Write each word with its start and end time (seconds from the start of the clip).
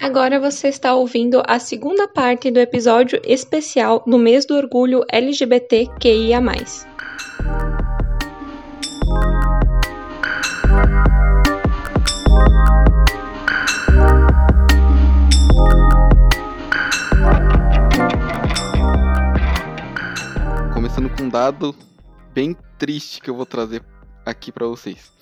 Agora 0.00 0.40
você 0.40 0.68
está 0.68 0.94
ouvindo 0.94 1.42
a 1.46 1.58
segunda 1.58 2.08
parte 2.08 2.50
do 2.50 2.58
episódio 2.58 3.20
especial 3.22 4.02
do 4.06 4.18
mês 4.18 4.46
do 4.46 4.56
orgulho 4.56 5.04
LGBTQIA. 5.12 6.40
Começando 20.72 21.14
com 21.14 21.24
um 21.24 21.28
dado 21.28 21.76
bem 22.32 22.56
triste 22.78 23.20
que 23.20 23.28
eu 23.28 23.36
vou 23.36 23.44
trazer 23.44 23.82
aqui 24.24 24.50
para 24.50 24.66
vocês. 24.66 25.12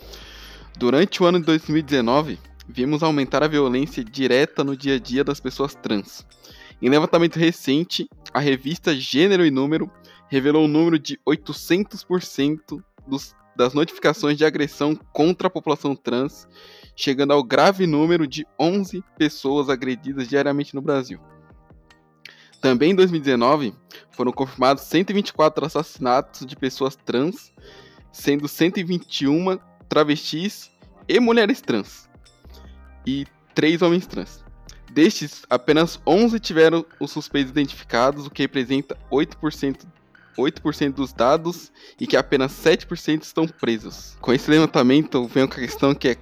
Durante 0.77 1.21
o 1.21 1.27
ano 1.27 1.41
de 1.41 1.47
2019, 1.47 2.39
vimos 2.69 3.03
aumentar 3.03 3.43
a 3.43 3.49
violência 3.49 4.05
direta 4.05 4.63
no 4.63 4.77
dia 4.77 4.97
a 4.97 4.99
dia 4.99 5.25
das 5.25 5.41
pessoas 5.41 5.75
trans. 5.75 6.27
Em 6.81 6.91
levantamento 6.91 7.37
recente, 7.37 8.09
a 8.33 8.39
revista 8.39 8.95
Gênero 8.95 9.45
e 9.45 9.51
Número 9.51 9.91
revelou 10.29 10.65
um 10.65 10.69
número 10.69 10.99
de 10.99 11.19
800% 11.27 12.83
dos, 13.07 13.35
das 13.57 13.73
notificações 13.73 14.37
de 14.37 14.45
agressão 14.45 14.95
contra 15.13 15.49
a 15.49 15.51
população 15.51 15.97
trans, 15.97 16.47
chegando 16.95 17.33
ao 17.33 17.43
grave 17.43 17.87
número 17.87 18.27
de 18.27 18.47
11 18.61 19.03
pessoas 19.17 19.71
agredidas 19.71 20.29
diariamente 20.29 20.75
no 20.75 20.83
Brasil. 20.83 21.19
Também 22.61 22.91
em 22.91 22.95
2019, 22.95 23.73
foram 24.11 24.33
confirmados 24.33 24.83
124 24.85 25.65
assassinatos 25.65 26.45
de 26.45 26.55
pessoas 26.55 26.97
trans, 26.97 27.53
sendo 28.13 28.47
121 28.47 29.59
travestis 29.89 30.71
e 31.09 31.19
mulheres 31.19 31.61
trans 31.61 32.08
e 33.09 33.27
três 33.55 33.81
homens 33.81 34.07
trans. 34.07 34.45
Destes, 34.93 35.43
apenas 35.49 35.99
11 36.07 36.39
tiveram 36.41 36.85
os 37.01 37.11
suspeitos 37.11 37.51
identificados, 37.51 38.27
o 38.27 38.31
que 38.31 38.43
representa 38.43 38.97
8%, 39.11 39.87
8% 40.37 40.93
dos 40.93 41.13
dados 41.13 41.73
e 41.99 42.07
que 42.07 42.17
apenas 42.17 42.53
7% 42.53 43.23
estão 43.23 43.47
presos. 43.47 44.17
Com 44.21 44.33
esse 44.33 44.51
levantamento, 44.51 45.27
vem 45.27 45.45
a 45.45 45.49
questão 45.49 45.95
que 45.95 46.09
é 46.09 46.17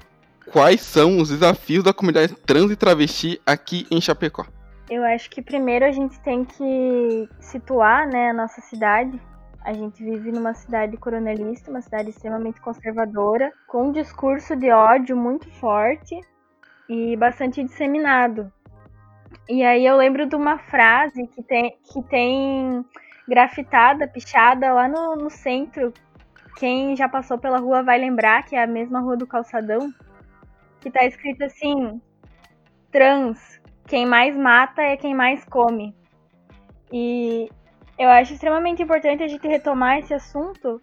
quais 0.53 0.81
são 0.81 1.19
os 1.19 1.31
desafios 1.31 1.83
da 1.83 1.93
comunidade 1.93 2.35
trans 2.35 2.71
e 2.71 2.77
travesti 2.77 3.41
aqui 3.45 3.87
em 3.91 4.01
Chapecó? 4.01 4.47
Eu 4.89 5.03
acho 5.05 5.29
que 5.31 5.43
primeiro 5.43 5.85
a 5.85 5.91
gente 5.91 6.19
tem 6.21 6.45
que 6.45 7.29
situar 7.41 8.07
né, 8.07 8.31
a 8.31 8.33
nossa 8.33 8.61
cidade. 8.61 9.21
A 9.65 9.73
gente 9.73 10.03
vive 10.05 10.31
numa 10.31 10.55
cidade 10.55 10.97
coronelista, 10.97 11.71
uma 11.71 11.81
cidade 11.81 12.11
extremamente 12.11 12.61
conservadora, 12.61 13.53
com 13.67 13.89
um 13.89 13.93
discurso 13.93 14.55
de 14.55 14.71
ódio 14.71 15.17
muito 15.17 15.51
forte 15.55 16.21
e 16.89 17.17
bastante 17.17 17.63
disseminado. 17.63 18.53
E 19.49 19.63
aí 19.65 19.87
eu 19.87 19.97
lembro 19.97 20.27
de 20.27 20.35
uma 20.35 20.59
frase 20.59 21.27
que 21.29 21.43
tem, 21.43 21.77
que 21.93 22.03
tem 22.03 22.85
grafitada, 23.29 24.09
pichada 24.09 24.73
lá 24.73 24.89
no, 24.89 25.17
no 25.17 25.31
centro. 25.31 25.93
Quem 26.57 26.97
já 26.97 27.09
passou 27.09 27.39
pela 27.39 27.59
rua 27.59 27.83
vai 27.83 27.99
lembrar 27.99 28.45
que 28.45 28.57
é 28.57 28.63
a 28.63 28.67
mesma 28.67 29.01
rua 29.01 29.17
do 29.17 29.27
calçadão. 29.27 29.93
Que 30.81 30.91
tá 30.91 31.05
escrito 31.05 31.45
assim: 31.45 32.01
trans, 32.91 33.61
quem 33.87 34.07
mais 34.07 34.37
mata 34.37 34.83
é 34.83 34.97
quem 34.97 35.15
mais 35.15 35.45
come. 35.45 35.95
E 36.93 37.49
eu 37.99 38.09
acho 38.09 38.35
extremamente 38.35 38.83
importante 38.83 39.23
a 39.23 39.29
gente 39.29 39.47
retomar 39.47 39.99
esse 39.99 40.15
assunto, 40.15 40.81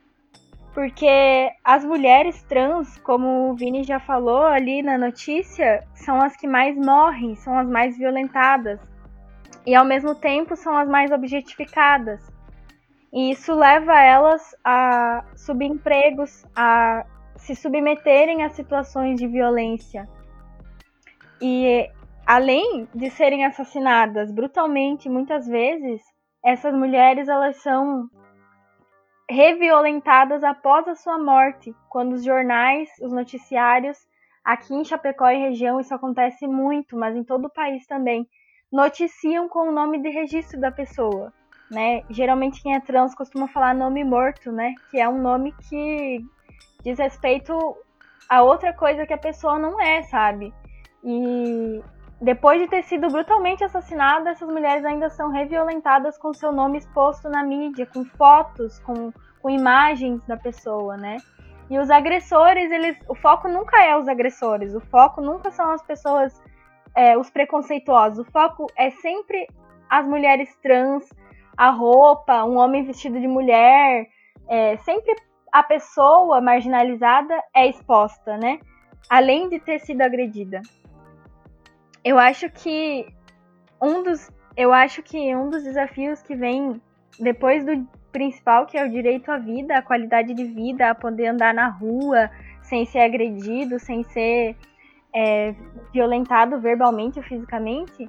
porque 0.73 1.51
as 1.63 1.85
mulheres 1.85 2.41
trans, 2.43 2.97
como 2.99 3.49
o 3.49 3.55
Vini 3.55 3.83
já 3.83 3.99
falou 3.99 4.43
ali 4.43 4.81
na 4.81 4.97
notícia, 4.97 5.87
são 5.93 6.19
as 6.19 6.35
que 6.35 6.47
mais 6.47 6.75
morrem, 6.75 7.35
são 7.35 7.57
as 7.57 7.69
mais 7.69 7.97
violentadas. 7.97 8.79
E 9.65 9.75
ao 9.75 9.85
mesmo 9.85 10.15
tempo 10.15 10.55
são 10.55 10.75
as 10.75 10.89
mais 10.89 11.11
objetificadas. 11.11 12.21
E 13.13 13.31
isso 13.31 13.53
leva 13.53 14.01
elas 14.01 14.55
a 14.63 15.23
subempregos, 15.35 16.43
a 16.55 17.05
se 17.35 17.55
submeterem 17.55 18.43
a 18.43 18.49
situações 18.49 19.19
de 19.19 19.27
violência. 19.27 20.09
E 21.39 21.87
além 22.25 22.87
de 22.95 23.11
serem 23.11 23.45
assassinadas 23.45 24.31
brutalmente 24.31 25.07
muitas 25.07 25.45
vezes, 25.45 26.01
essas 26.43 26.73
mulheres 26.73 27.27
elas 27.27 27.57
são 27.57 28.09
reviolentadas 29.29 30.43
após 30.43 30.87
a 30.87 30.95
sua 30.95 31.17
morte, 31.17 31.75
quando 31.89 32.13
os 32.13 32.23
jornais, 32.23 32.89
os 33.01 33.11
noticiários, 33.11 33.97
aqui 34.43 34.73
em 34.73 34.83
Chapecó 34.83 35.29
e 35.29 35.37
região 35.37 35.79
isso 35.79 35.93
acontece 35.93 36.45
muito, 36.47 36.97
mas 36.97 37.15
em 37.15 37.23
todo 37.23 37.45
o 37.45 37.53
país 37.53 37.85
também, 37.87 38.27
noticiam 38.71 39.47
com 39.47 39.69
o 39.69 39.71
nome 39.71 40.01
de 40.01 40.09
registro 40.09 40.59
da 40.59 40.71
pessoa, 40.71 41.31
né? 41.71 42.03
Geralmente 42.09 42.61
quem 42.61 42.75
é 42.75 42.79
trans 42.79 43.15
costuma 43.15 43.47
falar 43.47 43.73
nome 43.73 44.03
morto, 44.03 44.51
né? 44.51 44.73
Que 44.89 44.99
é 44.99 45.07
um 45.07 45.21
nome 45.21 45.53
que 45.69 46.19
diz 46.83 46.97
respeito 46.99 47.57
a 48.27 48.41
outra 48.41 48.73
coisa 48.73 49.05
que 49.05 49.13
a 49.13 49.17
pessoa 49.17 49.59
não 49.59 49.79
é, 49.79 50.03
sabe? 50.03 50.53
E 51.03 51.81
depois 52.21 52.61
de 52.61 52.67
ter 52.67 52.83
sido 52.83 53.09
brutalmente 53.09 53.63
assassinada, 53.63 54.29
essas 54.29 54.47
mulheres 54.47 54.85
ainda 54.85 55.09
são 55.09 55.29
reviolentadas 55.29 56.17
com 56.17 56.33
seu 56.33 56.51
nome 56.51 56.77
exposto 56.77 57.29
na 57.29 57.43
mídia, 57.43 57.85
com 57.85 58.05
fotos, 58.05 58.79
com, 58.79 59.11
com 59.41 59.49
imagens 59.49 60.21
da 60.25 60.37
pessoa, 60.37 60.95
né? 60.95 61.17
E 61.69 61.77
os 61.77 61.89
agressores, 61.89 62.71
eles, 62.71 62.97
o 63.07 63.15
foco 63.15 63.47
nunca 63.47 63.83
é 63.83 63.97
os 63.97 64.07
agressores, 64.07 64.73
o 64.73 64.79
foco 64.79 65.21
nunca 65.21 65.51
são 65.51 65.71
as 65.71 65.81
pessoas, 65.81 66.41
é, 66.95 67.17
os 67.17 67.29
preconceituosos, 67.29 68.19
o 68.19 68.31
foco 68.31 68.67
é 68.77 68.89
sempre 68.91 69.47
as 69.89 70.05
mulheres 70.05 70.55
trans, 70.61 71.07
a 71.57 71.69
roupa, 71.69 72.43
um 72.43 72.57
homem 72.57 72.83
vestido 72.83 73.19
de 73.19 73.27
mulher, 73.27 74.07
é, 74.47 74.77
sempre 74.77 75.15
a 75.51 75.61
pessoa 75.63 76.41
marginalizada 76.41 77.41
é 77.55 77.67
exposta, 77.67 78.37
né? 78.37 78.59
Além 79.09 79.49
de 79.49 79.59
ter 79.59 79.79
sido 79.79 80.01
agredida. 80.01 80.61
Eu 82.03 82.19
acho 82.19 82.49
que 82.49 83.07
um 83.81 84.03
dos 84.03 84.31
eu 84.55 84.71
acho 84.71 85.01
que 85.01 85.35
um 85.35 85.49
dos 85.49 85.63
desafios 85.63 86.21
que 86.21 86.35
vem 86.35 86.79
depois 87.19 87.65
do 87.65 87.87
principal, 88.11 88.67
que 88.67 88.77
é 88.77 88.85
o 88.85 88.89
direito 88.89 89.31
à 89.31 89.37
vida, 89.37 89.75
a 89.75 89.81
qualidade 89.81 90.33
de 90.33 90.43
vida, 90.43 90.91
a 90.91 90.95
poder 90.95 91.27
andar 91.27 91.53
na 91.53 91.67
rua 91.67 92.29
sem 92.61 92.85
ser 92.85 92.99
agredido, 92.99 93.79
sem 93.79 94.03
ser 94.03 94.55
é, 95.13 95.55
violentado 95.91 96.59
verbalmente 96.59 97.17
ou 97.17 97.25
fisicamente, 97.25 98.07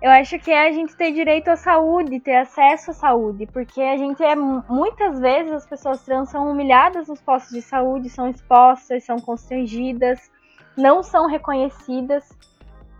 eu 0.00 0.10
acho 0.12 0.38
que 0.38 0.50
é 0.50 0.68
a 0.68 0.72
gente 0.72 0.96
ter 0.96 1.10
direito 1.12 1.48
à 1.48 1.56
saúde, 1.56 2.20
ter 2.20 2.36
acesso 2.36 2.92
à 2.92 2.94
saúde, 2.94 3.46
porque 3.46 3.80
a 3.80 3.96
gente 3.96 4.22
é 4.22 4.36
muitas 4.36 5.18
vezes 5.18 5.52
as 5.52 5.66
pessoas 5.66 6.04
trans 6.04 6.28
são 6.28 6.48
humilhadas 6.48 7.08
nos 7.08 7.20
postos 7.20 7.52
de 7.52 7.62
saúde, 7.62 8.08
são 8.08 8.28
expostas, 8.28 9.02
são 9.02 9.18
constrangidas, 9.18 10.30
não 10.76 11.02
são 11.02 11.26
reconhecidas. 11.26 12.28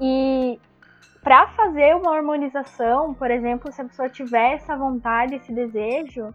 E 0.01 0.61
para 1.23 1.49
fazer 1.49 1.95
uma 1.97 2.15
harmonização, 2.15 3.13
por 3.15 3.31
exemplo, 3.31 3.73
se 3.73 3.81
a 3.83 3.85
pessoa 3.85 4.09
tiver 4.09 4.55
essa 4.55 4.77
vontade, 4.77 5.35
esse 5.35 5.53
desejo, 5.53 6.33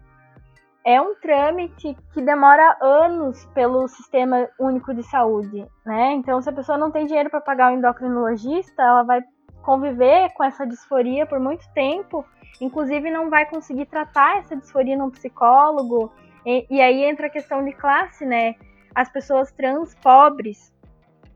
é 0.84 1.00
um 1.00 1.14
trâmite 1.14 1.96
que 2.12 2.20
demora 2.20 2.76
anos 2.80 3.46
pelo 3.46 3.88
Sistema 3.88 4.48
Único 4.60 4.92
de 4.92 5.02
Saúde, 5.02 5.66
né? 5.84 6.12
Então, 6.12 6.42
se 6.42 6.50
a 6.50 6.52
pessoa 6.52 6.76
não 6.76 6.90
tem 6.90 7.06
dinheiro 7.06 7.30
para 7.30 7.40
pagar 7.40 7.72
o 7.72 7.76
endocrinologista, 7.76 8.82
ela 8.82 9.02
vai 9.02 9.22
conviver 9.62 10.30
com 10.34 10.44
essa 10.44 10.66
disforia 10.66 11.24
por 11.24 11.40
muito 11.40 11.64
tempo, 11.72 12.22
inclusive 12.60 13.10
não 13.10 13.30
vai 13.30 13.46
conseguir 13.46 13.86
tratar 13.86 14.36
essa 14.36 14.54
disforia 14.54 14.96
num 14.96 15.10
psicólogo. 15.10 16.12
E, 16.44 16.66
e 16.68 16.82
aí 16.82 17.02
entra 17.04 17.28
a 17.28 17.30
questão 17.30 17.64
de 17.64 17.72
classe, 17.72 18.26
né? 18.26 18.54
As 18.94 19.08
pessoas 19.08 19.50
trans 19.52 19.94
pobres 19.94 20.73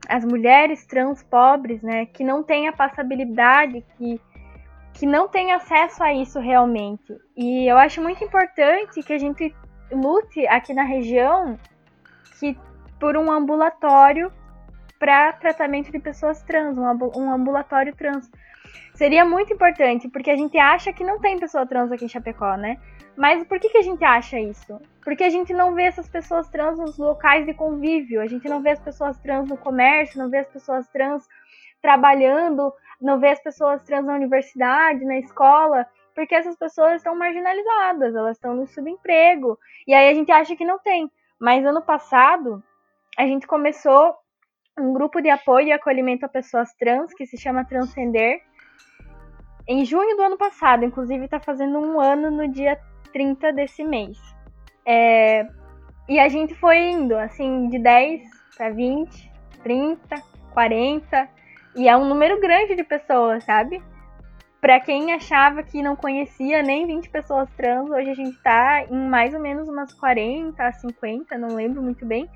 as 0.07 0.23
mulheres 0.23 0.85
trans 0.85 1.23
pobres, 1.23 1.81
né, 1.81 2.05
que 2.05 2.23
não 2.23 2.43
têm 2.43 2.67
a 2.67 2.73
passabilidade, 2.73 3.83
que, 3.97 4.19
que 4.93 5.05
não 5.05 5.27
têm 5.27 5.51
acesso 5.51 6.03
a 6.03 6.13
isso 6.13 6.39
realmente. 6.39 7.15
E 7.35 7.69
eu 7.69 7.77
acho 7.77 8.01
muito 8.01 8.23
importante 8.23 9.03
que 9.03 9.13
a 9.13 9.17
gente 9.17 9.53
lute 9.91 10.47
aqui 10.47 10.73
na 10.73 10.83
região 10.83 11.57
que 12.39 12.57
por 12.99 13.17
um 13.17 13.31
ambulatório 13.31 14.31
para 14.99 15.31
tratamento 15.33 15.91
de 15.91 15.99
pessoas 15.99 16.41
trans, 16.43 16.77
um, 16.77 17.31
ambulatório 17.31 17.95
trans. 17.95 18.29
Seria 18.93 19.23
muito 19.23 19.53
importante, 19.53 20.09
porque 20.09 20.29
a 20.29 20.35
gente 20.35 20.57
acha 20.57 20.91
que 20.91 21.05
não 21.05 21.19
tem 21.19 21.39
pessoa 21.39 21.65
trans 21.65 21.89
aqui 21.89 22.03
em 22.03 22.09
Chapecó, 22.09 22.57
né? 22.57 22.77
Mas 23.15 23.45
por 23.47 23.59
que, 23.59 23.69
que 23.69 23.77
a 23.77 23.81
gente 23.81 24.03
acha 24.03 24.37
isso? 24.39 24.79
Porque 25.09 25.23
a 25.23 25.29
gente 25.31 25.51
não 25.53 25.73
vê 25.73 25.85
essas 25.85 26.07
pessoas 26.07 26.47
trans 26.49 26.77
nos 26.77 26.95
locais 26.99 27.43
de 27.43 27.51
convívio, 27.51 28.21
a 28.21 28.27
gente 28.27 28.47
não 28.47 28.61
vê 28.61 28.69
as 28.69 28.79
pessoas 28.79 29.17
trans 29.17 29.49
no 29.49 29.57
comércio, 29.57 30.19
não 30.19 30.29
vê 30.29 30.37
as 30.37 30.47
pessoas 30.47 30.87
trans 30.89 31.27
trabalhando, 31.81 32.71
não 33.01 33.19
vê 33.19 33.29
as 33.29 33.41
pessoas 33.41 33.81
trans 33.81 34.05
na 34.05 34.13
universidade, 34.13 35.03
na 35.03 35.17
escola, 35.17 35.87
porque 36.13 36.35
essas 36.35 36.55
pessoas 36.55 36.97
estão 36.97 37.15
marginalizadas, 37.15 38.13
elas 38.13 38.37
estão 38.37 38.53
no 38.53 38.67
subemprego. 38.67 39.57
E 39.87 39.95
aí 39.95 40.11
a 40.11 40.13
gente 40.13 40.31
acha 40.31 40.55
que 40.55 40.63
não 40.63 40.77
tem. 40.77 41.09
Mas 41.41 41.65
ano 41.65 41.81
passado, 41.81 42.63
a 43.17 43.25
gente 43.25 43.47
começou 43.47 44.15
um 44.77 44.93
grupo 44.93 45.19
de 45.21 45.31
apoio 45.31 45.69
e 45.69 45.71
acolhimento 45.71 46.27
a 46.27 46.29
pessoas 46.29 46.71
trans 46.75 47.11
que 47.15 47.25
se 47.25 47.35
chama 47.35 47.65
Transcender. 47.65 48.43
Em 49.67 49.83
junho 49.83 50.15
do 50.15 50.21
ano 50.21 50.37
passado, 50.37 50.85
inclusive 50.85 51.25
está 51.25 51.39
fazendo 51.39 51.79
um 51.79 51.99
ano 51.99 52.29
no 52.29 52.47
dia 52.47 52.79
30 53.11 53.51
desse 53.53 53.83
mês. 53.83 54.19
É, 54.91 55.47
e 56.07 56.19
a 56.19 56.27
gente 56.27 56.55
foi 56.55 56.79
indo, 56.79 57.15
assim, 57.15 57.69
de 57.69 57.77
10 57.77 58.23
para 58.57 58.71
20, 58.71 59.31
30, 59.61 60.15
40. 60.51 61.29
E 61.75 61.87
é 61.87 61.95
um 61.95 62.09
número 62.09 62.41
grande 62.41 62.75
de 62.75 62.83
pessoas, 62.83 63.43
sabe? 63.43 63.83
Para 64.59 64.79
quem 64.79 65.13
achava 65.13 65.61
que 65.61 65.83
não 65.83 65.95
conhecia 65.95 66.63
nem 66.63 66.87
20 66.87 67.07
pessoas 67.11 67.47
trans, 67.55 67.87
hoje 67.91 68.09
a 68.09 68.15
gente 68.15 68.35
tá 68.41 68.83
em 68.89 69.07
mais 69.07 69.31
ou 69.35 69.39
menos 69.39 69.69
umas 69.69 69.93
40, 69.93 70.71
50, 70.71 71.37
não 71.37 71.49
lembro 71.49 71.83
muito 71.83 72.03
bem. 72.03 72.27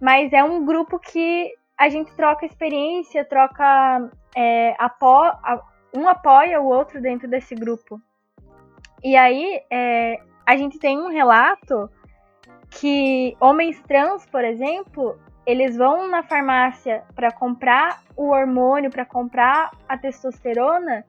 Mas 0.00 0.32
é 0.32 0.42
um 0.42 0.64
grupo 0.64 0.98
que 0.98 1.52
a 1.76 1.90
gente 1.90 2.14
troca 2.14 2.46
experiência, 2.46 3.26
troca. 3.26 4.10
É, 4.34 4.74
apo 4.78 5.22
um 5.94 6.08
apoia 6.08 6.60
o 6.60 6.66
outro 6.66 7.00
dentro 7.00 7.28
desse 7.28 7.54
grupo. 7.54 8.00
E 9.02 9.14
aí, 9.16 9.60
é, 9.70 10.18
a 10.46 10.56
gente 10.56 10.78
tem 10.78 10.98
um 10.98 11.08
relato 11.08 11.90
que 12.70 13.36
homens 13.40 13.80
trans, 13.82 14.26
por 14.26 14.44
exemplo, 14.44 15.18
eles 15.46 15.76
vão 15.76 16.08
na 16.08 16.22
farmácia 16.22 17.04
para 17.14 17.30
comprar 17.30 18.02
o 18.16 18.30
hormônio, 18.30 18.90
para 18.90 19.04
comprar 19.04 19.70
a 19.88 19.96
testosterona 19.96 21.04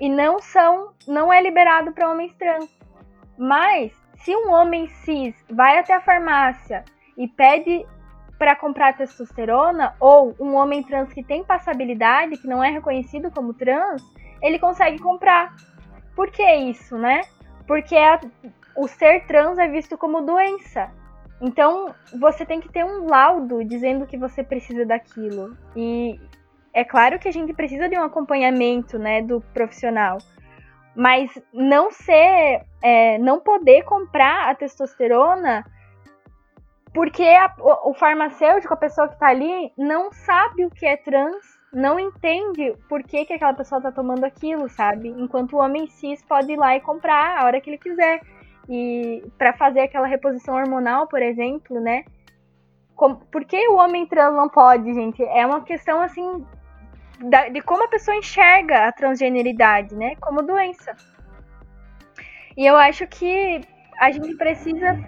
e 0.00 0.08
não 0.08 0.38
são, 0.38 0.92
não 1.06 1.32
é 1.32 1.40
liberado 1.40 1.92
para 1.92 2.10
homens 2.10 2.34
trans. 2.34 2.70
Mas 3.36 3.92
se 4.16 4.34
um 4.34 4.50
homem 4.50 4.88
cis 4.88 5.34
vai 5.50 5.78
até 5.78 5.94
a 5.94 6.00
farmácia 6.00 6.84
e 7.16 7.28
pede 7.28 7.86
para 8.38 8.54
comprar 8.54 8.96
testosterona 8.96 9.94
ou 9.98 10.34
um 10.38 10.54
homem 10.54 10.82
trans 10.82 11.12
que 11.12 11.22
tem 11.22 11.44
passabilidade, 11.44 12.36
que 12.36 12.46
não 12.46 12.62
é 12.62 12.70
reconhecido 12.70 13.30
como 13.30 13.54
trans, 13.54 14.02
ele 14.42 14.58
consegue 14.58 14.98
comprar. 14.98 15.54
Por 16.14 16.30
que 16.30 16.54
isso, 16.54 16.96
né? 16.96 17.22
Porque 17.66 17.96
a, 17.96 18.20
o 18.76 18.86
ser 18.86 19.26
trans 19.26 19.58
é 19.58 19.68
visto 19.68 19.96
como 19.98 20.22
doença. 20.22 20.90
Então, 21.40 21.94
você 22.18 22.46
tem 22.46 22.60
que 22.60 22.68
ter 22.68 22.84
um 22.84 23.06
laudo 23.06 23.64
dizendo 23.64 24.06
que 24.06 24.16
você 24.16 24.42
precisa 24.42 24.86
daquilo. 24.86 25.56
E 25.74 26.18
é 26.72 26.84
claro 26.84 27.18
que 27.18 27.28
a 27.28 27.32
gente 27.32 27.52
precisa 27.52 27.88
de 27.88 27.98
um 27.98 28.04
acompanhamento, 28.04 28.98
né, 28.98 29.22
do 29.22 29.40
profissional. 29.52 30.18
Mas 30.94 31.30
não 31.52 31.90
ser, 31.90 32.64
é, 32.82 33.18
não 33.18 33.40
poder 33.40 33.84
comprar 33.84 34.48
a 34.48 34.54
testosterona 34.54 35.64
porque 36.96 37.22
a, 37.22 37.54
o, 37.58 37.90
o, 37.90 37.94
farmacêutico, 37.94 38.72
a 38.72 38.76
pessoa 38.76 39.06
que 39.06 39.12
está 39.12 39.28
ali, 39.28 39.70
não 39.76 40.10
sabe 40.10 40.64
o 40.64 40.70
que 40.70 40.86
é 40.86 40.96
trans, 40.96 41.44
não 41.72 41.98
entende 41.98 42.74
por 42.88 43.02
que, 43.02 43.24
que 43.24 43.34
aquela 43.34 43.54
pessoa 43.54 43.78
está 43.78 43.92
tomando 43.92 44.24
aquilo, 44.24 44.68
sabe? 44.68 45.08
Enquanto 45.08 45.54
o 45.54 45.58
homem 45.60 45.86
cis 45.88 46.22
pode 46.24 46.52
ir 46.52 46.56
lá 46.56 46.76
e 46.76 46.80
comprar 46.80 47.38
a 47.38 47.44
hora 47.44 47.60
que 47.60 47.70
ele 47.70 47.78
quiser. 47.78 48.20
E 48.68 49.24
para 49.38 49.52
fazer 49.52 49.80
aquela 49.80 50.06
reposição 50.06 50.54
hormonal, 50.56 51.06
por 51.06 51.22
exemplo, 51.22 51.80
né? 51.80 52.04
Como, 52.94 53.16
por 53.26 53.44
que 53.44 53.68
o 53.68 53.76
homem 53.76 54.06
trans 54.06 54.34
não 54.34 54.48
pode, 54.48 54.92
gente? 54.94 55.22
É 55.22 55.44
uma 55.44 55.62
questão 55.62 56.00
assim 56.00 56.44
da, 57.20 57.48
de 57.48 57.60
como 57.60 57.84
a 57.84 57.88
pessoa 57.88 58.16
enxerga 58.16 58.88
a 58.88 58.92
transgeneridade, 58.92 59.94
né? 59.94 60.16
Como 60.16 60.42
doença. 60.42 60.96
E 62.56 62.64
eu 62.66 62.76
acho 62.76 63.06
que 63.06 63.60
a 64.00 64.10
gente 64.10 64.34
precisa, 64.36 64.98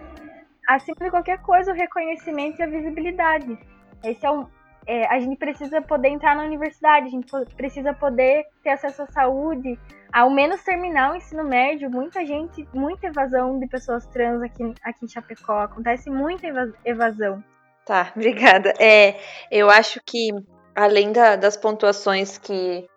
acima 0.68 0.96
de 1.00 1.10
qualquer 1.10 1.40
coisa, 1.40 1.72
o 1.72 1.74
reconhecimento 1.74 2.60
e 2.60 2.62
a 2.62 2.66
visibilidade. 2.66 3.58
Esse 4.04 4.24
é 4.26 4.30
um, 4.30 4.46
é, 4.88 5.06
a 5.06 5.20
gente 5.20 5.36
precisa 5.36 5.82
poder 5.82 6.08
entrar 6.08 6.34
na 6.34 6.44
universidade, 6.44 7.08
a 7.08 7.10
gente 7.10 7.30
precisa 7.54 7.92
poder 7.92 8.46
ter 8.62 8.70
acesso 8.70 9.02
à 9.02 9.06
saúde, 9.08 9.78
ao 10.10 10.30
menos 10.30 10.64
terminar 10.64 11.12
o 11.12 11.16
ensino 11.16 11.44
médio. 11.44 11.90
Muita 11.90 12.24
gente, 12.24 12.66
muita 12.72 13.08
evasão 13.08 13.60
de 13.60 13.68
pessoas 13.68 14.06
trans 14.06 14.40
aqui, 14.40 14.64
aqui 14.82 15.04
em 15.04 15.08
Chapecó. 15.08 15.60
Acontece 15.60 16.08
muita 16.08 16.46
evasão. 16.86 17.44
Tá, 17.84 18.10
obrigada. 18.16 18.72
É, 18.80 19.20
eu 19.50 19.68
acho 19.68 20.00
que 20.06 20.30
além 20.74 21.12
da, 21.12 21.36
das 21.36 21.54
pontuações 21.54 22.38
que 22.38 22.88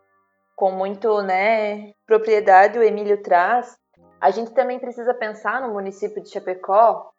com 0.56 0.72
muito 0.72 1.22
né, 1.22 1.92
propriedade 2.06 2.80
o 2.80 2.84
Emílio 2.84 3.22
traz, 3.22 3.76
a 4.22 4.32
gente 4.32 4.52
também 4.52 4.80
precisa 4.80 5.14
pensar 5.14 5.60
no 5.60 5.74
município 5.74 6.24
de 6.24 6.30
Chapecó. 6.30 7.12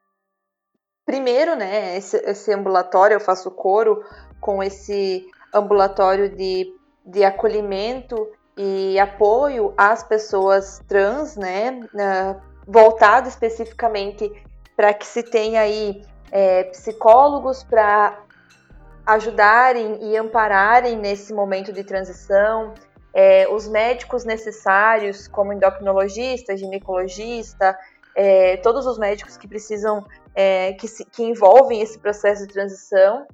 Primeiro, 1.04 1.56
né, 1.56 1.98
esse, 1.98 2.16
esse 2.18 2.54
ambulatório, 2.54 3.16
eu 3.16 3.20
faço 3.20 3.50
coro 3.50 4.02
com 4.42 4.60
esse 4.60 5.24
ambulatório 5.54 6.28
de, 6.28 6.74
de 7.06 7.22
acolhimento 7.22 8.28
e 8.56 8.98
apoio 8.98 9.72
às 9.78 10.02
pessoas 10.02 10.82
trans, 10.88 11.36
né, 11.36 11.80
voltado 12.66 13.28
especificamente 13.28 14.30
para 14.76 14.92
que 14.92 15.06
se 15.06 15.22
tenha 15.22 15.60
aí 15.60 16.04
é, 16.32 16.64
psicólogos 16.64 17.62
para 17.62 18.18
ajudarem 19.06 20.10
e 20.10 20.16
ampararem 20.16 20.96
nesse 20.96 21.32
momento 21.32 21.72
de 21.72 21.84
transição, 21.84 22.74
é, 23.14 23.46
os 23.48 23.68
médicos 23.68 24.24
necessários, 24.24 25.28
como 25.28 25.52
endocrinologista, 25.52 26.56
ginecologista, 26.56 27.78
é, 28.16 28.56
todos 28.58 28.86
os 28.86 28.98
médicos 28.98 29.36
que 29.36 29.46
precisam, 29.46 30.04
é, 30.34 30.72
que, 30.74 30.88
se, 30.88 31.04
que 31.04 31.22
envolvem 31.22 31.80
esse 31.80 31.98
processo 31.98 32.46
de 32.46 32.52
transição, 32.52 33.26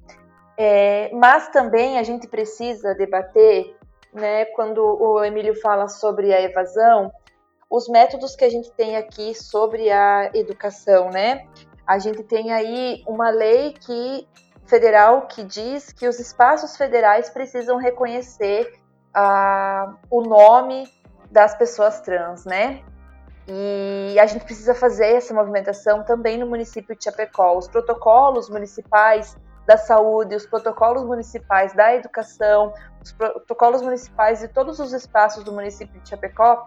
é, 0.61 1.09
mas 1.13 1.47
também 1.47 1.97
a 1.97 2.03
gente 2.03 2.27
precisa 2.27 2.93
debater, 2.93 3.77
né, 4.13 4.43
quando 4.47 4.83
o 4.83 5.23
Emílio 5.23 5.55
fala 5.61 5.87
sobre 5.87 6.33
a 6.33 6.41
evasão, 6.41 7.09
os 7.69 7.87
métodos 7.87 8.35
que 8.35 8.43
a 8.43 8.49
gente 8.49 8.69
tem 8.73 8.97
aqui 8.97 9.33
sobre 9.33 9.89
a 9.89 10.29
educação, 10.33 11.09
né? 11.11 11.47
A 11.87 11.97
gente 11.97 12.23
tem 12.23 12.51
aí 12.51 13.01
uma 13.07 13.29
lei 13.29 13.71
que 13.71 14.27
federal 14.65 15.27
que 15.27 15.43
diz 15.45 15.93
que 15.93 16.05
os 16.05 16.19
espaços 16.19 16.75
federais 16.75 17.29
precisam 17.29 17.77
reconhecer 17.77 18.73
uh, 19.15 19.95
o 20.09 20.21
nome 20.23 20.91
das 21.31 21.55
pessoas 21.55 22.01
trans, 22.01 22.43
né? 22.43 22.83
E 23.47 24.19
a 24.19 24.25
gente 24.25 24.43
precisa 24.43 24.75
fazer 24.75 25.13
essa 25.13 25.33
movimentação 25.33 26.03
também 26.03 26.37
no 26.37 26.47
município 26.47 26.95
de 26.97 27.03
Chapecó. 27.03 27.57
Os 27.57 27.67
protocolos 27.67 28.49
municipais 28.49 29.37
da 29.69 29.77
saúde, 29.77 30.35
os 30.35 30.47
protocolos 30.47 31.03
municipais 31.03 31.75
da 31.75 31.93
educação, 31.93 32.73
os 33.03 33.11
protocolos 33.11 33.83
municipais 33.83 34.39
de 34.39 34.47
todos 34.47 34.79
os 34.79 34.93
espaços 34.93 35.43
do 35.43 35.51
município 35.53 36.01
de 36.01 36.09
Chapecó 36.09 36.65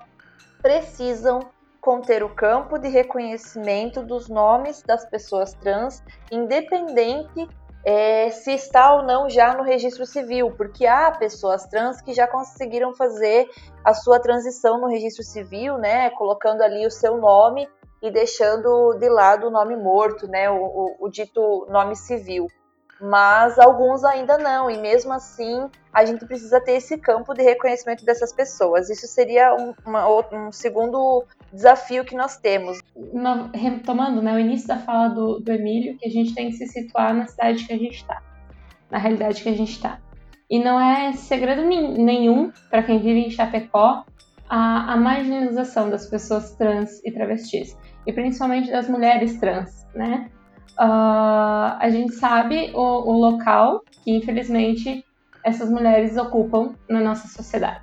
precisam 0.63 1.41
conter 1.81 2.23
o 2.23 2.33
campo 2.33 2.79
de 2.79 2.87
reconhecimento 2.87 4.05
dos 4.05 4.29
nomes 4.29 4.85
das 4.85 5.05
pessoas 5.05 5.53
trans, 5.55 6.01
independente 6.31 7.49
é, 7.85 8.31
se 8.31 8.53
está 8.53 8.95
ou 8.95 9.03
não 9.03 9.29
já 9.29 9.53
no 9.53 9.65
registro 9.65 10.07
civil, 10.07 10.53
porque 10.53 10.87
há 10.87 11.11
pessoas 11.11 11.67
trans 11.67 12.01
que 12.01 12.15
já 12.15 12.29
conseguiram 12.29 12.95
fazer 12.95 13.49
a 13.85 13.95
sua 13.95 14.21
transição 14.21 14.81
no 14.81 14.87
registro 14.87 15.25
civil, 15.25 15.77
né, 15.77 16.09
colocando 16.11 16.63
ali 16.63 16.87
o 16.87 16.91
seu 16.91 17.17
nome 17.17 17.69
e 18.01 18.13
deixando 18.13 18.95
de 18.95 19.09
lado 19.09 19.49
o 19.49 19.51
nome 19.51 19.75
morto, 19.75 20.29
né, 20.29 20.49
o, 20.49 20.55
o, 20.55 20.97
o 21.01 21.09
dito 21.09 21.67
nome 21.69 21.97
civil 21.97 22.47
mas 23.03 23.59
alguns 23.59 24.05
ainda 24.05 24.39
não, 24.39 24.71
e 24.71 24.79
mesmo 24.79 25.13
assim 25.13 25.69
a 25.93 26.05
gente 26.05 26.25
precisa 26.25 26.61
ter 26.61 26.75
esse 26.75 26.97
campo 26.97 27.35
de 27.35 27.43
reconhecimento 27.43 28.05
dessas 28.05 28.33
pessoas. 28.33 28.89
Isso 28.89 29.09
seria 29.09 29.53
um, 29.55 29.75
uma, 29.85 30.07
um 30.33 30.53
segundo 30.53 31.25
desafio 31.53 32.05
que 32.05 32.15
nós 32.15 32.37
temos. 32.37 32.79
No, 32.95 33.51
retomando 33.53 34.23
né, 34.23 34.33
o 34.33 34.39
início 34.39 34.69
da 34.69 34.79
fala 34.79 35.09
do, 35.09 35.41
do 35.41 35.53
Emílio, 35.53 35.99
que 35.99 36.07
a 36.07 36.11
gente 36.11 36.33
tem 36.33 36.51
que 36.51 36.57
se 36.57 36.67
situar 36.69 37.13
na 37.13 37.27
cidade 37.27 37.65
que 37.67 37.73
a 37.73 37.79
gente 37.79 37.97
está, 37.97 38.23
na 38.89 38.99
realidade 38.99 39.43
que 39.43 39.49
a 39.49 39.57
gente 39.57 39.73
está. 39.73 39.99
E 40.49 40.63
não 40.63 40.81
é 40.81 41.13
segredo 41.13 41.63
nenhum 41.63 42.53
para 42.71 42.85
quem 42.85 43.01
vive 43.01 43.19
em 43.19 43.31
Chapecó 43.31 44.05
a, 44.49 44.93
a 44.93 44.97
marginalização 44.97 45.91
das 45.91 46.07
pessoas 46.07 46.55
trans 46.55 47.05
e 47.05 47.11
travestis, 47.11 47.77
e 48.07 48.13
principalmente 48.13 48.71
das 48.71 48.89
mulheres 48.89 49.41
trans, 49.41 49.87
né? 49.93 50.31
Uh, 50.79 51.77
a 51.79 51.89
gente 51.91 52.15
sabe 52.15 52.73
o, 52.75 52.81
o 52.81 53.13
local 53.13 53.83
que, 53.91 54.11
infelizmente, 54.11 55.05
essas 55.45 55.71
mulheres 55.71 56.17
ocupam 56.17 56.75
na 56.89 57.01
nossa 57.01 57.29
sociedade. 57.29 57.83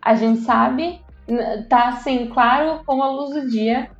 A 0.00 0.14
gente 0.14 0.40
sabe, 0.40 1.00
tá 1.68 1.88
assim, 1.88 2.28
claro 2.28 2.82
como 2.84 3.02
a 3.02 3.10
luz 3.10 3.34
do 3.34 3.48
dia, 3.48 3.90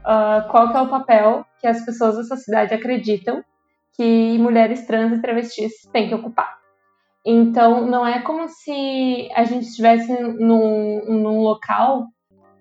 uh, 0.00 0.48
qual 0.50 0.70
que 0.70 0.76
é 0.76 0.80
o 0.80 0.88
papel 0.88 1.46
que 1.60 1.66
as 1.66 1.84
pessoas 1.84 2.16
da 2.16 2.24
sociedade 2.24 2.74
acreditam 2.74 3.42
que 3.96 4.38
mulheres 4.38 4.86
trans 4.86 5.12
e 5.12 5.20
travestis 5.20 5.72
têm 5.92 6.08
que 6.08 6.14
ocupar. 6.14 6.58
Então, 7.24 7.86
não 7.86 8.06
é 8.06 8.20
como 8.20 8.48
se 8.48 9.30
a 9.34 9.44
gente 9.44 9.66
estivesse 9.66 10.12
num, 10.12 11.04
num 11.06 11.40
local 11.40 12.08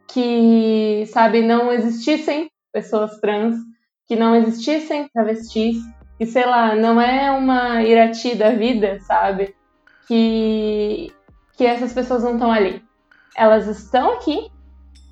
que, 0.08 1.06
sabe, 1.08 1.42
não 1.42 1.72
existissem 1.72 2.50
pessoas 2.72 3.20
trans 3.20 3.56
que 4.08 4.16
não 4.16 4.36
existissem 4.36 5.08
travestis 5.10 5.78
que, 6.18 6.26
sei 6.28 6.46
lá, 6.46 6.76
não 6.76 7.02
é 7.02 7.32
uma 7.32 7.82
Irati 7.82 8.36
da 8.36 8.52
vida, 8.52 9.00
sabe? 9.00 9.56
Que, 10.08 11.12
que 11.58 11.66
essas 11.66 11.94
pessoas 11.94 12.24
não 12.24 12.34
estão 12.34 12.52
ali. 12.52 12.84
Elas 13.36 13.66
estão 13.68 14.14
aqui, 14.14 14.52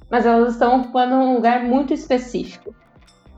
mas 0.08 0.25
elas 0.25 0.53
estão 0.53 0.81
ocupando 0.81 1.15
um 1.15 1.34
lugar 1.34 1.63
muito 1.63 1.93
específico. 1.93 2.75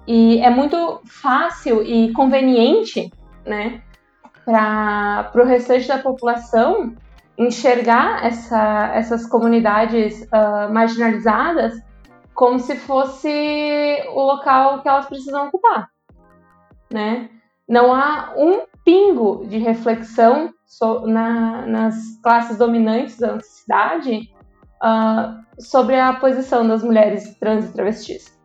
E 0.05 0.39
é 0.39 0.49
muito 0.49 1.01
fácil 1.05 1.81
e 1.81 2.11
conveniente, 2.11 3.09
né, 3.45 3.81
para 4.43 5.31
o 5.35 5.45
restante 5.45 5.87
da 5.87 5.97
população 5.97 6.93
enxergar 7.37 8.25
essa, 8.25 8.91
essas 8.93 9.25
comunidades 9.25 10.23
uh, 10.23 10.71
marginalizadas 10.73 11.73
como 12.33 12.59
se 12.59 12.75
fosse 12.75 13.29
o 14.13 14.21
local 14.21 14.81
que 14.81 14.87
elas 14.87 15.05
precisam 15.05 15.47
ocupar, 15.47 15.89
né? 16.91 17.29
Não 17.67 17.93
há 17.93 18.33
um 18.35 18.65
pingo 18.83 19.45
de 19.47 19.57
reflexão 19.57 20.53
so, 20.65 21.07
na, 21.07 21.65
nas 21.65 21.95
classes 22.21 22.57
dominantes 22.57 23.17
da 23.17 23.39
cidade 23.39 24.29
uh, 24.83 25.61
sobre 25.61 25.99
a 25.99 26.13
posição 26.13 26.67
das 26.67 26.83
mulheres 26.83 27.37
trans 27.37 27.65
e 27.65 27.73
travestis. 27.73 28.37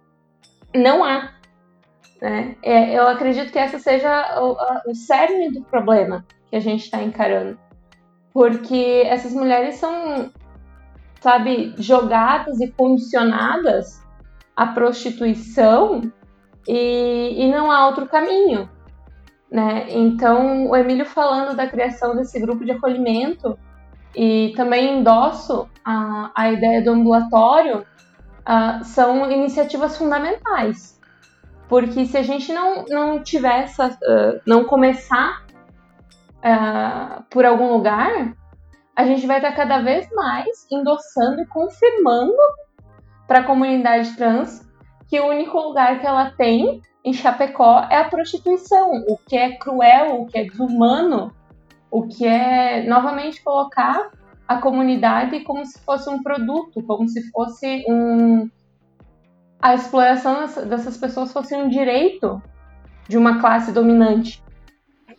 Não 0.74 1.02
há. 1.02 1.32
Né? 2.20 2.56
É, 2.62 2.98
eu 2.98 3.06
acredito 3.08 3.52
que 3.52 3.58
essa 3.58 3.78
seja 3.78 4.40
o, 4.40 4.90
o 4.90 4.94
cerne 4.94 5.50
do 5.50 5.62
problema 5.62 6.24
que 6.48 6.56
a 6.56 6.60
gente 6.60 6.84
está 6.84 7.02
encarando. 7.02 7.58
Porque 8.32 9.02
essas 9.06 9.32
mulheres 9.32 9.76
são, 9.76 10.30
sabe, 11.26 11.74
jogadas 11.76 12.60
e 12.60 12.68
condicionadas 12.68 14.00
à 14.54 14.64
prostituição 14.64 16.00
e, 16.68 17.42
e 17.42 17.50
não 17.50 17.68
há 17.68 17.84
outro 17.88 18.06
caminho. 18.06 18.70
Né? 19.50 19.86
Então, 19.88 20.70
o 20.70 20.76
Emílio 20.76 21.04
falando 21.04 21.56
da 21.56 21.66
criação 21.66 22.14
desse 22.14 22.38
grupo 22.38 22.64
de 22.64 22.70
acolhimento 22.70 23.58
e 24.14 24.52
também 24.56 25.00
endosso 25.00 25.68
a, 25.84 26.30
a 26.32 26.52
ideia 26.52 26.80
do 26.80 26.92
ambulatório, 26.92 27.80
uh, 27.80 28.84
são 28.84 29.28
iniciativas 29.28 29.98
fundamentais. 29.98 30.96
Porque 31.68 32.06
se 32.06 32.16
a 32.16 32.22
gente 32.22 32.52
não, 32.52 32.84
não 32.88 33.20
tiver 33.20 33.64
essa, 33.64 33.88
uh, 33.88 34.40
não 34.46 34.62
começar 34.62 35.44
uh, 36.38 37.24
por 37.28 37.44
algum 37.44 37.72
lugar, 37.72 38.32
a 38.96 39.04
gente 39.04 39.26
vai 39.26 39.36
estar 39.36 39.52
cada 39.52 39.82
vez 39.82 40.08
mais 40.12 40.66
endossando 40.72 41.42
e 41.42 41.46
confirmando 41.46 42.34
para 43.28 43.40
a 43.40 43.44
comunidade 43.44 44.16
trans 44.16 44.66
que 45.06 45.20
o 45.20 45.28
único 45.28 45.58
lugar 45.58 46.00
que 46.00 46.06
ela 46.06 46.30
tem 46.30 46.80
em 47.04 47.12
Chapecó 47.12 47.86
é 47.90 47.98
a 47.98 48.08
prostituição, 48.08 49.04
o 49.06 49.18
que 49.18 49.36
é 49.36 49.56
cruel, 49.56 50.22
o 50.22 50.26
que 50.26 50.38
é 50.38 50.44
desumano, 50.44 51.30
o 51.90 52.08
que 52.08 52.26
é 52.26 52.82
novamente 52.84 53.42
colocar 53.44 54.10
a 54.48 54.58
comunidade 54.58 55.40
como 55.40 55.64
se 55.64 55.78
fosse 55.80 56.08
um 56.08 56.22
produto, 56.22 56.82
como 56.82 57.06
se 57.06 57.30
fosse 57.30 57.84
um 57.88 58.48
a 59.60 59.74
exploração 59.74 60.46
dessas 60.66 60.96
pessoas 60.96 61.32
fosse 61.32 61.54
um 61.54 61.68
direito 61.68 62.42
de 63.08 63.16
uma 63.16 63.40
classe 63.40 63.72
dominante. 63.72 64.42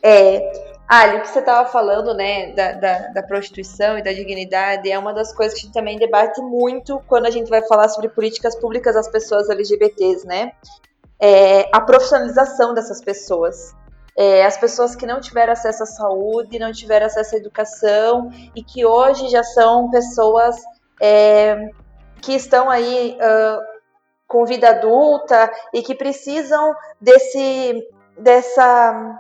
É, 0.03 0.66
Ali, 0.88 1.17
o 1.17 1.22
que 1.22 1.27
você 1.27 1.39
estava 1.39 1.67
falando, 1.70 2.13
né, 2.13 2.53
da, 2.53 2.72
da, 2.72 2.98
da, 3.10 3.24
prostituição 3.24 3.98
e 3.98 4.03
da 4.03 4.13
dignidade, 4.13 4.89
é 4.89 4.98
uma 4.98 5.13
das 5.13 5.34
coisas 5.34 5.53
que 5.53 5.60
a 5.60 5.63
gente 5.65 5.74
também 5.74 5.98
debate 5.98 6.41
muito 6.41 7.01
quando 7.08 7.25
a 7.25 7.29
gente 7.29 7.50
vai 7.50 7.62
falar 7.67 7.89
sobre 7.89 8.10
políticas 8.10 8.56
públicas 8.56 8.96
das 8.96 9.10
pessoas 9.10 9.50
LGBTs, 9.50 10.25
né? 10.25 10.53
É, 11.20 11.67
a 11.74 11.82
profissionalização 11.82 12.74
dessas 12.74 13.03
pessoas 13.03 13.75
é, 14.17 14.44
as 14.44 14.58
pessoas 14.58 14.96
que 14.96 15.06
não 15.06 15.22
tiveram 15.22 15.53
acesso 15.53 15.84
à 15.84 15.86
saúde, 15.86 16.58
não 16.58 16.72
tiveram 16.72 17.06
acesso 17.06 17.36
à 17.36 17.38
educação 17.38 18.32
e 18.56 18.63
que 18.63 18.84
hoje 18.84 19.29
já 19.29 19.44
são 19.44 19.91
pessoas 19.91 20.56
é, 21.00 21.70
que 22.20 22.34
estão 22.34 22.67
aí 22.67 23.15
uh, 23.22 23.62
com 24.27 24.44
vida 24.44 24.72
adulta 24.72 25.51
e 25.72 25.84
que 25.84 25.94
precisam 25.94 26.74
desse, 27.00 27.88
dessa 28.17 29.15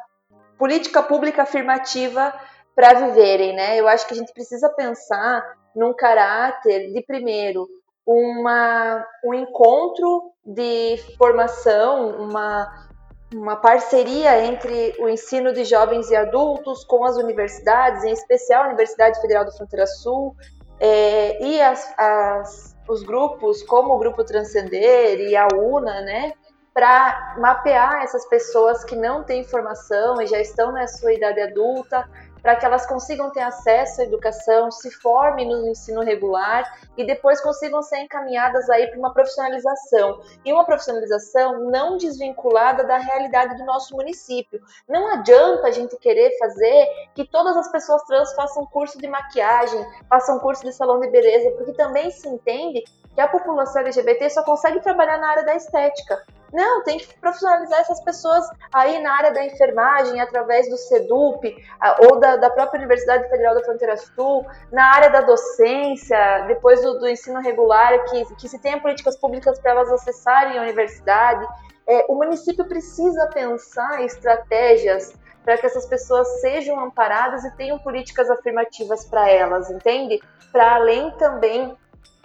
política 0.57 1.03
pública 1.03 1.43
afirmativa 1.43 2.33
para 2.75 2.93
viverem, 3.07 3.55
né? 3.55 3.79
Eu 3.79 3.87
acho 3.87 4.07
que 4.07 4.13
a 4.13 4.17
gente 4.17 4.33
precisa 4.33 4.69
pensar 4.69 5.43
num 5.75 5.93
caráter 5.93 6.91
de 6.91 7.01
primeiro 7.01 7.67
uma, 8.05 9.05
um 9.23 9.33
encontro 9.33 10.31
de 10.45 10.97
formação, 11.17 12.09
uma 12.21 12.87
uma 13.33 13.57
parceria 13.57 14.45
entre 14.45 14.95
o 14.99 15.09
ensino 15.09 15.51
de 15.51 15.65
jovens 15.65 16.09
e 16.09 16.15
adultos 16.15 16.83
com 16.85 17.03
as 17.03 17.17
universidades, 17.17 18.03
em 18.03 18.11
especial 18.11 18.63
a 18.63 18.67
Universidade 18.67 19.19
Federal 19.19 19.43
da 19.43 19.51
Fronteira 19.51 19.85
Sul, 19.85 20.35
é, 20.79 21.43
e 21.43 21.61
as, 21.61 21.93
as, 21.97 22.75
os 22.87 23.03
grupos, 23.03 23.63
como 23.63 23.93
o 23.93 23.97
Grupo 23.97 24.23
Transcender 24.23 25.19
e 25.19 25.35
a 25.35 25.47
UNA, 25.53 26.01
né, 26.01 26.33
para 26.77 27.33
mapear 27.39 28.03
essas 28.03 28.23
pessoas 28.27 28.83
que 28.83 28.95
não 28.95 29.23
têm 29.23 29.43
formação 29.43 30.21
e 30.21 30.27
já 30.27 30.39
estão 30.39 30.71
na 30.71 30.85
sua 30.85 31.11
idade 31.11 31.41
adulta, 31.41 32.07
para 32.39 32.55
que 32.55 32.63
elas 32.63 32.85
consigam 32.85 33.31
ter 33.31 33.41
acesso 33.41 34.01
à 34.01 34.03
educação, 34.03 34.69
se 34.69 34.91
formem 34.91 35.49
no 35.49 35.67
ensino 35.67 36.03
regular 36.03 36.71
e 36.95 37.03
depois 37.03 37.41
consigam 37.41 37.81
ser 37.81 38.01
encaminhadas 38.01 38.69
aí 38.69 38.85
para 38.91 38.99
uma 38.99 39.11
profissionalização. 39.11 40.21
E 40.45 40.53
uma 40.53 40.63
profissionalização 40.65 41.67
não 41.71 41.97
desvinculada 41.97 42.83
da 42.83 42.99
realidade 42.99 43.57
do 43.57 43.65
nosso 43.65 43.95
município. 43.95 44.61
Não 44.87 45.11
adianta 45.13 45.69
a 45.69 45.71
gente 45.71 45.97
querer 45.97 46.37
fazer 46.37 46.85
que 47.15 47.27
todas 47.27 47.57
as 47.57 47.71
pessoas 47.71 48.03
trans 48.03 48.31
façam 48.35 48.67
curso 48.67 48.99
de 48.99 49.07
maquiagem, 49.07 49.83
façam 50.07 50.37
curso 50.37 50.63
de 50.63 50.71
salão 50.73 50.99
de 50.99 51.09
beleza, 51.09 51.49
porque 51.57 51.73
também 51.73 52.11
se 52.11 52.29
entende 52.29 52.83
que 53.15 53.21
a 53.21 53.27
população 53.27 53.81
LGBT 53.81 54.29
só 54.29 54.43
consegue 54.43 54.79
trabalhar 54.79 55.17
na 55.17 55.31
área 55.31 55.43
da 55.43 55.55
estética. 55.55 56.23
Não, 56.53 56.83
tem 56.83 56.97
que 56.97 57.13
profissionalizar 57.19 57.81
essas 57.81 57.99
pessoas 58.01 58.45
aí 58.73 59.01
na 59.01 59.11
área 59.13 59.31
da 59.31 59.45
enfermagem, 59.45 60.19
através 60.21 60.69
do 60.69 60.77
SEDUP, 60.77 61.55
ou 61.99 62.19
da, 62.19 62.37
da 62.37 62.49
própria 62.49 62.77
Universidade 62.77 63.29
Federal 63.29 63.55
da 63.55 63.63
Fronteira 63.63 63.97
Sul, 63.97 64.45
na 64.71 64.93
área 64.93 65.09
da 65.09 65.21
docência, 65.21 66.45
depois 66.47 66.81
do, 66.81 66.99
do 66.99 67.07
ensino 67.07 67.41
regular, 67.41 68.03
que, 68.05 68.35
que 68.35 68.47
se 68.47 68.59
tenha 68.59 68.79
políticas 68.79 69.17
públicas 69.17 69.59
para 69.59 69.71
elas 69.71 69.91
acessarem 69.91 70.57
a 70.57 70.61
universidade. 70.61 71.45
É, 71.85 72.05
o 72.09 72.15
município 72.15 72.65
precisa 72.65 73.27
pensar 73.27 74.03
estratégias 74.03 75.13
para 75.43 75.57
que 75.57 75.65
essas 75.65 75.85
pessoas 75.85 76.27
sejam 76.41 76.77
amparadas 76.79 77.45
e 77.45 77.51
tenham 77.55 77.79
políticas 77.79 78.29
afirmativas 78.29 79.05
para 79.05 79.29
elas, 79.29 79.69
entende? 79.69 80.21
Para 80.51 80.75
além 80.75 81.09
também 81.11 81.77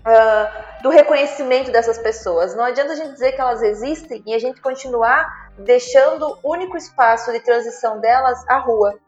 uh, 0.03 0.83
do 0.83 0.91
reconhecimento 0.91 1.71
dessas 1.71 1.99
pessoas. 1.99 2.55
Não 2.55 2.65
adianta 2.65 2.93
a 2.93 2.97
gente 2.97 3.13
dizer 3.13 3.33
que 3.33 3.41
elas 3.41 3.63
existem 3.63 4.23
e 4.27 4.35
a 4.35 4.39
gente 4.39 4.61
continuar 4.61 5.51
deixando 5.59 6.39
o 6.43 6.53
único 6.53 6.77
espaço 6.77 7.33
de 7.33 7.41
transição 7.41 8.01
delas 8.01 8.45
a 8.49 8.59
rua. 8.59 8.99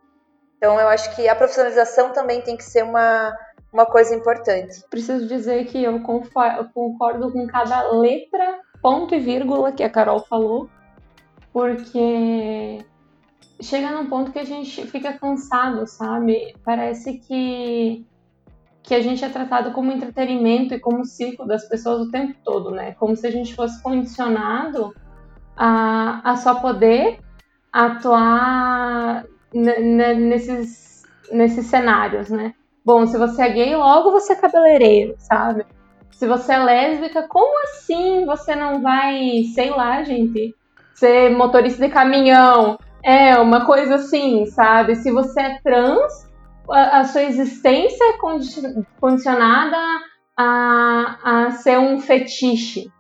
Então, 0.57 0.79
eu 0.81 0.89
acho 0.89 1.15
que 1.15 1.29
a 1.29 1.35
profissionalização 1.35 2.13
também 2.13 2.41
tem 2.41 2.57
que 2.57 2.65
ser 2.65 2.85
uma, 2.85 3.37
uma 3.73 3.85
coisa 3.85 4.15
importante. 4.15 4.83
Preciso 4.89 5.27
dizer 5.27 5.67
que 5.67 5.83
eu 5.83 6.01
concordo 6.01 7.33
com 7.33 7.47
cada 7.47 7.91
letra, 7.93 8.61
ponto 8.81 9.15
e 9.15 9.21
vírgula 9.21 9.73
que 9.73 9.83
a 9.83 9.91
Carol 9.91 10.21
falou, 10.21 10.71
porque 11.53 12.79
chega 13.61 13.91
num 13.91 14.09
ponto 14.09 14.33
que 14.33 14.39
a 14.39 14.45
gente 14.45 14.87
fica 14.87 15.13
cansado, 15.13 15.87
sabe? 15.87 16.55
Parece 16.65 17.19
que 17.19 18.07
que 18.85 18.95
a 18.95 19.00
gente 19.00 19.25
é 19.25 19.29
tratado 19.31 19.73
como 19.73 19.91
entretenimento 19.91 20.75
e 20.75 20.79
como 20.79 21.07
circo 21.07 21.47
das 21.47 21.67
pessoas 21.67 22.07
o 22.07 22.11
tempo 22.11 22.35
todo, 22.45 22.71
né? 22.71 22.93
Como 22.93 23.17
se 23.17 23.26
a 23.26 23.31
gente 23.31 23.55
fosse 23.55 23.83
condicionado 23.83 24.95
a, 25.57 26.21
a 26.23 26.37
só 26.37 26.57
poder 26.57 27.19
atuar 27.73 29.25
nesses, 29.55 31.03
nesses 31.33 31.67
cenários, 31.67 32.29
né? 32.29 32.53
Bom, 32.85 33.07
se 33.07 33.17
você 33.17 33.43
é 33.43 33.49
gay, 33.49 33.75
logo 33.75 34.12
você 34.12 34.35
é 34.35 34.37
cabeleireiro, 34.37 35.14
sabe? 35.19 35.64
Se 36.11 36.26
você 36.29 36.53
é 36.53 36.59
lésbica, 36.59 37.26
como 37.26 37.64
assim 37.64 38.26
você 38.26 38.55
não 38.55 38.83
vai, 38.83 39.45
sei 39.55 39.71
lá, 39.71 40.03
gente, 40.03 40.55
ser 40.95 41.31
motorista 41.31 41.87
de 41.87 41.93
caminhão? 41.93 42.79
É, 43.03 43.38
uma 43.38 43.64
coisa 43.64 43.95
assim, 43.95 44.45
sabe? 44.45 44.95
Se 44.97 45.11
você 45.11 45.41
é 45.41 45.59
trans, 45.64 46.31
a, 46.71 47.04
sua 47.04 47.23
existência 47.23 48.04
é 48.04 48.18
condicionada 48.99 49.76
a, 50.37 51.18
a 51.47 51.50
ser 51.52 51.78
um 51.78 52.00
fetiche. 52.00 52.90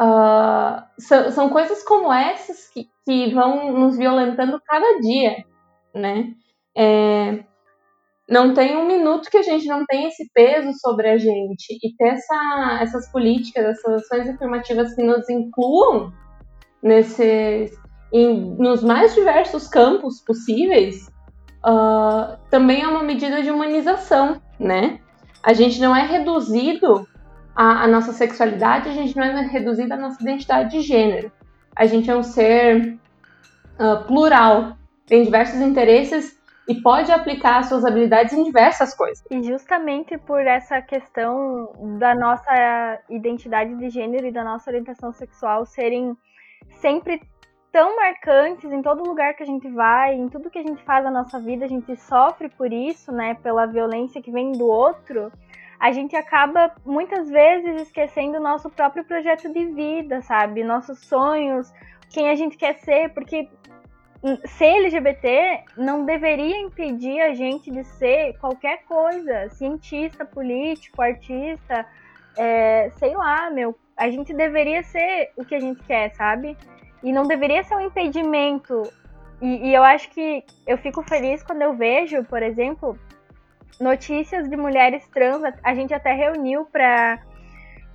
Uh, 0.00 0.82
são, 0.98 1.30
são, 1.30 1.48
coisas 1.50 1.82
como 1.84 2.12
essas 2.12 2.68
que, 2.68 2.88
que 3.04 3.32
vão 3.32 3.72
nos 3.72 3.96
violentando 3.96 4.60
cada 4.66 5.00
dia, 5.00 5.44
né? 5.94 6.34
É, 6.76 7.44
não 8.28 8.54
tem 8.54 8.76
um 8.76 8.86
minuto 8.86 9.30
que 9.30 9.36
a 9.36 9.42
gente 9.42 9.66
não 9.66 9.84
tem 9.86 10.08
esse 10.08 10.28
peso 10.32 10.72
sobre 10.80 11.08
a 11.08 11.18
gente 11.18 11.78
e 11.82 11.94
ter 11.96 12.08
essa, 12.08 12.78
essas 12.80 13.10
políticas, 13.12 13.64
essas 13.64 14.02
ações 14.02 14.28
afirmativas 14.28 14.94
que 14.94 15.02
nos 15.02 15.28
incluam 15.28 16.12
nesses, 16.82 17.72
em, 18.12 18.56
nos 18.56 18.82
mais 18.82 19.14
diversos 19.14 19.68
campos 19.68 20.20
possíveis, 20.22 21.06
uh, 21.64 22.36
também 22.50 22.82
é 22.82 22.88
uma 22.88 23.02
medida 23.02 23.42
de 23.42 23.50
humanização, 23.50 24.40
né? 24.58 25.00
A 25.42 25.52
gente 25.52 25.80
não 25.80 25.94
é 25.94 26.02
reduzido 26.02 27.06
à, 27.54 27.84
à 27.84 27.86
nossa 27.86 28.12
sexualidade, 28.12 28.88
a 28.88 28.92
gente 28.92 29.16
não 29.16 29.24
é 29.24 29.46
reduzido 29.46 29.92
à 29.94 29.96
nossa 29.96 30.22
identidade 30.22 30.70
de 30.70 30.80
gênero. 30.80 31.32
A 31.74 31.86
gente 31.86 32.10
é 32.10 32.16
um 32.16 32.22
ser 32.22 32.98
uh, 33.78 34.04
plural, 34.06 34.76
tem 35.06 35.24
diversos 35.24 35.60
interesses 35.60 36.38
e 36.66 36.74
pode 36.80 37.12
aplicar 37.12 37.62
suas 37.64 37.84
habilidades 37.84 38.32
em 38.32 38.42
diversas 38.42 38.94
coisas. 38.94 39.22
E 39.30 39.42
justamente 39.42 40.16
por 40.16 40.40
essa 40.46 40.80
questão 40.80 41.72
da 41.98 42.14
nossa 42.14 43.00
identidade 43.10 43.74
de 43.76 43.90
gênero 43.90 44.26
e 44.26 44.32
da 44.32 44.42
nossa 44.42 44.70
orientação 44.70 45.12
sexual 45.12 45.66
serem 45.66 46.16
sempre 46.80 47.20
tão 47.74 47.96
marcantes 47.96 48.70
em 48.70 48.80
todo 48.80 49.02
lugar 49.02 49.34
que 49.34 49.42
a 49.42 49.46
gente 49.46 49.68
vai, 49.68 50.14
em 50.14 50.28
tudo 50.28 50.48
que 50.48 50.60
a 50.60 50.62
gente 50.62 50.80
faz 50.84 51.02
na 51.02 51.10
nossa 51.10 51.40
vida, 51.40 51.64
a 51.64 51.68
gente 51.68 51.96
sofre 51.96 52.48
por 52.48 52.72
isso, 52.72 53.10
né, 53.10 53.34
pela 53.42 53.66
violência 53.66 54.22
que 54.22 54.30
vem 54.30 54.52
do 54.52 54.64
outro. 54.64 55.32
A 55.80 55.90
gente 55.90 56.14
acaba 56.14 56.72
muitas 56.86 57.28
vezes 57.28 57.82
esquecendo 57.82 58.38
o 58.38 58.40
nosso 58.40 58.70
próprio 58.70 59.04
projeto 59.04 59.52
de 59.52 59.64
vida, 59.64 60.22
sabe? 60.22 60.62
Nossos 60.62 61.00
sonhos, 61.00 61.74
quem 62.10 62.30
a 62.30 62.36
gente 62.36 62.56
quer 62.56 62.74
ser, 62.74 63.12
porque 63.12 63.48
ser 64.44 64.76
LGBT 64.76 65.64
não 65.76 66.04
deveria 66.04 66.56
impedir 66.56 67.20
a 67.22 67.34
gente 67.34 67.72
de 67.72 67.82
ser 67.82 68.38
qualquer 68.38 68.84
coisa, 68.84 69.50
cientista, 69.50 70.24
político, 70.24 71.02
artista, 71.02 71.84
é, 72.38 72.90
sei 72.90 73.16
lá, 73.16 73.50
meu. 73.50 73.76
A 73.96 74.08
gente 74.10 74.32
deveria 74.32 74.84
ser 74.84 75.32
o 75.36 75.44
que 75.44 75.56
a 75.56 75.60
gente 75.60 75.82
quer, 75.82 76.14
sabe? 76.14 76.56
E 77.04 77.12
não 77.12 77.24
deveria 77.24 77.62
ser 77.62 77.76
um 77.76 77.80
impedimento. 77.80 78.82
E, 79.40 79.68
e 79.68 79.74
eu 79.74 79.84
acho 79.84 80.10
que 80.10 80.42
eu 80.66 80.76
fico 80.78 81.02
feliz 81.02 81.42
quando 81.42 81.62
eu 81.62 81.76
vejo, 81.76 82.24
por 82.24 82.42
exemplo, 82.42 82.98
notícias 83.78 84.48
de 84.48 84.56
mulheres 84.56 85.06
trans. 85.08 85.42
A 85.62 85.74
gente 85.74 85.94
até 85.94 86.12
reuniu 86.12 86.64
para 86.64 87.20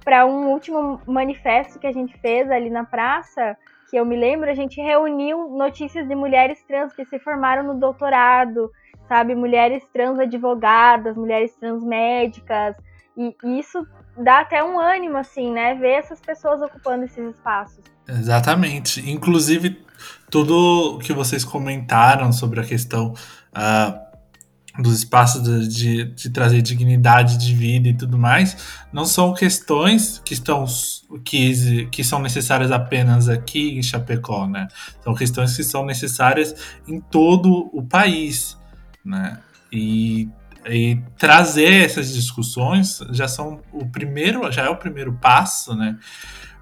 para 0.03 0.25
um 0.25 0.47
último 0.49 1.01
manifesto 1.05 1.77
que 1.77 1.85
a 1.85 1.91
gente 1.91 2.17
fez 2.19 2.49
ali 2.49 2.69
na 2.69 2.83
praça, 2.83 3.55
que 3.89 3.97
eu 3.97 4.05
me 4.05 4.15
lembro, 4.15 4.49
a 4.49 4.55
gente 4.55 4.81
reuniu 4.81 5.49
notícias 5.49 6.07
de 6.07 6.15
mulheres 6.15 6.63
trans 6.63 6.93
que 6.93 7.05
se 7.05 7.19
formaram 7.19 7.63
no 7.63 7.79
doutorado, 7.79 8.71
sabe? 9.07 9.35
Mulheres 9.35 9.87
trans 9.89 10.17
advogadas, 10.19 11.17
mulheres 11.17 11.53
trans 11.55 11.83
médicas. 11.83 12.75
E, 13.17 13.35
isso 13.59 13.85
dá 14.23 14.41
até 14.41 14.63
um 14.63 14.79
ânimo, 14.79 15.17
assim, 15.17 15.51
né? 15.51 15.75
Ver 15.75 15.93
essas 15.93 16.19
pessoas 16.19 16.61
ocupando 16.61 17.05
esses 17.05 17.35
espaços. 17.35 17.83
Exatamente. 18.07 19.09
Inclusive, 19.09 19.83
tudo 20.29 20.99
que 20.99 21.13
vocês 21.13 21.43
comentaram 21.43 22.31
sobre 22.31 22.59
a 22.59 22.63
questão 22.63 23.13
uh, 23.13 24.09
dos 24.81 24.99
espaços 24.99 25.43
de, 25.43 25.67
de, 25.67 26.05
de, 26.05 26.29
trazer 26.29 26.61
dignidade 26.61 27.37
de 27.37 27.53
vida 27.53 27.89
e 27.89 27.93
tudo 27.93 28.17
mais, 28.17 28.57
não 28.93 29.05
são 29.05 29.33
questões 29.33 30.21
que 30.23 30.33
estão 30.33 30.65
que, 31.23 31.87
que 31.87 32.03
são 32.03 32.19
necessárias 32.19 32.71
apenas 32.71 33.27
aqui 33.27 33.77
em 33.77 33.83
Chapecó, 33.83 34.47
né? 34.47 34.67
São 35.03 35.13
questões 35.13 35.55
que 35.55 35.63
são 35.63 35.85
necessárias 35.85 36.55
em 36.87 36.99
todo 36.99 37.69
o 37.73 37.83
país, 37.83 38.57
né? 39.03 39.39
E 39.71 40.29
e 40.69 41.01
trazer 41.17 41.85
essas 41.85 42.13
discussões 42.13 42.99
já 43.11 43.27
são 43.27 43.61
o 43.71 43.89
primeiro, 43.89 44.51
já 44.51 44.65
é 44.65 44.69
o 44.69 44.75
primeiro 44.75 45.13
passo, 45.13 45.75
né? 45.75 45.97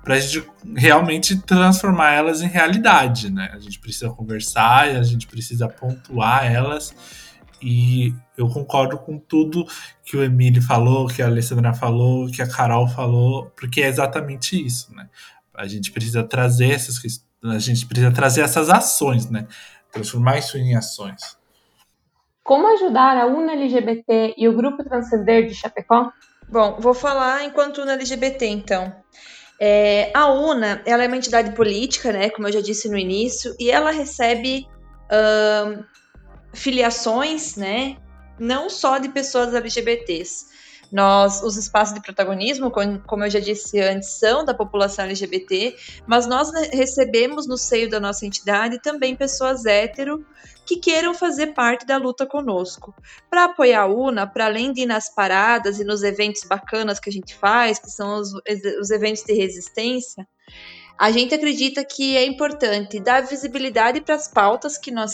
Para 0.03 0.15
a 0.15 0.19
gente 0.19 0.47
realmente 0.75 1.35
transformar 1.37 2.11
elas 2.11 2.41
em 2.41 2.47
realidade, 2.47 3.29
né? 3.29 3.51
A 3.53 3.59
gente 3.59 3.79
precisa 3.79 4.09
conversar, 4.09 4.87
a 4.87 5.03
gente 5.03 5.27
precisa 5.27 5.67
pontuar 5.67 6.45
elas. 6.45 6.95
E 7.61 8.13
eu 8.37 8.47
concordo 8.47 8.97
com 8.97 9.17
tudo 9.17 9.65
que 10.05 10.15
o 10.15 10.23
Emílio 10.23 10.61
falou, 10.61 11.07
que 11.07 11.21
a 11.21 11.25
Alessandra 11.25 11.73
falou, 11.73 12.29
que 12.29 12.41
a 12.41 12.47
Carol 12.47 12.87
falou, 12.87 13.51
porque 13.57 13.81
é 13.81 13.87
exatamente 13.87 14.63
isso, 14.63 14.93
né? 14.95 15.09
A 15.55 15.67
gente 15.67 15.91
precisa 15.91 16.23
trazer 16.23 16.71
essas 16.71 16.99
a 17.43 17.59
gente 17.59 17.85
precisa 17.85 18.11
trazer 18.11 18.41
essas 18.41 18.69
ações, 18.69 19.29
né? 19.29 19.47
Transformar 19.91 20.37
isso 20.37 20.57
em 20.57 20.75
ações. 20.75 21.36
Como 22.47 22.65
ajudar 22.65 23.17
a 23.17 23.25
UNA 23.25 23.51
LGBT 23.51 24.35
e 24.37 24.47
o 24.47 24.55
Grupo 24.55 24.81
Transcender 24.81 25.47
de 25.47 25.53
Chapecó? 25.53 26.13
Bom, 26.47 26.77
vou 26.79 26.93
falar 26.93 27.43
enquanto 27.43 27.81
UNA 27.81 27.95
LGBT, 27.95 28.45
então. 28.45 28.95
É, 29.59 30.09
a 30.13 30.31
UNA 30.31 30.81
ela 30.85 31.03
é 31.03 31.07
uma 31.07 31.17
entidade 31.17 31.51
política, 31.51 32.13
né, 32.13 32.29
como 32.29 32.47
eu 32.47 32.53
já 32.53 32.61
disse 32.61 32.87
no 32.87 32.97
início, 32.97 33.53
e 33.59 33.69
ela 33.69 33.91
recebe 33.91 34.65
filiações, 36.53 37.57
né, 37.57 37.97
não 38.39 38.69
só 38.69 38.97
de 38.97 39.09
pessoas 39.09 39.53
LGBTs. 39.53 40.45
Nós, 40.91 41.43
os 41.43 41.57
espaços 41.57 41.93
de 41.93 42.01
protagonismo, 42.01 42.71
como 43.05 43.23
eu 43.23 43.29
já 43.29 43.39
disse 43.39 43.79
antes, 43.79 44.09
são 44.09 44.45
da 44.45 44.53
população 44.53 45.05
LGBT, 45.05 45.75
mas 46.05 46.25
nós 46.25 46.51
recebemos 46.71 47.47
no 47.47 47.57
seio 47.57 47.89
da 47.89 47.99
nossa 47.99 48.25
entidade 48.25 48.81
também 48.81 49.15
pessoas 49.15 49.65
hétero 49.65 50.25
que 50.65 50.77
queiram 50.77 51.13
fazer 51.13 51.47
parte 51.47 51.85
da 51.85 51.97
luta 51.97 52.25
conosco. 52.25 52.93
Para 53.29 53.45
apoiar 53.45 53.83
a 53.83 53.87
UNA, 53.87 54.27
para 54.27 54.45
além 54.45 54.73
de 54.73 54.81
ir 54.81 54.85
nas 54.85 55.13
paradas 55.13 55.79
e 55.79 55.83
nos 55.83 56.03
eventos 56.03 56.43
bacanas 56.43 56.99
que 56.99 57.09
a 57.09 57.13
gente 57.13 57.33
faz, 57.35 57.79
que 57.79 57.89
são 57.89 58.19
os, 58.19 58.33
os 58.79 58.89
eventos 58.89 59.23
de 59.23 59.33
resistência, 59.33 60.27
a 60.97 61.11
gente 61.11 61.33
acredita 61.33 61.85
que 61.85 62.17
é 62.17 62.25
importante 62.25 62.99
dar 62.99 63.21
visibilidade 63.21 64.01
para 64.01 64.15
as 64.15 64.27
pautas 64.27 64.77
que 64.77 64.91
nós, 64.91 65.13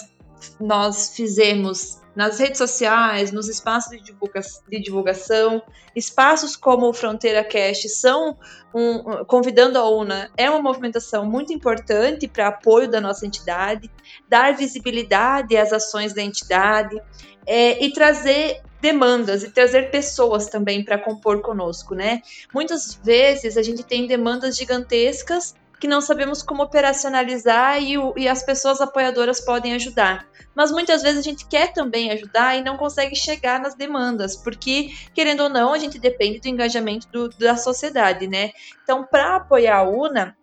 nós 0.59 1.15
fizemos 1.15 2.02
nas 2.15 2.39
redes 2.39 2.57
sociais, 2.57 3.31
nos 3.31 3.47
espaços 3.49 3.91
de, 3.91 4.03
divulga 4.03 4.41
de 4.69 4.79
divulgação, 4.79 5.61
espaços 5.95 6.55
como 6.55 6.87
o 6.87 6.93
Fronteira 6.93 7.43
Cast 7.43 7.89
são 7.89 8.37
um, 8.73 9.23
convidando 9.25 9.77
a 9.77 9.89
UNA 9.89 10.31
é 10.37 10.49
uma 10.49 10.61
movimentação 10.61 11.25
muito 11.25 11.53
importante 11.53 12.27
para 12.27 12.47
apoio 12.47 12.89
da 12.89 13.01
nossa 13.01 13.25
entidade, 13.25 13.89
dar 14.27 14.55
visibilidade 14.55 15.55
às 15.57 15.73
ações 15.73 16.13
da 16.13 16.21
entidade 16.21 16.99
é, 17.45 17.83
e 17.83 17.91
trazer 17.91 18.61
demandas 18.81 19.43
e 19.43 19.49
trazer 19.49 19.89
pessoas 19.91 20.47
também 20.47 20.83
para 20.83 20.97
compor 20.97 21.41
conosco, 21.41 21.95
né? 21.95 22.21
Muitas 22.53 22.99
vezes 23.01 23.55
a 23.55 23.61
gente 23.61 23.81
tem 23.81 24.07
demandas 24.07 24.57
gigantescas 24.57 25.55
que 25.83 25.87
não 25.89 25.99
sabemos 25.99 26.41
como 26.41 26.63
operacionalizar 26.63 27.83
e, 27.83 27.97
o, 27.97 28.13
e, 28.15 28.25
as 28.25 28.41
pessoas 28.41 28.79
apoiadoras 28.79 29.41
podem 29.41 29.73
ajudar. 29.73 30.25
Mas 30.55 30.71
muitas 30.71 31.01
vezes 31.01 31.19
a 31.19 31.21
gente 31.21 31.45
quer 31.45 31.73
também 31.73 32.09
ajudar 32.09 32.57
e 32.57 32.63
não 32.63 32.77
consegue 32.77 33.17
chegar 33.17 33.59
nas 33.59 33.75
demandas, 33.75 34.37
porque, 34.37 34.93
querendo 35.13 35.43
ou 35.43 35.49
não, 35.49 35.73
a 35.73 35.77
gente 35.77 35.99
depende 35.99 36.39
do 36.39 36.47
engajamento 36.47 37.09
do, 37.11 37.27
da 37.27 37.57
sociedade, 37.57 38.27
né? 38.27 38.51
Então, 38.81 39.03
para 39.03 39.35
apoiar 39.35 39.79
a 39.79 39.83
UNA, 39.83 40.37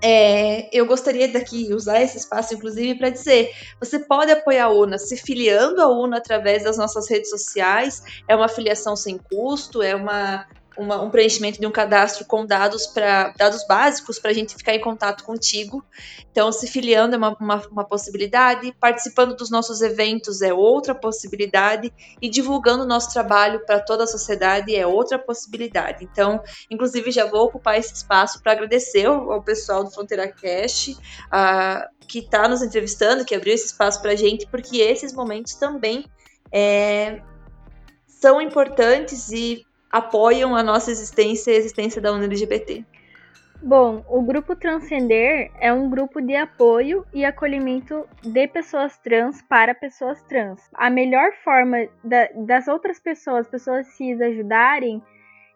é, 0.00 0.68
eu 0.72 0.86
gostaria 0.86 1.26
daqui 1.26 1.74
usar 1.74 2.00
esse 2.00 2.18
espaço, 2.18 2.54
inclusive, 2.54 2.96
para 2.96 3.10
dizer: 3.10 3.50
você 3.80 3.98
pode 3.98 4.30
apoiar 4.30 4.66
a 4.66 4.70
UNA 4.70 4.98
se 4.98 5.16
filiando 5.16 5.82
à 5.82 5.88
UNA 5.88 6.18
através 6.18 6.62
das 6.62 6.78
nossas 6.78 7.10
redes 7.10 7.30
sociais. 7.30 8.04
É 8.28 8.36
uma 8.36 8.46
filiação 8.46 8.94
sem 8.94 9.18
custo, 9.18 9.82
é 9.82 9.96
uma 9.96 10.46
uma, 10.76 11.00
um 11.02 11.10
preenchimento 11.10 11.60
de 11.60 11.66
um 11.66 11.70
cadastro 11.70 12.24
com 12.24 12.44
dados 12.44 12.86
para 12.86 13.30
dados 13.36 13.66
básicos 13.66 14.18
para 14.18 14.30
a 14.30 14.34
gente 14.34 14.54
ficar 14.54 14.74
em 14.74 14.80
contato 14.80 15.24
contigo. 15.24 15.84
Então, 16.30 16.52
se 16.52 16.66
filiando 16.66 17.14
é 17.14 17.18
uma, 17.18 17.36
uma, 17.40 17.62
uma, 17.70 17.84
possibilidade, 17.84 18.74
participando 18.78 19.34
dos 19.34 19.50
nossos 19.50 19.80
eventos 19.80 20.42
é 20.42 20.52
outra 20.52 20.94
possibilidade, 20.94 21.92
e 22.20 22.28
divulgando 22.28 22.84
o 22.84 22.86
nosso 22.86 23.12
trabalho 23.12 23.64
para 23.64 23.80
toda 23.80 24.04
a 24.04 24.06
sociedade 24.06 24.74
é 24.74 24.86
outra 24.86 25.18
possibilidade. 25.18 26.04
Então, 26.04 26.42
inclusive, 26.70 27.10
já 27.10 27.24
vou 27.26 27.44
ocupar 27.44 27.78
esse 27.78 27.94
espaço 27.94 28.42
para 28.42 28.52
agradecer 28.52 29.06
ao, 29.06 29.42
pessoal 29.42 29.82
do 29.82 29.90
Fronteira 29.90 30.28
Cast, 30.28 30.92
uh, 30.92 32.06
que 32.06 32.18
está 32.20 32.48
nos 32.48 32.62
entrevistando, 32.62 33.24
que 33.24 33.34
abriu 33.34 33.54
esse 33.54 33.66
espaço 33.66 34.00
para 34.02 34.12
a 34.12 34.16
gente, 34.16 34.46
porque 34.46 34.78
esses 34.78 35.12
momentos 35.12 35.54
também 35.54 36.04
é, 36.52 37.20
são 38.06 38.40
importantes 38.40 39.30
e 39.30 39.66
apoiam 39.96 40.54
a 40.54 40.62
nossa 40.62 40.90
existência 40.90 41.50
e 41.50 41.54
a 41.54 41.58
existência 41.58 42.00
da 42.00 42.12
UNA 42.12 42.24
LGBT. 42.24 42.84
Bom, 43.62 44.04
o 44.08 44.20
Grupo 44.22 44.54
Transcender 44.54 45.50
é 45.58 45.72
um 45.72 45.88
grupo 45.88 46.20
de 46.20 46.36
apoio 46.36 47.06
e 47.12 47.24
acolhimento 47.24 48.06
de 48.22 48.46
pessoas 48.46 48.98
trans 48.98 49.40
para 49.42 49.74
pessoas 49.74 50.22
trans. 50.24 50.60
A 50.74 50.90
melhor 50.90 51.32
forma 51.42 51.88
da, 52.04 52.28
das 52.34 52.68
outras 52.68 53.00
pessoas, 53.00 53.48
pessoas 53.48 53.86
cis, 53.96 54.20
ajudarem 54.20 55.02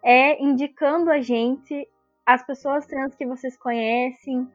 é 0.03 0.41
indicando 0.43 1.11
a 1.11 1.21
gente, 1.21 1.87
as 2.25 2.43
pessoas 2.43 2.87
trans 2.87 3.15
que 3.15 3.25
vocês 3.25 3.55
conhecem, 3.55 4.47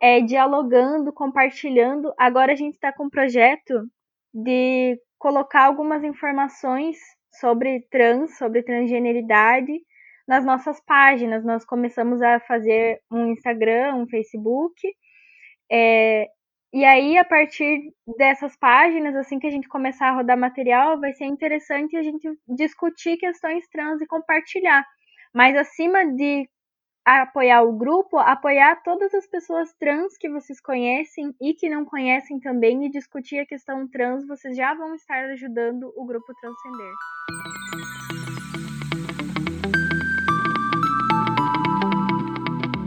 é, 0.00 0.20
dialogando, 0.20 1.12
compartilhando. 1.12 2.14
Agora 2.16 2.52
a 2.52 2.56
gente 2.56 2.74
está 2.74 2.92
com 2.92 3.06
um 3.06 3.10
projeto 3.10 3.90
de 4.32 4.96
colocar 5.18 5.64
algumas 5.64 6.04
informações 6.04 6.96
sobre 7.40 7.86
trans, 7.90 8.36
sobre 8.38 8.62
transgeneridade 8.62 9.72
nas 10.26 10.44
nossas 10.44 10.80
páginas. 10.84 11.44
Nós 11.44 11.64
começamos 11.64 12.20
a 12.22 12.40
fazer 12.40 13.00
um 13.10 13.30
Instagram, 13.32 13.94
um 13.96 14.08
Facebook, 14.08 14.74
é, 15.70 16.28
E 16.72 16.84
aí, 16.84 17.16
a 17.18 17.24
partir 17.24 17.92
dessas 18.18 18.56
páginas, 18.56 19.16
assim 19.16 19.38
que 19.38 19.46
a 19.46 19.50
gente 19.50 19.68
começar 19.68 20.08
a 20.10 20.12
rodar 20.14 20.38
material, 20.38 21.00
vai 21.00 21.12
ser 21.14 21.24
interessante 21.26 21.96
a 21.96 22.02
gente 22.02 22.28
discutir 22.48 23.16
questões 23.18 23.66
trans 23.70 24.00
e 24.02 24.06
compartilhar. 24.06 24.84
Mas 25.34 25.56
acima 25.56 26.04
de 26.14 26.48
apoiar 27.06 27.62
o 27.62 27.72
grupo, 27.72 28.18
apoiar 28.18 28.82
todas 28.82 29.14
as 29.14 29.26
pessoas 29.28 29.72
trans 29.78 30.18
que 30.18 30.28
vocês 30.28 30.60
conhecem 30.60 31.32
e 31.40 31.54
que 31.54 31.68
não 31.68 31.84
conhecem 31.84 32.40
também 32.40 32.84
e 32.84 32.90
discutir 32.90 33.38
a 33.38 33.46
questão 33.46 33.86
trans, 33.86 34.26
vocês 34.26 34.56
já 34.56 34.74
vão 34.74 34.92
estar 34.92 35.24
ajudando 35.30 35.92
o 35.96 36.04
grupo 36.04 36.34
Transcender. 36.40 36.92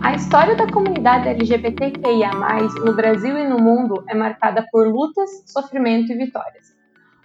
A 0.03 0.15
história 0.15 0.55
da 0.55 0.69
comunidade 0.69 1.29
LGBTQIA+, 1.29 2.32
no 2.84 2.93
Brasil 2.95 3.38
e 3.38 3.47
no 3.47 3.58
mundo 3.58 4.03
é 4.10 4.13
marcada 4.13 4.67
por 4.69 4.86
lutas, 4.86 5.29
sofrimento 5.45 6.12
e 6.12 6.17
vitórias. 6.17 6.75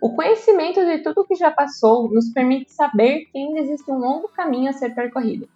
O 0.00 0.14
conhecimento 0.14 0.84
de 0.84 0.98
tudo 0.98 1.22
o 1.22 1.26
que 1.26 1.34
já 1.34 1.50
passou 1.50 2.12
nos 2.12 2.30
permite 2.32 2.70
saber 2.70 3.24
que 3.32 3.38
ainda 3.38 3.58
existe 3.60 3.90
um 3.90 3.98
longo 3.98 4.28
caminho 4.28 4.70
a 4.70 4.72
ser 4.72 4.94
percorrido. 4.94 5.48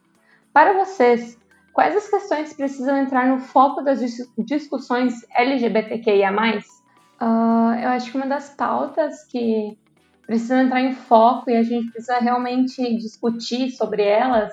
Para 0.59 0.73
vocês, 0.73 1.39
quais 1.73 1.95
as 1.95 2.11
questões 2.11 2.53
precisam 2.53 2.97
entrar 2.99 3.29
no 3.29 3.39
foco 3.39 3.81
das 3.81 4.01
discussões 4.37 5.15
LGBTQIA+. 5.33 6.33
Uh, 6.33 6.65
ah, 7.21 7.79
eu 7.81 7.89
acho 7.91 8.11
que 8.11 8.17
uma 8.17 8.27
das 8.27 8.57
pautas 8.57 9.23
que 9.27 9.79
precisam 10.27 10.63
entrar 10.63 10.81
em 10.81 10.95
foco 10.95 11.49
e 11.49 11.57
a 11.57 11.63
gente 11.63 11.93
precisa 11.93 12.19
realmente 12.19 12.83
discutir 12.97 13.71
sobre 13.71 14.03
elas 14.03 14.53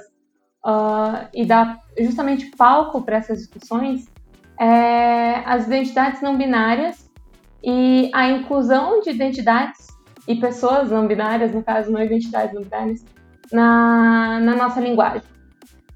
uh, 0.63 1.28
e 1.34 1.44
dar 1.44 1.80
justamente 1.98 2.52
palco 2.56 3.02
para 3.02 3.18
essas 3.18 3.39
discussões 3.39 4.06
é 4.60 5.41
as 5.44 5.65
identidades 5.65 6.22
não 6.22 6.38
binárias 6.38 7.10
e 7.63 8.12
a 8.13 8.30
inclusão 8.30 9.02
de 9.02 9.10
identidades 9.10 9.88
e 10.28 10.36
pessoas 10.36 10.91
não 10.91 11.08
binárias, 11.08 11.52
no 11.52 11.63
caso, 11.63 11.91
não 11.91 12.00
identidades 12.00 12.54
não 12.54 12.62
binárias, 12.62 13.04
na, 13.52 14.39
na 14.39 14.56
nossa 14.56 14.80
linguagem. 14.80 15.35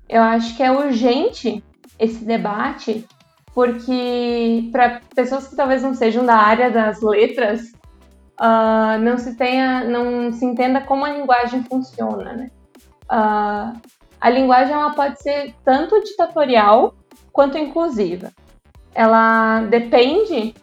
Eu 0.10 0.24
acho 0.24 0.58
que 0.58 0.64
é 0.64 0.72
urgente 0.72 1.64
esse 2.00 2.26
debate, 2.26 3.08
porque 3.54 4.70
para 4.72 5.02
pessoas 5.14 5.48
que 5.48 5.56
talvez 5.56 5.84
não 5.84 5.94
sejam 5.94 6.26
da 6.26 6.36
área 6.36 6.72
das 6.72 7.00
letras, 7.02 7.72
uh, 8.40 8.98
não 9.02 9.18
se 9.20 9.36
tenha, 9.36 9.84
não 9.84 10.32
se 10.32 10.44
entenda 10.44 10.82
como 10.82 11.06
a 11.06 11.12
linguagem 11.12 11.64
funciona, 11.64 12.34
né? 12.34 12.52
Uh, 13.06 13.80
a 14.20 14.30
linguagem 14.30 14.74
ela 14.74 14.92
pode 14.92 15.22
ser 15.22 15.54
tanto 15.64 16.02
ditatorial 16.04 16.96
quanto 17.32 17.58
inclusiva. 17.58 18.32
Ela 18.94 19.62
depende 19.62 20.56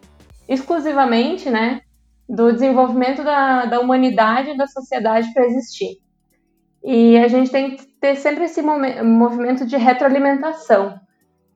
exclusivamente 0.48 1.48
né, 1.48 1.80
do 2.28 2.52
desenvolvimento 2.52 3.22
da, 3.24 3.64
da 3.64 3.80
humanidade 3.80 4.50
e 4.50 4.56
da 4.56 4.66
sociedade 4.66 5.32
para 5.32 5.46
existir. 5.46 5.98
E 6.86 7.18
a 7.18 7.26
gente 7.26 7.50
tem 7.50 7.74
que 7.74 7.84
ter 8.00 8.14
sempre 8.14 8.44
esse 8.44 8.62
movimento 8.62 9.66
de 9.66 9.76
retroalimentação. 9.76 11.00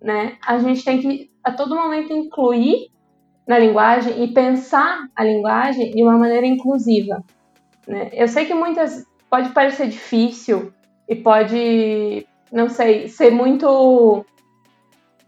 Né? 0.02 0.36
A 0.44 0.58
gente 0.58 0.84
tem 0.84 1.00
que 1.00 1.30
a 1.44 1.52
todo 1.52 1.76
momento 1.76 2.12
incluir 2.12 2.90
na 3.46 3.56
linguagem 3.56 4.24
e 4.24 4.34
pensar 4.34 5.06
a 5.14 5.22
linguagem 5.22 5.92
de 5.92 6.02
uma 6.02 6.18
maneira 6.18 6.44
inclusiva. 6.44 7.22
Né? 7.86 8.10
Eu 8.12 8.26
sei 8.26 8.44
que 8.44 8.52
muitas 8.52 9.06
pode 9.30 9.50
parecer 9.50 9.86
difícil 9.86 10.72
e 11.08 11.14
pode, 11.14 12.26
não 12.50 12.68
sei, 12.68 13.06
ser 13.06 13.30
muito, 13.30 14.26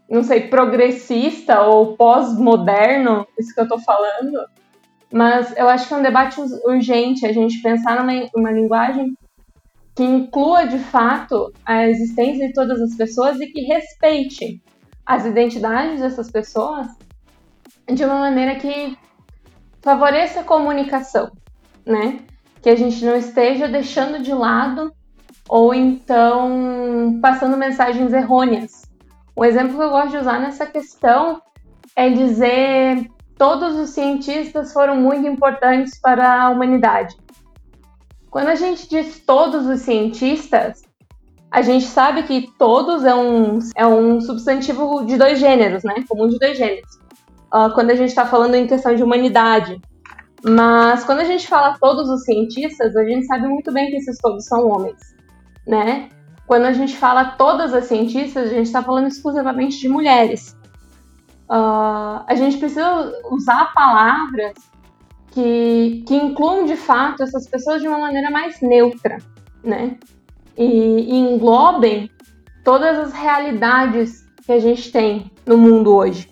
não 0.09 0.21
sei, 0.21 0.49
progressista 0.49 1.61
ou 1.61 1.95
pós-moderno, 1.95 3.25
isso 3.39 3.55
que 3.55 3.61
eu 3.61 3.69
tô 3.69 3.79
falando, 3.79 4.37
mas 5.13 5.55
eu 5.55 5.69
acho 5.69 5.87
que 5.87 5.93
é 5.93 5.97
um 5.97 6.03
debate 6.03 6.41
urgente 6.65 7.25
a 7.25 7.31
gente 7.31 7.61
pensar 7.61 8.03
numa, 8.03 8.29
numa 8.35 8.51
linguagem 8.51 9.15
que 9.95 10.03
inclua 10.03 10.65
de 10.65 10.79
fato 10.79 11.53
a 11.65 11.87
existência 11.87 12.47
de 12.47 12.53
todas 12.53 12.81
as 12.81 12.95
pessoas 12.95 13.39
e 13.39 13.47
que 13.47 13.61
respeite 13.61 14.61
as 15.05 15.25
identidades 15.25 16.01
dessas 16.01 16.31
pessoas 16.31 16.87
de 17.91 18.03
uma 18.03 18.19
maneira 18.19 18.55
que 18.55 18.97
favoreça 19.81 20.39
a 20.39 20.43
comunicação, 20.43 21.31
né? 21.85 22.19
Que 22.61 22.69
a 22.69 22.75
gente 22.75 23.03
não 23.03 23.15
esteja 23.15 23.67
deixando 23.67 24.23
de 24.23 24.33
lado 24.33 24.91
ou 25.49 25.73
então 25.73 27.19
passando 27.21 27.57
mensagens 27.57 28.13
errôneas. 28.13 28.83
Um 29.37 29.43
exemplo 29.43 29.75
que 29.75 29.83
eu 29.83 29.89
gosto 29.89 30.11
de 30.11 30.17
usar 30.17 30.39
nessa 30.39 30.65
questão 30.65 31.41
é 31.95 32.09
dizer 32.09 33.05
todos 33.37 33.75
os 33.75 33.89
cientistas 33.89 34.71
foram 34.71 34.95
muito 34.95 35.27
importantes 35.27 35.99
para 35.99 36.43
a 36.43 36.49
humanidade. 36.49 37.15
Quando 38.33 38.47
a 38.47 38.55
gente 38.55 38.89
diz 38.89 39.19
todos 39.25 39.65
os 39.67 39.81
cientistas, 39.81 40.81
a 41.49 41.61
gente 41.61 41.85
sabe 41.85 42.23
que 42.23 42.51
todos 42.57 43.05
é 43.05 43.15
um, 43.15 43.59
é 43.77 43.87
um 43.87 44.19
substantivo 44.19 45.05
de 45.05 45.17
dois 45.17 45.39
gêneros, 45.39 45.83
né? 45.83 46.03
Comum 46.09 46.27
de 46.27 46.39
dois 46.39 46.57
gêneros. 46.57 46.95
Uh, 47.53 47.71
quando 47.73 47.91
a 47.91 47.95
gente 47.95 48.09
está 48.09 48.25
falando 48.25 48.55
em 48.55 48.67
questão 48.67 48.95
de 48.95 49.03
humanidade. 49.03 49.79
Mas 50.43 51.05
quando 51.05 51.19
a 51.19 51.23
gente 51.23 51.47
fala 51.47 51.77
todos 51.79 52.09
os 52.09 52.23
cientistas, 52.25 52.95
a 52.95 53.05
gente 53.05 53.25
sabe 53.27 53.47
muito 53.47 53.71
bem 53.71 53.89
que 53.91 53.97
esses 53.97 54.17
todos 54.17 54.45
são 54.45 54.67
homens 54.67 55.13
né? 55.65 56.09
Quando 56.45 56.65
a 56.65 56.73
gente 56.73 56.97
fala 56.97 57.31
todas 57.37 57.73
as 57.73 57.85
cientistas, 57.85 58.47
a 58.49 58.53
gente 58.53 58.65
está 58.65 58.83
falando 58.83 59.07
exclusivamente 59.07 59.79
de 59.79 59.87
mulheres. 59.87 60.57
Uh, 61.49 62.23
a 62.27 62.35
gente 62.35 62.57
precisa 62.57 63.13
usar 63.29 63.73
palavras 63.73 64.53
que, 65.33 66.03
que 66.07 66.15
incluam 66.15 66.65
de 66.65 66.77
fato 66.77 67.23
essas 67.23 67.47
pessoas 67.47 67.81
de 67.81 67.87
uma 67.87 67.97
maneira 67.97 68.29
mais 68.29 68.61
neutra, 68.61 69.17
né? 69.63 69.97
E, 70.55 70.63
e 70.63 71.15
englobem 71.15 72.09
todas 72.63 72.97
as 72.99 73.13
realidades 73.13 74.23
que 74.45 74.51
a 74.51 74.59
gente 74.59 74.91
tem 74.91 75.31
no 75.45 75.57
mundo 75.57 75.95
hoje. 75.95 76.29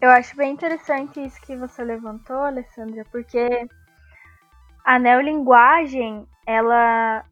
Eu 0.00 0.10
acho 0.10 0.36
bem 0.36 0.52
interessante 0.52 1.20
isso 1.20 1.40
que 1.42 1.56
você 1.56 1.82
levantou, 1.82 2.36
Alessandra, 2.36 3.04
porque 3.10 3.66
a 4.84 4.98
neolinguagem, 4.98 6.24
ela 6.46 7.24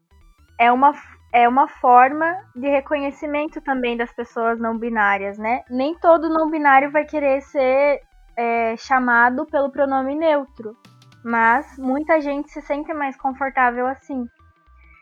é 0.59 0.71
uma 0.71 0.93
é 1.33 1.47
uma 1.47 1.67
forma 1.67 2.25
de 2.55 2.67
reconhecimento 2.67 3.61
também 3.61 3.97
das 3.97 4.11
pessoas 4.11 4.59
não 4.59 4.77
binárias, 4.77 5.37
né? 5.37 5.61
Nem 5.69 5.93
todo 5.99 6.29
não 6.29 6.49
binário 6.49 6.89
vai 6.89 7.05
querer 7.05 7.41
ser 7.41 8.01
é, 8.35 8.75
chamado 8.77 9.45
pelo 9.45 9.69
pronome 9.69 10.15
neutro, 10.15 10.75
mas 11.23 11.77
muita 11.77 12.21
gente 12.21 12.49
se 12.51 12.61
sente 12.61 12.93
mais 12.93 13.17
confortável 13.17 13.87
assim. 13.87 14.27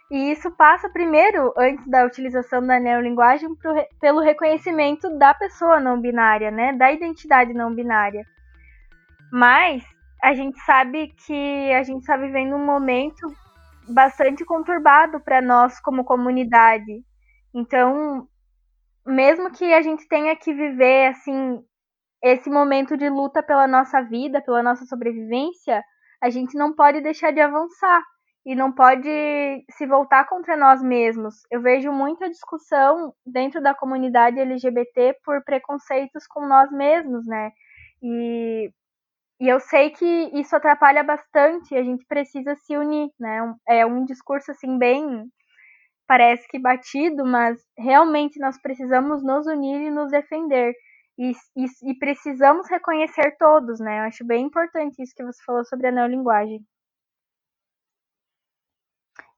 E 0.10 0.32
isso 0.32 0.52
passa 0.52 0.90
primeiro, 0.90 1.54
antes 1.58 1.86
da 1.88 2.06
utilização 2.06 2.66
da 2.66 2.80
neolinguagem, 2.80 3.56
pro, 3.56 3.74
pelo 4.00 4.22
reconhecimento 4.22 5.10
da 5.18 5.34
pessoa 5.34 5.80
não 5.80 6.00
binária, 6.00 6.52
né? 6.52 6.74
Da 6.74 6.92
identidade 6.92 7.54
não 7.54 7.74
binária. 7.74 8.24
Mas 9.32 9.84
a 10.24 10.34
gente 10.34 10.60
sabe 10.62 11.08
que 11.26 11.74
a 11.74 11.84
gente 11.84 12.02
está 12.02 12.18
vivendo 12.18 12.56
um 12.56 12.66
momento 12.66 13.28
bastante 13.90 14.46
conturbado 14.46 15.20
para 15.20 15.42
nós 15.42 15.80
como 15.80 16.04
comunidade. 16.04 17.04
Então, 17.54 18.28
mesmo 19.06 19.52
que 19.52 19.74
a 19.74 19.82
gente 19.82 20.08
tenha 20.08 20.36
que 20.36 20.54
viver 20.54 21.08
assim 21.08 21.64
esse 22.24 22.50
momento 22.50 22.98
de 22.98 23.08
luta 23.10 23.44
pela 23.44 23.68
nossa 23.68 24.02
vida, 24.02 24.42
pela 24.42 24.64
nossa 24.64 24.86
sobrevivência, 24.86 25.84
a 26.26 26.30
gente 26.32 26.58
não 26.58 26.74
pode 26.74 27.02
deixar 27.02 27.32
de 27.32 27.40
avançar 27.40 28.02
e 28.46 28.56
não 28.56 28.72
pode 28.72 29.08
se 29.72 29.86
voltar 29.86 30.28
contra 30.28 30.58
nós 30.58 30.82
mesmos. 30.82 31.36
Eu 31.52 31.62
vejo 31.62 31.92
muita 31.92 32.30
discussão 32.30 33.14
dentro 33.26 33.62
da 33.62 33.76
comunidade 33.76 34.40
LGBT 34.40 35.18
por 35.24 35.44
preconceitos 35.44 36.26
com 36.28 36.48
nós 36.48 36.72
mesmos, 36.72 37.28
né? 37.28 37.52
E 38.04 38.72
e 39.40 39.50
eu 39.50 39.60
sei 39.60 39.90
que 39.92 40.06
isso 40.34 40.56
atrapalha 40.56 41.04
bastante, 41.04 41.76
a 41.76 41.84
gente 41.84 42.06
precisa 42.08 42.56
se 42.56 42.78
unir, 42.78 43.10
né? 43.20 43.54
É 43.68 43.86
um 43.86 44.06
discurso 44.06 44.52
assim 44.52 44.78
bem 44.78 45.30
parece 46.08 46.48
que 46.48 46.60
batido, 46.60 47.26
mas 47.26 47.60
realmente 47.78 48.40
nós 48.40 48.60
precisamos 48.62 49.24
nos 49.24 49.48
unir 49.48 49.82
e 49.82 49.92
nos 49.92 50.12
defender. 50.12 50.74
E, 51.18 51.32
e, 51.56 51.66
e, 51.92 51.98
precisamos 51.98 52.70
reconhecer 52.70 53.38
todos, 53.38 53.80
né? 53.80 54.00
Eu 54.00 54.04
acho 54.04 54.26
bem 54.26 54.46
importante 54.46 55.02
isso 55.02 55.16
que 55.16 55.24
você 55.24 55.42
falou 55.46 55.64
sobre 55.66 55.88
a 55.88 55.92
neolinguagem. 55.92 56.66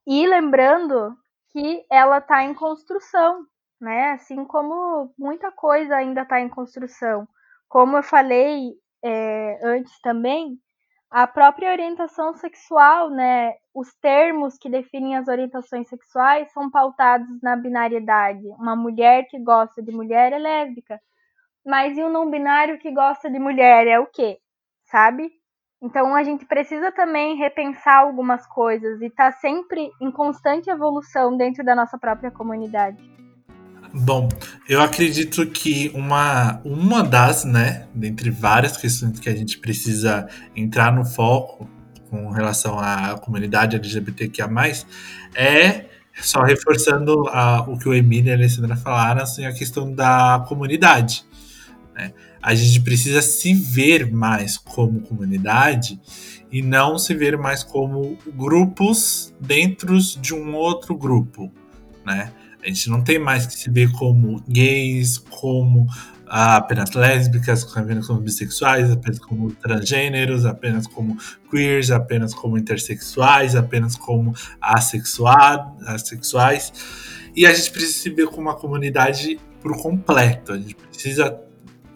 E 0.08 0.26
lembrando 0.28 1.16
que 1.52 1.86
ela 1.92 2.18
está 2.20 2.44
em 2.44 2.54
construção, 2.54 3.46
né? 3.80 4.12
Assim 4.12 4.44
como 4.46 5.14
muita 5.18 5.52
coisa 5.52 5.96
ainda 5.96 6.24
está 6.24 6.40
em 6.40 6.50
construção. 6.50 7.28
Como 7.70 7.98
eu 7.98 8.04
falei 8.04 8.74
é, 9.04 9.60
antes 9.64 10.00
também, 10.02 10.60
a 11.10 11.26
própria 11.26 11.72
orientação 11.72 12.34
sexual, 12.34 13.10
né, 13.10 13.54
os 13.74 13.94
termos 14.02 14.58
que 14.58 14.70
definem 14.70 15.16
as 15.16 15.28
orientações 15.28 15.88
sexuais 15.88 16.52
são 16.52 16.70
pautados 16.70 17.42
na 17.42 17.56
binariedade. 17.56 18.46
Uma 18.60 18.76
mulher 18.76 19.26
que 19.30 19.40
gosta 19.40 19.82
de 19.82 19.92
mulher 19.92 20.34
é 20.34 20.38
lésbica. 20.38 21.00
Mas 21.68 21.98
e 21.98 22.02
o 22.02 22.10
não 22.10 22.32
binário 22.32 22.80
que 22.80 22.90
gosta 22.90 23.30
de 23.30 23.38
mulher 23.38 23.86
é 23.88 24.00
o 24.00 24.08
quê? 24.08 24.38
Sabe? 24.90 25.30
Então 25.84 26.16
a 26.16 26.24
gente 26.24 26.46
precisa 26.46 26.94
também 26.94 27.36
repensar 27.36 27.98
algumas 27.98 28.48
coisas 28.48 29.02
e 29.02 29.10
tá 29.10 29.34
sempre 29.34 29.92
em 30.02 30.10
constante 30.10 30.70
evolução 30.70 31.36
dentro 31.36 31.66
da 31.66 31.76
nossa 31.76 31.98
própria 31.98 32.32
comunidade. 32.32 32.98
Bom, 33.94 34.30
eu 34.68 34.82
acredito 34.82 35.46
que 35.46 35.92
uma, 35.94 36.62
uma 36.64 37.04
das, 37.04 37.44
né, 37.44 37.88
dentre 37.94 38.30
várias 38.30 38.78
questões 38.78 39.20
que 39.20 39.30
a 39.30 39.36
gente 39.36 39.60
precisa 39.60 40.28
entrar 40.56 40.92
no 40.92 41.06
foco 41.06 41.70
com 42.10 42.30
relação 42.30 42.80
à 42.80 43.20
comunidade 43.20 43.76
LGBTQIA+, 43.76 44.48
é 45.36 45.86
só 46.22 46.42
reforçando 46.44 47.28
a, 47.28 47.62
o 47.62 47.78
que 47.78 47.90
o 47.90 47.94
Emílio 47.94 48.30
e 48.30 48.32
a 48.32 48.36
Alessandra 48.36 48.76
falaram, 48.76 49.22
assim, 49.22 49.46
a 49.46 49.54
questão 49.54 49.94
da 49.94 50.44
comunidade. 50.48 51.27
Né? 51.98 52.14
A 52.42 52.54
gente 52.54 52.80
precisa 52.82 53.22
se 53.24 53.54
ver 53.54 54.12
mais 54.12 54.58
como 54.58 55.02
comunidade 55.02 56.00
e 56.52 56.62
não 56.62 57.00
se 57.00 57.16
ver 57.16 57.38
mais 57.38 57.64
como 57.64 58.18
grupos 58.28 59.34
dentro 59.42 59.98
de 60.00 60.34
um 60.34 60.56
outro 60.56 60.96
grupo, 60.96 61.52
né? 62.06 62.32
A 62.64 62.68
gente 62.68 62.90
não 62.90 63.04
tem 63.04 63.18
mais 63.18 63.46
que 63.46 63.54
se 63.54 63.70
ver 63.70 63.92
como 63.92 64.44
gays, 64.48 65.18
como 65.18 65.88
ah, 66.26 66.58
apenas 66.58 66.92
lésbicas, 66.92 67.66
apenas 67.76 68.08
como 68.08 68.20
bissexuais, 68.20 68.92
apenas 68.92 69.20
como 69.20 69.52
transgêneros, 69.52 70.46
apenas 70.46 70.86
como 70.86 71.18
queers, 71.50 71.92
apenas 71.92 72.34
como 72.34 72.58
intersexuais, 72.58 73.56
apenas 73.56 73.96
como 73.96 74.34
assexuais. 74.62 76.74
E 77.36 77.46
a 77.46 77.54
gente 77.54 77.72
precisa 77.72 78.00
se 78.00 78.10
ver 78.10 78.28
como 78.28 78.42
uma 78.42 78.56
comunidade 78.56 79.40
por 79.62 79.82
completo. 79.82 80.54
A 80.54 80.58
gente 80.58 80.76
precisa 80.76 81.47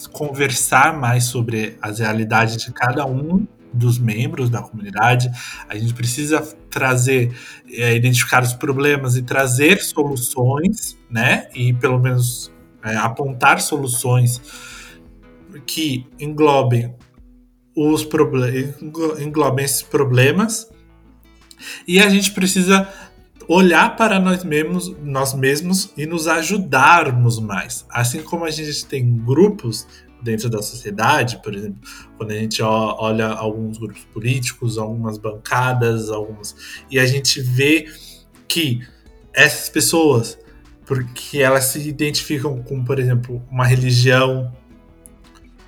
conversar 0.08 0.98
mais 0.98 1.26
sobre 1.26 1.78
as 1.82 2.00
realidades 2.00 2.58
de 2.58 2.72
cada 2.72 3.06
um 3.06 3.46
dos 3.74 3.98
membros 3.98 4.50
da 4.50 4.62
comunidade. 4.62 5.30
A 5.68 5.78
gente 5.78 5.94
precisa 5.94 6.42
trazer, 6.70 7.34
é, 7.70 7.96
identificar 7.96 8.44
os 8.44 8.54
problemas 8.54 9.16
e 9.16 9.22
trazer 9.22 9.82
soluções, 9.82 10.98
né? 11.10 11.48
E 11.56 11.74
pelo 11.74 12.00
menos 12.00 12.52
é, 12.84 12.96
apontar 12.96 13.62
soluções 13.62 14.42
que 15.66 16.08
englobem 16.20 16.94
os 17.76 18.08
englobem 19.20 19.66
esses 19.66 19.82
problemas. 19.82 20.70
E 21.88 22.00
a 22.00 22.10
gente 22.10 22.32
precisa 22.32 22.88
olhar 23.54 23.98
para 23.98 24.18
nós 24.18 24.46
mesmos, 24.46 24.96
nós 25.04 25.34
mesmos 25.34 25.92
e 25.98 26.06
nos 26.06 26.26
ajudarmos 26.26 27.38
mais. 27.38 27.86
Assim 27.90 28.24
como 28.24 28.46
a 28.46 28.50
gente 28.50 28.86
tem 28.86 29.18
grupos 29.18 29.86
dentro 30.22 30.50
da 30.50 30.62
sociedade, 30.62 31.42
por 31.44 31.54
exemplo, 31.54 31.82
quando 32.16 32.32
a 32.32 32.36
gente 32.36 32.62
olha 32.62 33.28
alguns 33.28 33.78
grupos 33.78 34.06
políticos, 34.06 34.78
algumas 34.78 35.18
bancadas, 35.18 36.10
algumas 36.10 36.56
e 36.90 36.98
a 36.98 37.06
gente 37.06 37.42
vê 37.42 37.92
que 38.48 38.88
essas 39.34 39.68
pessoas, 39.68 40.40
porque 40.86 41.40
elas 41.40 41.66
se 41.66 41.90
identificam 41.90 42.62
com, 42.64 42.82
por 42.86 43.00
exemplo, 43.00 43.46
uma 43.52 43.66
religião, 43.66 44.56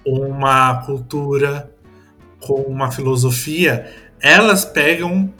uma 0.05 0.85
cultura, 0.85 1.69
com 2.39 2.61
uma 2.61 2.91
filosofia, 2.91 3.91
elas 4.21 4.63
pegam 4.63 5.33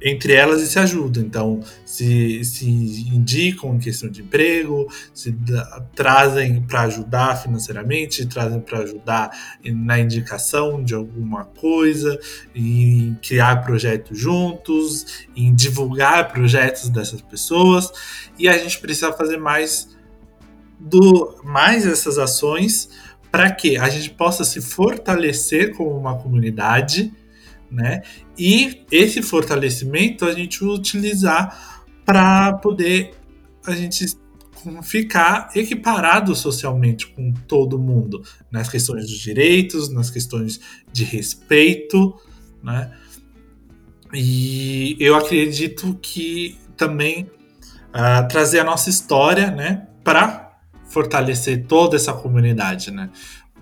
entre 0.00 0.32
elas 0.32 0.62
e 0.62 0.66
se 0.66 0.78
ajudam. 0.78 1.22
Então, 1.22 1.60
se, 1.84 2.44
se 2.44 2.68
indicam 2.68 3.74
em 3.74 3.78
questão 3.78 4.08
de 4.08 4.22
emprego, 4.22 4.86
se 5.12 5.30
da, 5.32 5.84
trazem 5.94 6.62
para 6.62 6.82
ajudar 6.82 7.36
financeiramente, 7.36 8.26
trazem 8.26 8.60
para 8.60 8.80
ajudar 8.80 9.30
na 9.64 9.98
indicação 9.98 10.82
de 10.82 10.94
alguma 10.94 11.44
coisa, 11.44 12.18
em 12.54 13.18
criar 13.22 13.64
projetos 13.64 14.18
juntos, 14.18 15.26
em 15.36 15.54
divulgar 15.54 16.32
projetos 16.32 16.88
dessas 16.88 17.20
pessoas. 17.20 17.90
E 18.38 18.48
a 18.48 18.56
gente 18.56 18.78
precisa 18.78 19.12
fazer 19.12 19.36
mais 19.36 19.96
do 20.80 21.40
mais 21.42 21.84
essas 21.84 22.18
ações 22.18 22.88
para 23.32 23.50
que 23.50 23.76
a 23.76 23.88
gente 23.88 24.10
possa 24.10 24.44
se 24.44 24.60
fortalecer 24.60 25.74
como 25.74 25.90
uma 25.90 26.16
comunidade 26.16 27.12
né? 27.70 28.02
E 28.38 28.84
esse 28.90 29.20
fortalecimento 29.22 30.24
a 30.24 30.32
gente 30.32 30.64
utilizar 30.64 31.84
para 32.04 32.52
poder 32.54 33.14
a 33.66 33.74
gente 33.74 34.06
ficar 34.82 35.50
equiparado 35.54 36.34
socialmente 36.34 37.06
com 37.08 37.32
todo 37.32 37.78
mundo 37.78 38.22
nas 38.50 38.68
questões 38.68 39.06
dos 39.06 39.18
direitos, 39.18 39.88
nas 39.88 40.10
questões 40.10 40.60
de 40.92 41.04
respeito, 41.04 42.14
né? 42.62 42.92
E 44.12 44.96
eu 44.98 45.14
acredito 45.16 45.98
que 46.00 46.58
também 46.76 47.30
uh, 47.88 48.26
trazer 48.28 48.60
a 48.60 48.64
nossa 48.64 48.88
história, 48.88 49.50
né, 49.50 49.86
para 50.02 50.58
fortalecer 50.88 51.66
toda 51.66 51.96
essa 51.96 52.12
comunidade, 52.14 52.90
né? 52.90 53.10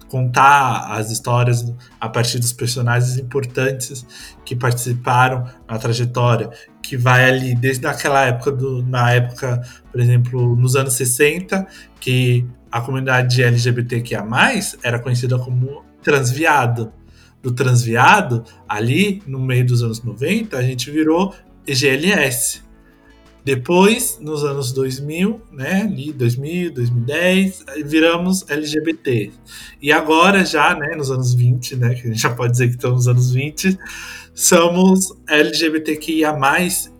Contar 0.08 0.92
as 0.92 1.10
histórias 1.10 1.64
a 2.00 2.08
partir 2.08 2.38
dos 2.38 2.52
personagens 2.52 3.18
importantes 3.18 4.06
que 4.44 4.54
participaram 4.54 5.44
na 5.68 5.78
trajetória, 5.78 6.50
que 6.82 6.96
vai 6.96 7.28
ali 7.28 7.54
desde 7.54 7.86
aquela 7.86 8.24
época 8.24 8.52
do, 8.52 8.82
na 8.82 9.12
época, 9.12 9.60
por 9.90 10.00
exemplo, 10.00 10.56
nos 10.56 10.76
anos 10.76 10.94
60, 10.94 11.66
que 12.00 12.46
a 12.70 12.80
comunidade 12.80 13.42
LGBTQIA+, 13.42 14.24
era 14.82 14.98
conhecida 14.98 15.38
como 15.38 15.84
transviado. 16.02 16.92
Do 17.42 17.52
transviado, 17.52 18.44
ali 18.68 19.22
no 19.26 19.38
meio 19.38 19.64
dos 19.64 19.82
anos 19.82 20.02
90, 20.02 20.56
a 20.56 20.62
gente 20.62 20.90
virou 20.90 21.34
EGLS, 21.66 22.62
depois, 23.46 24.18
nos 24.20 24.42
anos 24.42 24.72
2000, 24.72 25.40
né, 25.52 25.82
ali 25.82 26.12
2000, 26.12 26.74
2010, 26.74 27.64
viramos 27.84 28.44
LGBT. 28.50 29.30
E 29.80 29.92
agora 29.92 30.44
já, 30.44 30.74
né, 30.74 30.96
nos 30.96 31.12
anos 31.12 31.32
20, 31.32 31.76
né, 31.76 31.94
que 31.94 32.08
a 32.08 32.10
gente 32.10 32.20
já 32.20 32.34
pode 32.34 32.50
dizer 32.50 32.66
que 32.66 32.74
estamos 32.74 33.06
nos 33.06 33.08
anos 33.08 33.30
20, 33.30 33.78
somos 34.34 35.16
LGBTQIA+, 35.28 36.36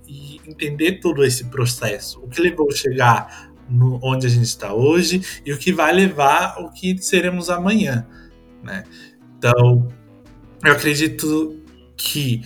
e 0.06 0.40
entender 0.46 1.00
todo 1.00 1.24
esse 1.24 1.46
processo. 1.46 2.20
O 2.20 2.28
que 2.28 2.40
levou 2.40 2.70
a 2.70 2.76
chegar 2.76 3.50
no, 3.68 3.98
onde 4.00 4.28
a 4.28 4.30
gente 4.30 4.44
está 4.44 4.72
hoje 4.72 5.20
e 5.44 5.52
o 5.52 5.59
que 5.59 5.72
vai 5.72 5.92
levar 5.92 6.54
ao 6.59 6.70
que 6.70 6.96
seremos 6.98 7.50
amanhã, 7.50 8.06
né? 8.62 8.85
Então, 9.37 9.88
eu 10.64 10.72
acredito 10.72 11.61
que 11.96 12.42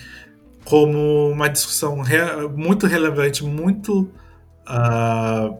como 0.64 1.30
uma 1.30 1.48
discussão 1.48 2.00
re 2.00 2.18
muito 2.54 2.86
relevante, 2.86 3.44
muito 3.44 4.10
uh, 4.68 5.56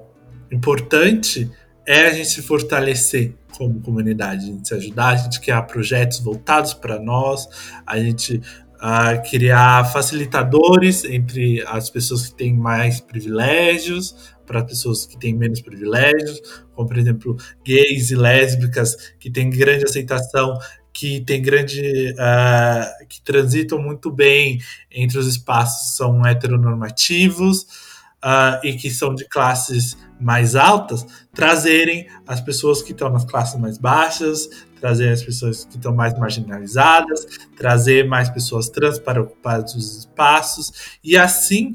importante, 0.51 1.51
é 1.87 2.07
a 2.07 2.13
gente 2.13 2.29
se 2.29 2.43
fortalecer 2.43 3.35
como 3.57 3.81
comunidade, 3.81 4.45
a 4.45 4.47
gente 4.47 4.69
se 4.69 4.75
ajudar, 4.75 5.09
a 5.09 5.17
gente 5.17 5.41
criar 5.41 5.63
projetos 5.63 6.21
voltados 6.21 6.75
para 6.75 6.99
nós, 6.99 7.49
a 7.87 7.99
gente 7.99 8.41
uh, 8.77 9.29
criar 9.29 9.85
facilitadores 9.85 11.05
entre 11.05 11.63
as 11.67 11.91
pessoas 11.91 12.29
que 12.29 12.35
têm 12.37 12.55
mais 12.55 13.01
privilégios, 13.01 14.15
para 14.51 14.65
pessoas 14.65 15.07
que 15.07 15.17
têm 15.17 15.33
menos 15.33 15.61
privilégios, 15.61 16.41
como 16.75 16.89
por 16.89 16.99
exemplo 16.99 17.37
gays 17.65 18.11
e 18.11 18.17
lésbicas 18.17 18.97
que 19.21 19.31
têm 19.31 19.49
grande 19.49 19.85
aceitação 19.85 20.59
que 20.93 21.21
tem 21.21 21.41
grande 21.41 22.13
uh, 22.13 23.07
que 23.09 23.21
transitam 23.23 23.81
muito 23.81 24.11
bem 24.11 24.61
entre 24.91 25.19
os 25.19 25.27
espaços 25.27 25.97
são 25.97 26.25
heteronormativos 26.27 27.63
uh, 28.25 28.65
e 28.65 28.75
que 28.75 28.91
são 28.91 29.15
de 29.15 29.25
classes 29.27 29.97
mais 30.21 30.55
altas 30.55 31.07
trazerem 31.33 32.07
as 32.27 32.41
pessoas 32.41 32.83
que 32.83 32.93
estão 32.93 33.09
nas 33.11 33.25
classes 33.25 33.59
mais 33.59 33.79
baixas 33.79 34.49
trazer 34.79 35.11
as 35.11 35.23
pessoas 35.23 35.65
que 35.65 35.77
estão 35.77 35.95
mais 35.95 36.19
marginalizadas 36.19 37.27
trazer 37.57 38.07
mais 38.07 38.29
pessoas 38.29 38.69
trans 38.69 38.99
para 38.99 39.23
ocupar 39.23 39.63
os 39.63 39.99
espaços 39.99 40.99
e 41.03 41.17
assim 41.17 41.75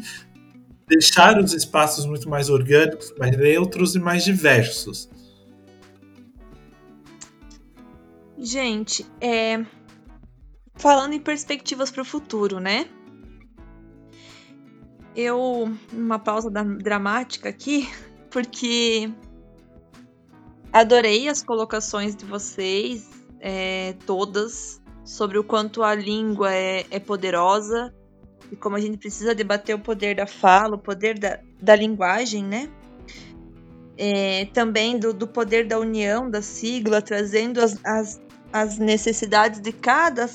deixar 0.87 1.39
os 1.39 1.53
espaços 1.53 2.05
muito 2.05 2.29
mais 2.29 2.49
orgânicos 2.49 3.13
mais 3.17 3.35
neutros 3.35 3.95
e 3.95 3.99
mais 3.99 4.23
diversos 4.23 5.09
Gente, 8.37 9.05
é... 9.21 9.65
falando 10.75 11.13
em 11.13 11.19
perspectivas 11.19 11.89
para 11.89 12.01
o 12.01 12.05
futuro, 12.05 12.59
né? 12.59 12.87
Eu, 15.15 15.71
uma 15.93 16.19
pausa 16.19 16.49
dramática 16.49 17.47
aqui, 17.47 17.89
porque 18.29 19.09
adorei 20.73 21.29
as 21.29 21.41
colocações 21.41 22.15
de 22.15 22.25
vocês, 22.25 23.09
é, 23.39 23.93
todas, 24.05 24.81
sobre 25.05 25.37
o 25.37 25.43
quanto 25.43 25.83
a 25.83 25.95
língua 25.95 26.53
é, 26.53 26.85
é, 26.91 26.99
poderosa 26.99 27.93
e 28.51 28.55
como 28.57 28.75
a 28.75 28.79
gente 28.79 28.97
precisa 28.97 29.33
debater 29.33 29.75
o 29.75 29.79
poder 29.79 30.15
da 30.15 30.27
fala, 30.27 30.75
o 30.75 30.79
poder 30.79 31.17
da, 31.17 31.39
da 31.61 31.75
linguagem, 31.75 32.43
né? 32.43 32.69
é, 33.97 34.45
também 34.45 34.99
do, 34.99 35.13
do, 35.13 35.27
poder 35.27 35.67
da 35.67 35.79
união 35.79 36.29
da 36.29 36.41
sigla, 36.41 37.01
trazendo 37.01 37.61
as, 37.61 37.79
as, 37.83 38.21
as 38.55 38.77
necessidades 38.77 39.59
de 39.59 39.73
cada 39.73 40.29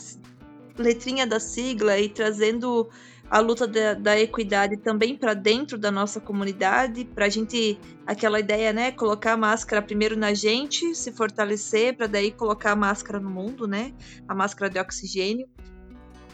letrinha 0.76 1.26
da 1.26 1.40
sigla 1.40 1.98
e 1.98 2.06
trazendo 2.06 2.87
a 3.30 3.38
luta 3.38 3.66
da, 3.66 3.94
da 3.94 4.20
equidade 4.20 4.76
também 4.76 5.16
para 5.16 5.33
dentro 5.33 5.78
da 5.78 5.90
nossa 5.90 6.20
comunidade, 6.20 7.06
para 7.06 7.24
a 7.24 7.28
gente, 7.30 7.80
aquela 8.06 8.38
ideia, 8.38 8.74
né, 8.74 8.92
colocar 8.92 9.33
a 9.33 9.37
máscara 9.38 9.80
primeiro 9.80 10.18
na 10.18 10.35
gente, 10.35 10.94
se 10.94 11.11
fortalecer, 11.12 11.96
para 11.96 12.06
daí 12.06 12.30
colocar 12.30 12.72
a 12.72 12.76
máscara 12.76 13.18
no 13.18 13.30
mundo, 13.30 13.66
né, 13.66 13.94
a 14.28 14.35
máscara 14.35 14.68
de 14.68 14.78
oxigênio. 14.78 15.48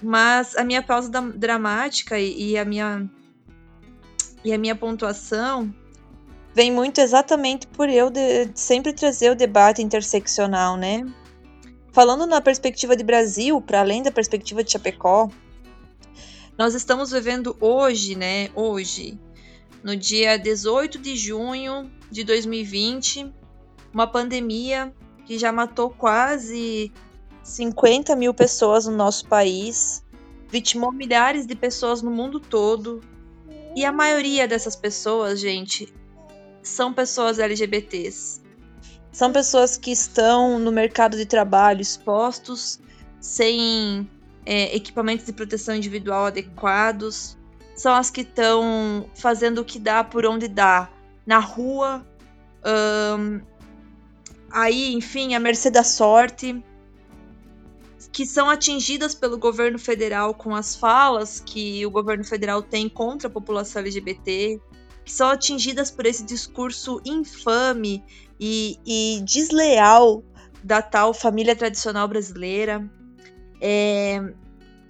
Mas 0.03 0.57
a 0.57 0.65
minha 0.65 0.83
pausa 0.83 1.09
dramática 1.37 2.19
e, 2.19 2.51
e 2.51 2.59
a 2.59 2.65
minha 2.65 3.09
e 4.45 4.53
a 4.53 4.59
minha 4.59 4.75
pontuação 4.75 5.73
vem 6.53 6.73
muito 6.73 7.01
exatamente 7.01 7.69
por 7.69 7.89
eu 7.89 8.11
de, 8.11 8.51
sempre 8.57 8.93
trazer 8.93 9.31
o 9.31 9.37
debate 9.37 9.83
interseccional, 9.83 10.77
né? 10.77 11.07
Falando 11.97 12.27
na 12.27 12.43
perspectiva 12.43 12.95
de 12.95 13.03
Brasil, 13.03 13.59
para 13.59 13.81
além 13.81 14.03
da 14.03 14.11
perspectiva 14.11 14.63
de 14.63 14.71
Chapecó, 14.71 15.31
nós 16.59 16.75
estamos 16.75 17.11
vivendo 17.11 17.57
hoje, 17.59 18.15
né? 18.15 18.51
Hoje, 18.55 19.19
no 19.83 19.97
dia 19.97 20.37
18 20.37 20.99
de 20.99 21.17
junho 21.17 21.91
de 22.11 22.23
2020, 22.23 23.33
uma 23.95 24.07
pandemia 24.07 24.95
que 25.25 25.39
já 25.39 25.51
matou 25.51 25.89
quase 25.89 26.93
50 27.43 28.15
mil 28.15 28.35
pessoas 28.35 28.85
no 28.85 28.95
nosso 28.95 29.27
país, 29.27 30.05
vitimou 30.51 30.93
milhares 30.93 31.47
de 31.47 31.57
pessoas 31.57 32.03
no 32.03 32.11
mundo 32.11 32.39
todo. 32.39 33.01
E 33.75 33.87
a 33.87 33.91
maioria 33.91 34.47
dessas 34.47 34.77
pessoas, 34.77 35.41
gente, 35.41 35.91
são 36.63 36.93
pessoas 36.93 37.39
LGBTs. 37.39 38.45
São 39.17 39.33
pessoas 39.33 39.79
que 39.79 39.91
estão 39.91 40.59
no 40.59 40.71
mercado 40.71 41.17
de 41.17 41.25
trabalho 41.25 41.81
expostos, 41.81 42.79
sem 43.19 44.07
é, 44.45 44.77
equipamentos 44.77 45.25
de 45.25 45.33
proteção 45.33 45.75
individual 45.75 46.27
adequados, 46.27 47.35
são 47.75 47.95
as 47.95 48.11
que 48.11 48.21
estão 48.21 49.09
fazendo 49.15 49.63
o 49.63 49.65
que 49.65 49.79
dá 49.79 50.05
por 50.05 50.27
onde 50.27 50.49
dá, 50.49 50.91
na 51.25 51.39
rua, 51.39 52.07
aí, 54.51 54.93
enfim, 54.93 55.35
à 55.35 55.41
mercê 55.41 55.71
da 55.71 55.83
sorte, 55.83 56.63
que 58.13 58.27
são 58.27 58.51
atingidas 58.51 59.15
pelo 59.15 59.39
governo 59.39 59.79
federal 59.79 60.35
com 60.35 60.55
as 60.55 60.77
falas 60.77 61.41
que 61.41 61.87
o 61.87 61.91
governo 61.91 62.23
federal 62.23 62.61
tem 62.61 62.87
contra 62.87 63.29
a 63.29 63.31
população 63.31 63.81
LGBT, 63.81 64.61
que 65.07 65.13
são 65.13 65.31
atingidas 65.31 65.91
por 65.91 66.05
esse 66.05 66.23
discurso 66.23 67.01
infame 67.03 68.05
e, 68.39 68.79
e 68.87 69.23
desleal 69.23 70.23
da 70.63 70.83
tal 70.83 71.15
família 71.15 71.55
tradicional 71.55 72.09
brasileira. 72.09 72.89
É, 73.61 74.21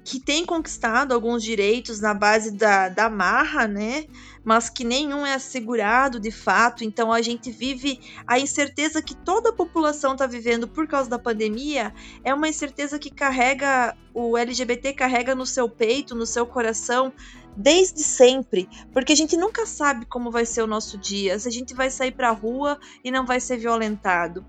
que 0.07 0.21
tem 0.21 0.47
conquistado 0.47 1.13
alguns 1.13 1.43
direitos 1.43 1.99
na 1.99 2.15
base 2.15 2.53
da, 2.53 2.89
da 2.89 3.11
marra, 3.11 3.67
né? 3.67 4.07
Mas 4.45 4.71
que 4.71 4.85
nenhum 4.85 5.27
é 5.27 5.35
assegurado 5.35 6.21
de 6.21 6.31
fato. 6.31 6.85
Então 6.85 7.13
a 7.13 7.21
gente 7.21 7.51
vive 7.51 7.99
a 8.25 8.39
incerteza 8.39 9.03
que 9.03 9.17
toda 9.17 9.51
a 9.51 9.53
população 9.53 10.13
está 10.13 10.25
vivendo 10.25 10.69
por 10.69 10.87
causa 10.87 11.11
da 11.11 11.19
pandemia. 11.19 11.93
É 12.23 12.33
uma 12.33 12.49
incerteza 12.49 13.01
que 13.01 13.11
carrega 13.11 13.97
o 14.15 14.39
LGBT 14.39 14.93
carrega 14.93 15.35
no 15.35 15.45
seu 15.45 15.69
peito, 15.69 16.15
no 16.15 16.25
seu 16.25 16.47
coração, 16.47 17.13
desde 17.57 18.03
sempre, 18.03 18.69
porque 18.93 19.13
a 19.13 19.17
gente 19.17 19.37
nunca 19.37 19.67
sabe 19.67 20.07
como 20.07 20.31
vai 20.31 20.47
ser 20.47 20.63
o 20.63 20.67
nosso 20.67 20.97
dia, 20.97 21.39
se 21.39 21.47
a 21.49 21.53
gente 21.53 21.75
vai 21.75 21.91
sair 21.91 22.13
para 22.13 22.31
a 22.31 22.33
rua 22.33 22.79
e 23.05 23.11
não 23.11 23.27
vai 23.27 23.41
ser 23.41 23.59
violentado. 23.59 24.43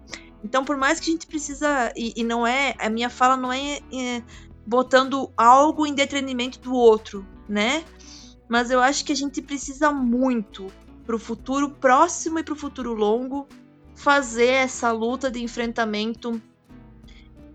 Então, 0.43 0.63
por 0.63 0.77
mais 0.77 0.99
que 0.99 1.09
a 1.09 1.13
gente 1.13 1.27
precisa, 1.27 1.91
e, 1.95 2.13
e 2.15 2.23
não 2.23 2.45
é, 2.45 2.75
a 2.79 2.89
minha 2.89 3.09
fala 3.09 3.35
não 3.35 3.51
é, 3.51 3.79
é 3.91 4.21
botando 4.67 5.31
algo 5.37 5.87
em 5.87 5.93
detrimento 5.93 6.59
do 6.59 6.73
outro, 6.73 7.25
né? 7.47 7.85
Mas 8.49 8.69
eu 8.69 8.81
acho 8.81 9.05
que 9.05 9.13
a 9.13 9.15
gente 9.15 9.41
precisa 9.41 9.93
muito 9.93 10.67
para 11.05 11.15
o 11.15 11.19
futuro 11.19 11.69
próximo 11.69 12.37
e 12.37 12.43
para 12.43 12.53
o 12.53 12.57
futuro 12.57 12.93
longo 12.93 13.47
fazer 13.95 14.49
essa 14.49 14.91
luta 14.91 15.31
de 15.31 15.41
enfrentamento 15.41 16.41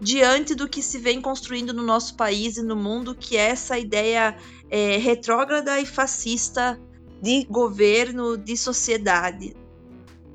diante 0.00 0.54
do 0.54 0.66
que 0.66 0.82
se 0.82 0.98
vem 0.98 1.20
construindo 1.20 1.74
no 1.74 1.82
nosso 1.82 2.16
país 2.16 2.56
e 2.56 2.62
no 2.62 2.74
mundo, 2.74 3.14
que 3.14 3.36
é 3.36 3.50
essa 3.50 3.78
ideia 3.78 4.36
é, 4.70 4.96
retrógrada 4.96 5.78
e 5.78 5.86
fascista 5.86 6.80
de 7.20 7.44
governo, 7.44 8.38
de 8.38 8.56
sociedade. 8.56 9.54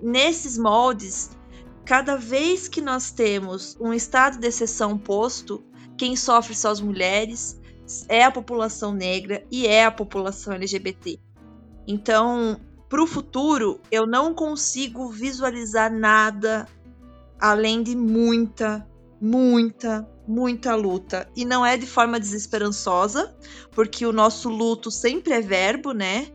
Nesses 0.01 0.57
moldes, 0.57 1.31
cada 1.83 2.15
vez 2.15 2.67
que 2.67 2.81
nós 2.81 3.11
temos 3.11 3.75
um 3.79 3.93
estado 3.93 4.37
de 4.37 4.47
exceção 4.47 4.97
posto, 4.97 5.63
quem 5.97 6.15
sofre 6.15 6.53
são 6.53 6.71
as 6.71 6.79
mulheres, 6.79 7.59
é 8.07 8.23
a 8.23 8.31
população 8.31 8.93
negra 8.93 9.43
e 9.51 9.65
é 9.65 9.85
a 9.85 9.91
população 9.91 10.53
LGBT. 10.53 11.19
Então, 11.87 12.59
para 12.89 13.01
o 13.01 13.07
futuro, 13.07 13.79
eu 13.91 14.05
não 14.05 14.33
consigo 14.33 15.09
visualizar 15.09 15.91
nada 15.91 16.67
além 17.39 17.83
de 17.83 17.95
muita, 17.95 18.87
muita, 19.21 20.07
muita 20.27 20.75
luta. 20.75 21.29
E 21.35 21.45
não 21.45 21.65
é 21.65 21.77
de 21.77 21.85
forma 21.85 22.19
desesperançosa, 22.19 23.35
porque 23.71 24.05
o 24.05 24.13
nosso 24.13 24.49
luto 24.49 24.91
sempre 24.91 25.33
é 25.33 25.41
verbo, 25.41 25.93
né? 25.93 26.27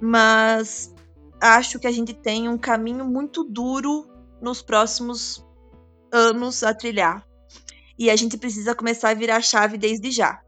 Mas 0.00 0.94
acho 1.40 1.78
que 1.78 1.86
a 1.86 1.92
gente 1.92 2.14
tem 2.14 2.48
um 2.48 2.58
caminho 2.58 3.04
muito 3.04 3.44
duro 3.44 4.06
nos 4.40 4.62
próximos 4.62 5.44
anos 6.12 6.62
a 6.62 6.72
trilhar. 6.72 7.27
E 7.98 8.10
a 8.10 8.16
gente 8.16 8.38
precisa 8.38 8.74
começar 8.74 9.10
a 9.10 9.14
virar 9.14 9.36
a 9.36 9.42
chave 9.42 9.76
desde 9.76 10.10
já. 10.10 10.40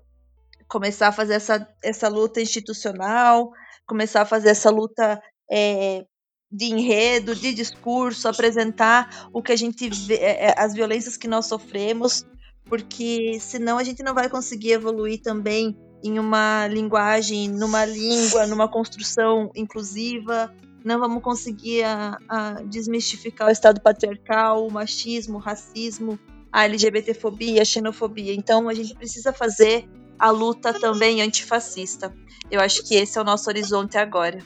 Começar 0.68 1.08
a 1.08 1.12
fazer 1.12 1.34
essa, 1.34 1.66
essa 1.82 2.08
luta 2.08 2.40
institucional, 2.40 3.50
começar 3.86 4.22
a 4.22 4.26
fazer 4.26 4.50
essa 4.50 4.70
luta 4.70 5.20
é, 5.50 6.04
de 6.50 6.66
enredo, 6.66 7.34
de 7.34 7.52
discurso, 7.52 8.28
apresentar 8.28 9.28
o 9.32 9.42
que 9.42 9.52
a 9.52 9.56
gente 9.56 9.88
vê, 9.88 10.14
é, 10.14 10.46
é, 10.46 10.54
as 10.56 10.74
violências 10.74 11.16
que 11.16 11.26
nós 11.26 11.46
sofremos, 11.46 12.24
porque 12.64 13.38
senão 13.40 13.78
a 13.78 13.84
gente 13.84 14.02
não 14.02 14.14
vai 14.14 14.28
conseguir 14.28 14.72
evoluir 14.72 15.20
também 15.20 15.76
em 16.04 16.18
uma 16.18 16.68
linguagem, 16.68 17.48
numa 17.48 17.84
língua, 17.84 18.46
numa 18.46 18.68
construção 18.68 19.50
inclusiva, 19.54 20.54
não 20.84 20.98
vamos 20.98 21.22
conseguir 21.22 21.82
a, 21.82 22.16
a 22.28 22.52
desmistificar 22.62 23.48
o 23.48 23.50
Estado 23.50 23.80
patriarcal, 23.80 24.66
o 24.66 24.72
machismo, 24.72 25.36
o 25.36 25.40
racismo, 25.40 26.18
a 26.52 26.64
LGBTfobia, 26.64 27.62
a 27.62 27.64
xenofobia. 27.64 28.34
Então 28.34 28.68
a 28.68 28.74
gente 28.74 28.94
precisa 28.94 29.32
fazer 29.32 29.88
a 30.18 30.30
luta 30.30 30.72
também 30.72 31.22
antifascista. 31.22 32.12
Eu 32.50 32.60
acho 32.60 32.86
que 32.86 32.94
esse 32.94 33.18
é 33.18 33.20
o 33.20 33.24
nosso 33.24 33.48
horizonte 33.48 33.96
agora. 33.96 34.38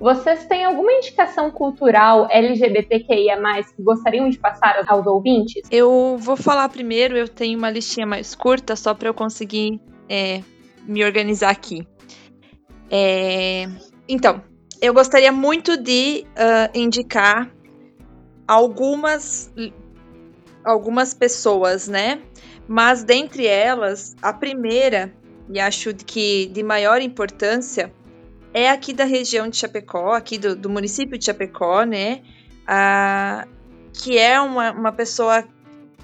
Vocês 0.00 0.44
têm 0.46 0.64
alguma 0.64 0.92
indicação 0.92 1.50
cultural 1.50 2.26
LGBTQIA+, 2.28 3.36
que 3.76 3.82
gostariam 3.82 4.28
de 4.28 4.36
passar 4.36 4.82
aos 4.88 5.06
ouvintes? 5.06 5.62
Eu 5.70 6.16
vou 6.18 6.36
falar 6.36 6.68
primeiro, 6.68 7.16
eu 7.16 7.28
tenho 7.28 7.56
uma 7.56 7.70
listinha 7.70 8.04
mais 8.04 8.34
curta, 8.34 8.74
só 8.74 8.94
para 8.94 9.08
eu 9.08 9.14
conseguir 9.14 9.80
é, 10.08 10.42
me 10.84 11.04
organizar 11.04 11.50
aqui. 11.50 11.86
É, 12.90 13.68
então, 14.08 14.42
eu 14.80 14.92
gostaria 14.92 15.30
muito 15.30 15.76
de 15.76 16.26
uh, 16.30 16.76
indicar 16.76 17.48
algumas 18.48 19.52
algumas 20.64 21.14
pessoas, 21.14 21.88
né? 21.88 22.20
Mas 22.66 23.02
dentre 23.02 23.46
elas, 23.46 24.16
a 24.22 24.32
primeira, 24.32 25.12
e 25.48 25.58
acho 25.58 25.94
que 25.94 26.46
de 26.46 26.62
maior 26.62 27.00
importância, 27.00 27.92
é 28.54 28.70
aqui 28.70 28.92
da 28.92 29.04
região 29.04 29.48
de 29.48 29.56
Chapecó, 29.56 30.12
aqui 30.12 30.38
do, 30.38 30.54
do 30.54 30.68
município 30.68 31.18
de 31.18 31.24
Chapecó, 31.24 31.84
né? 31.84 32.22
Uh, 32.62 33.48
que 33.92 34.18
é 34.18 34.40
uma, 34.40 34.72
uma 34.72 34.92
pessoa 34.92 35.44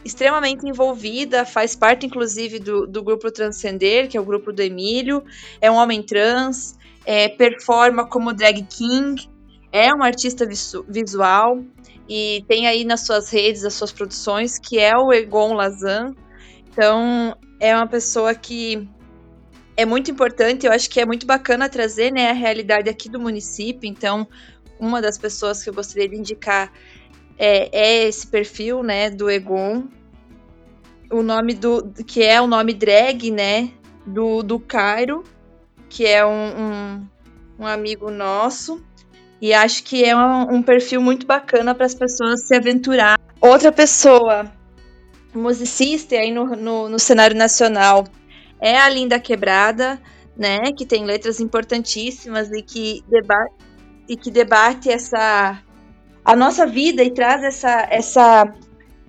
extremamente 0.04 0.66
envolvida, 0.66 1.44
faz 1.44 1.74
parte 1.74 2.06
inclusive 2.06 2.58
do, 2.58 2.86
do 2.86 3.02
grupo 3.02 3.30
Transcender, 3.30 4.08
que 4.08 4.16
é 4.16 4.20
o 4.20 4.24
grupo 4.24 4.52
do 4.52 4.60
Emílio, 4.62 5.22
é 5.60 5.70
um 5.70 5.74
homem 5.74 6.02
trans, 6.02 6.76
é, 7.04 7.28
performa 7.28 8.06
como 8.06 8.32
drag 8.32 8.62
king, 8.64 9.28
é 9.72 9.92
um 9.94 10.02
artista 10.02 10.46
visu 10.46 10.84
visual 10.88 11.62
e 12.08 12.44
tem 12.48 12.66
aí 12.66 12.84
nas 12.84 13.00
suas 13.04 13.30
redes 13.30 13.64
as 13.64 13.74
suas 13.74 13.92
produções, 13.92 14.58
que 14.58 14.78
é 14.78 14.96
o 14.96 15.12
Egon 15.12 15.54
Lazan. 15.54 16.14
Então, 16.70 17.36
é 17.60 17.74
uma 17.74 17.86
pessoa 17.86 18.34
que 18.34 18.88
é 19.76 19.84
muito 19.84 20.10
importante, 20.10 20.66
eu 20.66 20.72
acho 20.72 20.88
que 20.90 21.00
é 21.00 21.06
muito 21.06 21.26
bacana 21.26 21.68
trazer 21.68 22.12
né, 22.12 22.30
a 22.30 22.32
realidade 22.32 22.88
aqui 22.88 23.08
do 23.08 23.20
município. 23.20 23.88
Então, 23.88 24.26
uma 24.78 25.00
das 25.02 25.18
pessoas 25.18 25.62
que 25.62 25.70
eu 25.70 25.74
gostaria 25.74 26.08
de 26.08 26.16
indicar 26.16 26.72
é, 27.36 27.68
é 27.72 28.08
esse 28.08 28.26
perfil 28.26 28.82
né, 28.82 29.10
do 29.10 29.30
Egon. 29.30 29.84
O 31.10 31.22
nome 31.22 31.54
do. 31.54 31.92
que 32.06 32.22
é 32.22 32.40
o 32.40 32.46
nome 32.46 32.74
drag, 32.74 33.30
né? 33.30 33.70
Do, 34.06 34.42
do 34.42 34.58
Cairo 34.58 35.24
que 35.88 36.06
é 36.06 36.24
um, 36.24 36.30
um, 36.30 37.08
um 37.60 37.66
amigo 37.66 38.10
nosso. 38.10 38.82
E 39.40 39.54
acho 39.54 39.84
que 39.84 40.04
é 40.04 40.16
um, 40.16 40.56
um 40.56 40.62
perfil 40.62 41.00
muito 41.00 41.26
bacana 41.26 41.74
para 41.74 41.86
as 41.86 41.94
pessoas 41.94 42.46
se 42.46 42.54
aventurar. 42.54 43.18
Outra 43.40 43.70
pessoa, 43.70 44.50
musicista 45.34 46.16
aí 46.16 46.32
no, 46.32 46.44
no, 46.56 46.88
no 46.88 46.98
cenário 46.98 47.36
nacional, 47.36 48.04
é 48.60 48.76
a 48.76 48.88
Linda 48.88 49.20
Quebrada, 49.20 50.00
né? 50.36 50.72
Que 50.76 50.84
tem 50.84 51.04
letras 51.04 51.40
importantíssimas 51.40 52.50
e 52.50 52.62
que 52.62 53.04
debate, 53.08 53.54
e 54.08 54.16
que 54.16 54.30
debate 54.30 54.90
essa 54.90 55.62
a 56.24 56.36
nossa 56.36 56.66
vida 56.66 57.02
e 57.02 57.10
traz 57.10 57.42
essa 57.42 57.86
essa 57.90 58.54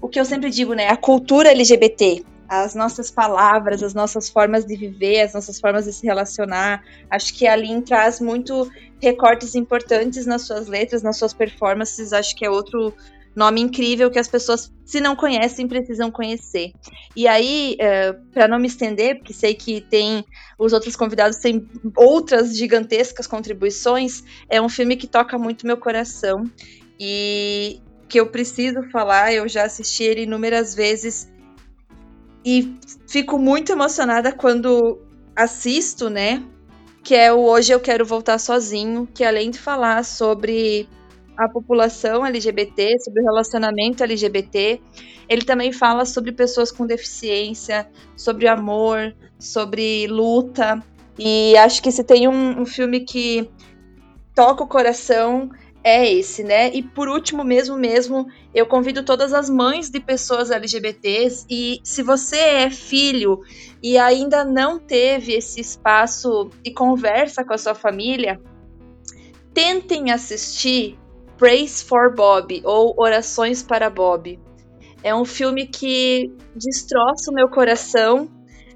o 0.02 0.08
que 0.08 0.20
eu 0.20 0.26
sempre 0.26 0.50
digo, 0.50 0.74
né? 0.74 0.88
A 0.90 0.96
cultura 0.96 1.50
LGBT, 1.50 2.24
as 2.50 2.74
nossas 2.74 3.12
palavras, 3.12 3.84
as 3.84 3.94
nossas 3.94 4.28
formas 4.28 4.66
de 4.66 4.76
viver, 4.76 5.22
as 5.22 5.36
nossas 5.36 5.60
formas 5.60 5.86
de 5.86 5.94
se 5.94 6.04
relacionar. 6.04 6.84
Acho 7.08 7.32
que 7.36 7.46
a 7.46 7.56
Lin 7.56 7.82
traz 7.82 8.20
muito 8.20 8.68
recortes 9.00 9.54
importantes 9.54 10.26
nas 10.26 10.42
suas 10.42 10.68
letras, 10.68 11.04
nas 11.04 11.16
suas 11.16 11.32
performances. 11.32 12.12
Acho 12.12 12.36
que 12.36 12.44
é 12.44 12.50
outro 12.50 12.92
nome 13.36 13.62
incrível 13.62 14.10
que 14.10 14.18
as 14.18 14.28
pessoas, 14.28 14.72
se 14.84 15.00
não 15.00 15.16
conhecem, 15.16 15.68
precisam 15.68 16.10
conhecer. 16.10 16.74
E 17.16 17.28
aí, 17.28 17.76
é, 17.80 18.14
para 18.34 18.48
não 18.48 18.58
me 18.58 18.68
estender, 18.68 19.18
porque 19.18 19.32
sei 19.32 19.54
que 19.54 19.80
tem 19.80 20.26
os 20.58 20.74
outros 20.74 20.96
convidados 20.96 21.38
têm 21.38 21.70
outras 21.96 22.58
gigantescas 22.58 23.28
contribuições, 23.28 24.24
é 24.50 24.60
um 24.60 24.68
filme 24.68 24.98
que 24.98 25.06
toca 25.06 25.38
muito 25.38 25.68
meu 25.68 25.78
coração 25.78 26.50
e 27.00 27.80
que 28.10 28.20
eu 28.20 28.26
preciso 28.26 28.82
falar. 28.90 29.32
Eu 29.34 29.48
já 29.48 29.66
assisti 29.66 30.04
ele 30.04 30.24
inúmeras 30.24 30.74
vezes 30.74 31.30
e 32.44 32.76
fico 33.08 33.38
muito 33.38 33.72
emocionada 33.72 34.32
quando 34.32 35.00
assisto, 35.36 36.10
né? 36.10 36.44
Que 37.04 37.16
é 37.16 37.32
o 37.32 37.40
Hoje 37.40 37.72
Eu 37.72 37.80
Quero 37.80 38.06
Voltar 38.06 38.38
Sozinho, 38.40 39.08
que 39.14 39.24
além 39.24 39.52
de 39.52 39.60
falar 39.60 40.04
sobre 40.04 40.88
a 41.38 41.48
população 41.48 42.26
LGBT, 42.26 43.00
sobre 43.00 43.22
o 43.22 43.26
relacionamento 43.26 44.04
LGBT, 44.04 44.82
ele 45.30 45.44
também 45.44 45.72
fala 45.72 46.06
sobre 46.06 46.32
pessoas 46.32 46.72
com 46.72 46.86
deficiência, 46.86 47.88
sobre 48.18 48.48
amor, 48.48 49.16
sobre 49.38 50.08
luta. 50.08 50.84
E 51.18 51.56
acho 51.58 51.82
que 51.82 51.92
se 51.92 52.04
tem 52.04 52.28
um, 52.28 52.62
um 52.62 52.66
filme 52.66 53.02
que 53.02 53.50
toca 54.36 54.64
o 54.64 54.68
coração 54.68 55.50
é 55.90 56.14
esse, 56.14 56.44
né? 56.44 56.70
E 56.74 56.84
por 56.84 57.10
último 57.10 57.44
mesmo 57.44 57.76
mesmo, 57.76 58.28
eu 58.54 58.66
convido 58.66 59.04
todas 59.04 59.34
as 59.34 59.50
mães 59.50 59.90
de 59.90 60.00
pessoas 60.00 60.52
LGBTs 60.52 61.46
e 61.50 61.80
se 61.84 62.04
você 62.04 62.38
é 62.38 62.70
filho 62.70 63.42
e 63.82 63.98
ainda 63.98 64.46
não 64.46 64.78
teve 64.78 65.34
esse 65.34 65.60
espaço 65.60 66.50
de 66.64 66.72
conversa 66.72 67.44
com 67.44 67.54
a 67.54 67.58
sua 67.58 67.74
família, 67.74 68.40
tentem 69.54 70.12
assistir 70.12 70.98
Praise 71.38 71.84
for 71.84 72.14
Bob 72.14 72.62
ou 72.64 72.94
Orações 72.98 73.64
para 73.64 73.90
Bob. 73.90 74.40
É 75.02 75.16
um 75.16 75.26
filme 75.26 75.66
que 75.66 76.32
destroça 76.56 77.32
o 77.32 77.34
meu 77.34 77.50
coração, 77.50 78.30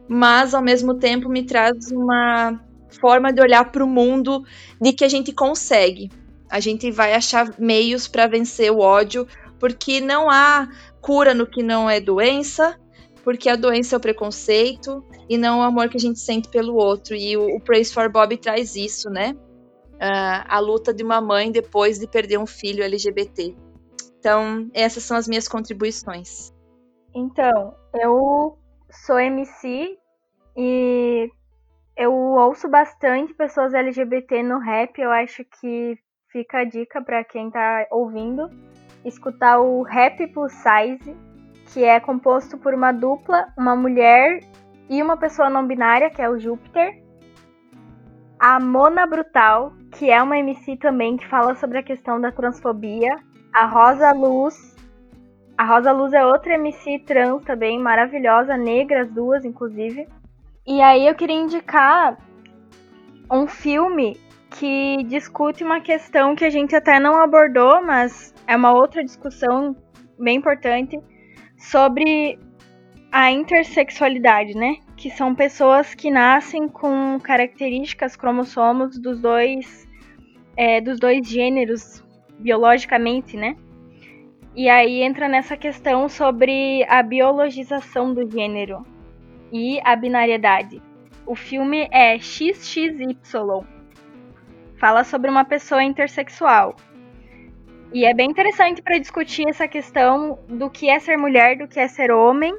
mas 0.08 0.54
ao 0.54 0.62
mesmo 0.62 0.96
tempo 0.96 1.30
me 1.30 1.44
traz 1.44 1.92
uma 1.92 2.60
forma 3.00 3.32
de 3.32 3.42
olhar 3.42 3.72
para 3.72 3.84
o 3.84 3.88
mundo 3.88 4.44
de 4.80 4.94
que 4.94 5.04
a 5.04 5.10
gente 5.10 5.32
consegue 5.34 6.10
a 6.54 6.60
gente 6.60 6.92
vai 6.92 7.16
achar 7.16 7.60
meios 7.60 8.08
para 8.08 8.28
vencer 8.28 8.72
o 8.72 8.78
ódio, 8.78 9.28
porque 9.60 10.00
não 10.00 10.30
há 10.30 10.70
cura 11.02 11.34
no 11.34 11.48
que 11.48 11.64
não 11.64 11.90
é 11.90 12.00
doença, 12.00 12.80
porque 13.24 13.50
a 13.50 13.56
doença 13.56 13.96
é 13.96 13.98
o 13.98 14.00
preconceito 14.00 15.04
e 15.28 15.36
não 15.36 15.62
o 15.62 15.62
amor 15.64 15.90
que 15.90 15.98
a 15.98 16.00
gente 16.00 16.20
sente 16.20 16.48
pelo 16.50 16.76
outro. 16.76 17.16
E 17.16 17.36
o, 17.36 17.56
o 17.56 17.60
Praise 17.60 17.92
for 17.92 18.08
Bob 18.08 18.38
traz 18.38 18.76
isso, 18.76 19.10
né? 19.10 19.36
Uh, 19.96 20.46
a 20.48 20.60
luta 20.60 20.94
de 20.94 21.04
uma 21.04 21.20
mãe 21.20 21.52
depois 21.52 21.98
de 21.98 22.06
perder 22.06 22.38
um 22.38 22.46
filho 22.46 22.84
LGBT. 22.84 23.56
Então, 24.20 24.70
essas 24.76 25.02
são 25.02 25.18
as 25.18 25.28
minhas 25.28 25.48
contribuições. 25.48 26.54
Então, 27.16 27.74
eu 27.96 28.60
sou 28.92 29.20
MC 29.20 29.98
e 30.56 31.32
eu 31.98 32.14
ouço 32.14 32.70
bastante 32.70 33.34
pessoas 33.34 33.74
LGBT 33.74 34.44
no 34.44 34.60
rap. 34.60 35.02
Eu 35.02 35.10
acho 35.10 35.44
que 35.60 35.98
Fica 36.34 36.62
a 36.62 36.64
dica 36.64 37.00
para 37.00 37.24
quem 37.24 37.46
está 37.46 37.86
ouvindo 37.92 38.50
escutar 39.06 39.60
o 39.60 39.84
Rap 39.84 40.26
Plus 40.34 40.52
Size, 40.52 41.16
que 41.68 41.84
é 41.84 42.00
composto 42.00 42.58
por 42.58 42.74
uma 42.74 42.92
dupla, 42.92 43.54
uma 43.56 43.76
mulher 43.76 44.40
e 44.90 45.00
uma 45.04 45.16
pessoa 45.16 45.48
não 45.48 45.68
binária, 45.68 46.10
que 46.10 46.24
é 46.24 46.28
o 46.28 46.40
Júpiter. 46.40 47.04
A 48.40 48.60
Mona 48.60 49.06
Brutal, 49.06 49.74
que 49.92 50.10
é 50.10 50.24
uma 50.24 50.36
MC 50.40 50.76
também 50.78 51.18
que 51.18 51.28
fala 51.28 51.54
sobre 51.54 51.78
a 51.78 51.84
questão 51.84 52.20
da 52.20 52.32
transfobia. 52.32 53.16
A 53.54 53.68
Rosa 53.68 54.12
Luz. 54.12 54.76
A 55.56 55.64
Rosa 55.64 55.92
Luz 55.92 56.14
é 56.14 56.26
outra 56.26 56.56
MC 56.56 56.98
trans 57.06 57.44
também, 57.44 57.80
maravilhosa, 57.80 58.58
negra 58.58 59.04
as 59.04 59.12
duas, 59.12 59.46
inclusive. 59.46 60.08
E 60.66 60.82
aí 60.82 61.06
eu 61.06 61.14
queria 61.14 61.36
indicar 61.36 62.18
um 63.32 63.46
filme 63.46 64.20
que 64.54 65.04
discute 65.06 65.64
uma 65.64 65.82
questão 65.82 66.36
que 66.36 66.46
a 66.46 66.50
gente 66.50 66.76
até 66.76 67.00
não 67.00 67.16
abordou, 67.16 67.84
mas 67.84 68.34
é 68.48 68.56
uma 68.56 68.72
outra 68.72 69.04
discussão 69.04 69.76
bem 70.20 70.38
importante 70.38 71.00
sobre 71.58 72.38
a 73.12 73.32
intersexualidade, 73.32 74.56
né? 74.56 74.78
Que 74.96 75.10
são 75.10 75.34
pessoas 75.34 75.96
que 75.96 76.12
nascem 76.12 76.68
com 76.68 77.20
características 77.20 78.16
cromossomos 78.16 78.98
dos 79.00 79.20
dois 79.20 79.88
é, 80.56 80.80
dos 80.80 81.00
dois 81.00 81.28
gêneros 81.28 82.04
biologicamente, 82.38 83.36
né? 83.36 83.56
E 84.56 84.70
aí 84.70 85.02
entra 85.02 85.28
nessa 85.28 85.58
questão 85.58 86.08
sobre 86.08 86.86
a 86.88 87.02
biologização 87.02 88.14
do 88.14 88.30
gênero 88.30 88.86
e 89.52 89.80
a 89.84 89.96
binariedade. 89.96 90.80
O 91.26 91.34
filme 91.36 91.88
é 91.92 92.20
XXY, 92.20 93.73
fala 94.84 95.06
sobre 95.06 95.30
uma 95.30 95.46
pessoa 95.46 95.82
intersexual. 95.82 96.76
E 97.94 98.04
é 98.04 98.14
bem 98.14 98.30
interessante 98.30 98.82
para 98.82 98.98
discutir 98.98 99.48
essa 99.48 99.66
questão 99.66 100.38
do 100.50 100.70
que 100.70 100.90
é 100.90 101.00
ser 101.00 101.16
mulher, 101.16 101.58
do 101.58 101.70
que 101.70 101.80
é 101.80 101.88
ser 101.88 102.12
homem, 102.12 102.54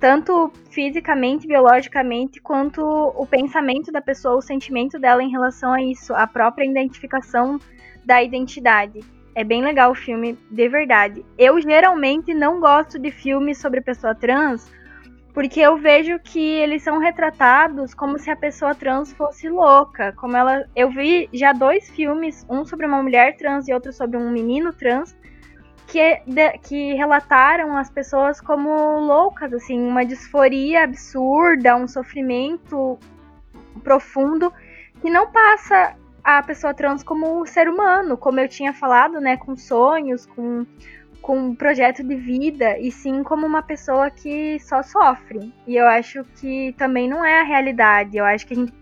tanto 0.00 0.50
fisicamente, 0.72 1.46
biologicamente, 1.46 2.40
quanto 2.40 2.82
o 2.82 3.24
pensamento 3.24 3.92
da 3.92 4.02
pessoa, 4.02 4.34
o 4.34 4.42
sentimento 4.42 4.98
dela 4.98 5.22
em 5.22 5.30
relação 5.30 5.72
a 5.72 5.80
isso, 5.80 6.12
a 6.12 6.26
própria 6.26 6.64
identificação 6.64 7.60
da 8.04 8.20
identidade. 8.20 8.98
É 9.32 9.44
bem 9.44 9.62
legal 9.62 9.92
o 9.92 9.94
filme, 9.94 10.36
de 10.50 10.68
verdade. 10.68 11.24
Eu 11.38 11.60
geralmente 11.60 12.34
não 12.34 12.58
gosto 12.58 12.98
de 12.98 13.12
filmes 13.12 13.58
sobre 13.58 13.80
pessoa 13.80 14.12
trans, 14.12 14.68
porque 15.34 15.58
eu 15.58 15.76
vejo 15.76 16.16
que 16.20 16.38
eles 16.38 16.84
são 16.84 16.98
retratados 16.98 17.92
como 17.92 18.20
se 18.20 18.30
a 18.30 18.36
pessoa 18.36 18.72
trans 18.72 19.12
fosse 19.12 19.48
louca, 19.48 20.12
como 20.12 20.36
ela, 20.36 20.64
eu 20.76 20.88
vi 20.90 21.28
já 21.32 21.52
dois 21.52 21.90
filmes, 21.90 22.46
um 22.48 22.64
sobre 22.64 22.86
uma 22.86 23.02
mulher 23.02 23.36
trans 23.36 23.66
e 23.66 23.74
outro 23.74 23.92
sobre 23.92 24.16
um 24.16 24.30
menino 24.30 24.72
trans, 24.72 25.14
que, 25.88 26.22
que 26.62 26.94
relataram 26.94 27.76
as 27.76 27.90
pessoas 27.90 28.40
como 28.40 29.00
loucas, 29.00 29.52
assim, 29.52 29.78
uma 29.80 30.04
disforia 30.04 30.84
absurda, 30.84 31.76
um 31.76 31.88
sofrimento 31.88 32.96
profundo 33.82 34.52
que 35.02 35.10
não 35.10 35.32
passa 35.32 35.96
a 36.22 36.42
pessoa 36.44 36.72
trans 36.72 37.02
como 37.02 37.40
um 37.40 37.44
ser 37.44 37.68
humano, 37.68 38.16
como 38.16 38.38
eu 38.38 38.48
tinha 38.48 38.72
falado, 38.72 39.20
né, 39.20 39.36
com 39.36 39.56
sonhos, 39.56 40.26
com 40.26 40.64
com 41.24 41.38
um 41.38 41.54
projeto 41.54 42.04
de 42.04 42.14
vida 42.14 42.78
e 42.78 42.92
sim 42.92 43.22
como 43.22 43.46
uma 43.46 43.62
pessoa 43.62 44.10
que 44.10 44.60
só 44.60 44.82
sofre. 44.82 45.50
E 45.66 45.74
eu 45.74 45.86
acho 45.86 46.22
que 46.36 46.74
também 46.76 47.08
não 47.08 47.24
é 47.24 47.40
a 47.40 47.44
realidade. 47.44 48.18
Eu 48.18 48.26
acho 48.26 48.46
que 48.46 48.52
a 48.52 48.56
gente, 48.58 48.74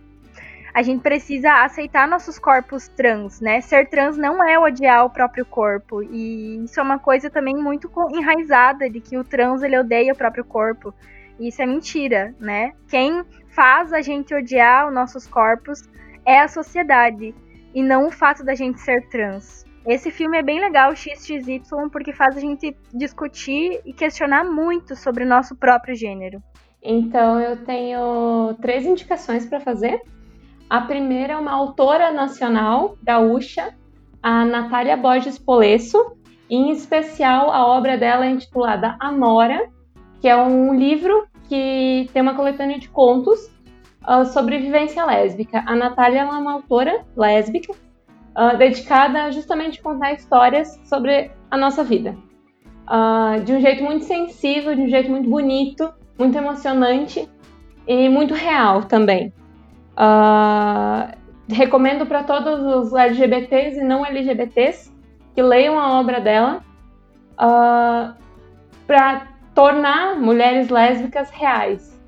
a 0.74 0.82
gente 0.82 1.00
precisa 1.02 1.62
aceitar 1.62 2.08
nossos 2.08 2.40
corpos 2.40 2.88
trans, 2.88 3.40
né? 3.40 3.60
Ser 3.60 3.88
trans 3.88 4.18
não 4.18 4.42
é 4.42 4.58
odiar 4.58 5.04
o 5.04 5.10
próprio 5.10 5.46
corpo. 5.46 6.02
E 6.02 6.64
isso 6.64 6.80
é 6.80 6.82
uma 6.82 6.98
coisa 6.98 7.30
também 7.30 7.54
muito 7.54 7.88
enraizada 8.10 8.90
de 8.90 9.00
que 9.00 9.16
o 9.16 9.22
trans 9.22 9.62
ele 9.62 9.78
odeia 9.78 10.12
o 10.12 10.16
próprio 10.16 10.44
corpo. 10.44 10.92
E 11.38 11.46
isso 11.46 11.62
é 11.62 11.66
mentira, 11.66 12.34
né? 12.40 12.72
Quem 12.88 13.22
faz 13.54 13.92
a 13.92 14.00
gente 14.00 14.34
odiar 14.34 14.88
os 14.88 14.92
nossos 14.92 15.28
corpos 15.28 15.88
é 16.26 16.40
a 16.40 16.48
sociedade 16.48 17.32
e 17.72 17.84
não 17.84 18.08
o 18.08 18.10
fato 18.10 18.42
da 18.42 18.56
gente 18.56 18.80
ser 18.80 19.08
trans. 19.10 19.64
Esse 19.84 20.12
filme 20.12 20.38
é 20.38 20.42
bem 20.42 20.60
legal, 20.60 20.94
XXY, 20.94 21.60
porque 21.90 22.12
faz 22.12 22.36
a 22.36 22.40
gente 22.40 22.76
discutir 22.94 23.80
e 23.84 23.92
questionar 23.92 24.44
muito 24.44 24.94
sobre 24.94 25.24
o 25.24 25.26
nosso 25.26 25.56
próprio 25.56 25.94
gênero. 25.96 26.40
Então 26.80 27.40
eu 27.40 27.64
tenho 27.64 28.54
três 28.60 28.86
indicações 28.86 29.44
para 29.44 29.58
fazer. 29.58 30.00
A 30.70 30.82
primeira 30.82 31.34
é 31.34 31.36
uma 31.36 31.52
autora 31.52 32.12
nacional 32.12 32.96
gaúcha, 33.02 33.74
a 34.22 34.44
Natália 34.44 34.96
Borges 34.96 35.36
Polesso, 35.36 36.16
em 36.48 36.70
especial 36.70 37.50
a 37.50 37.66
obra 37.66 37.98
dela 37.98 38.24
é 38.24 38.30
intitulada 38.30 38.96
Amora, 39.00 39.68
que 40.20 40.28
é 40.28 40.36
um 40.36 40.74
livro 40.74 41.26
que 41.48 42.08
tem 42.12 42.22
uma 42.22 42.34
coletânea 42.34 42.78
de 42.78 42.88
contos 42.88 43.50
uh, 44.08 44.24
sobre 44.26 44.58
vivência 44.58 45.04
lésbica. 45.04 45.64
A 45.66 45.74
Natália 45.74 46.20
é 46.20 46.24
uma 46.24 46.52
autora 46.52 47.04
lésbica 47.16 47.74
uh, 48.36 48.56
dedicada 48.56 49.24
a 49.24 49.30
justamente 49.30 49.80
contar 49.80 50.12
histórias 50.12 50.80
sobre 50.84 51.30
a 51.50 51.56
nossa 51.56 51.84
vida. 51.84 52.16
Uh, 52.88 53.42
de 53.44 53.52
um 53.52 53.60
jeito 53.60 53.82
muito 53.82 54.04
sensível, 54.04 54.74
de 54.74 54.82
um 54.82 54.88
jeito 54.88 55.10
muito 55.10 55.28
bonito, 55.28 55.92
muito 56.18 56.36
emocionante 56.36 57.28
e 57.86 58.08
muito 58.08 58.34
real 58.34 58.84
também. 58.84 59.32
Uh, 59.92 61.16
recomendo 61.48 62.06
para 62.06 62.22
todos 62.22 62.62
os 62.62 62.92
LGBTs 62.92 63.78
e 63.78 63.84
não 63.84 64.04
LGBTs 64.04 64.92
que 65.34 65.42
leiam 65.42 65.78
a 65.78 65.98
obra 65.98 66.20
dela 66.20 66.62
uh, 67.34 68.14
para 68.86 69.28
tornar 69.54 70.16
mulheres 70.18 70.68
lésbicas 70.68 71.30
reais. 71.30 72.00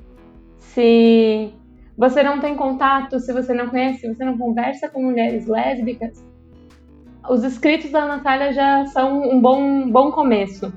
Se 0.59 1.53
você 1.97 2.23
não 2.23 2.41
tem 2.41 2.57
contato, 2.57 3.21
se 3.21 3.33
você 3.33 3.55
não 3.55 3.69
conhece, 3.69 4.01
se 4.01 4.09
você 4.09 4.25
não 4.25 4.37
conversa 4.37 4.89
com 4.89 5.03
mulheres 5.03 5.47
lésbicas, 5.47 6.25
os 7.29 7.43
escritos 7.43 7.91
da 7.91 8.07
Natália 8.07 8.53
já 8.53 8.87
são 8.87 9.23
um 9.23 9.41
bom, 9.41 9.89
bom 9.91 10.11
começo. 10.11 10.73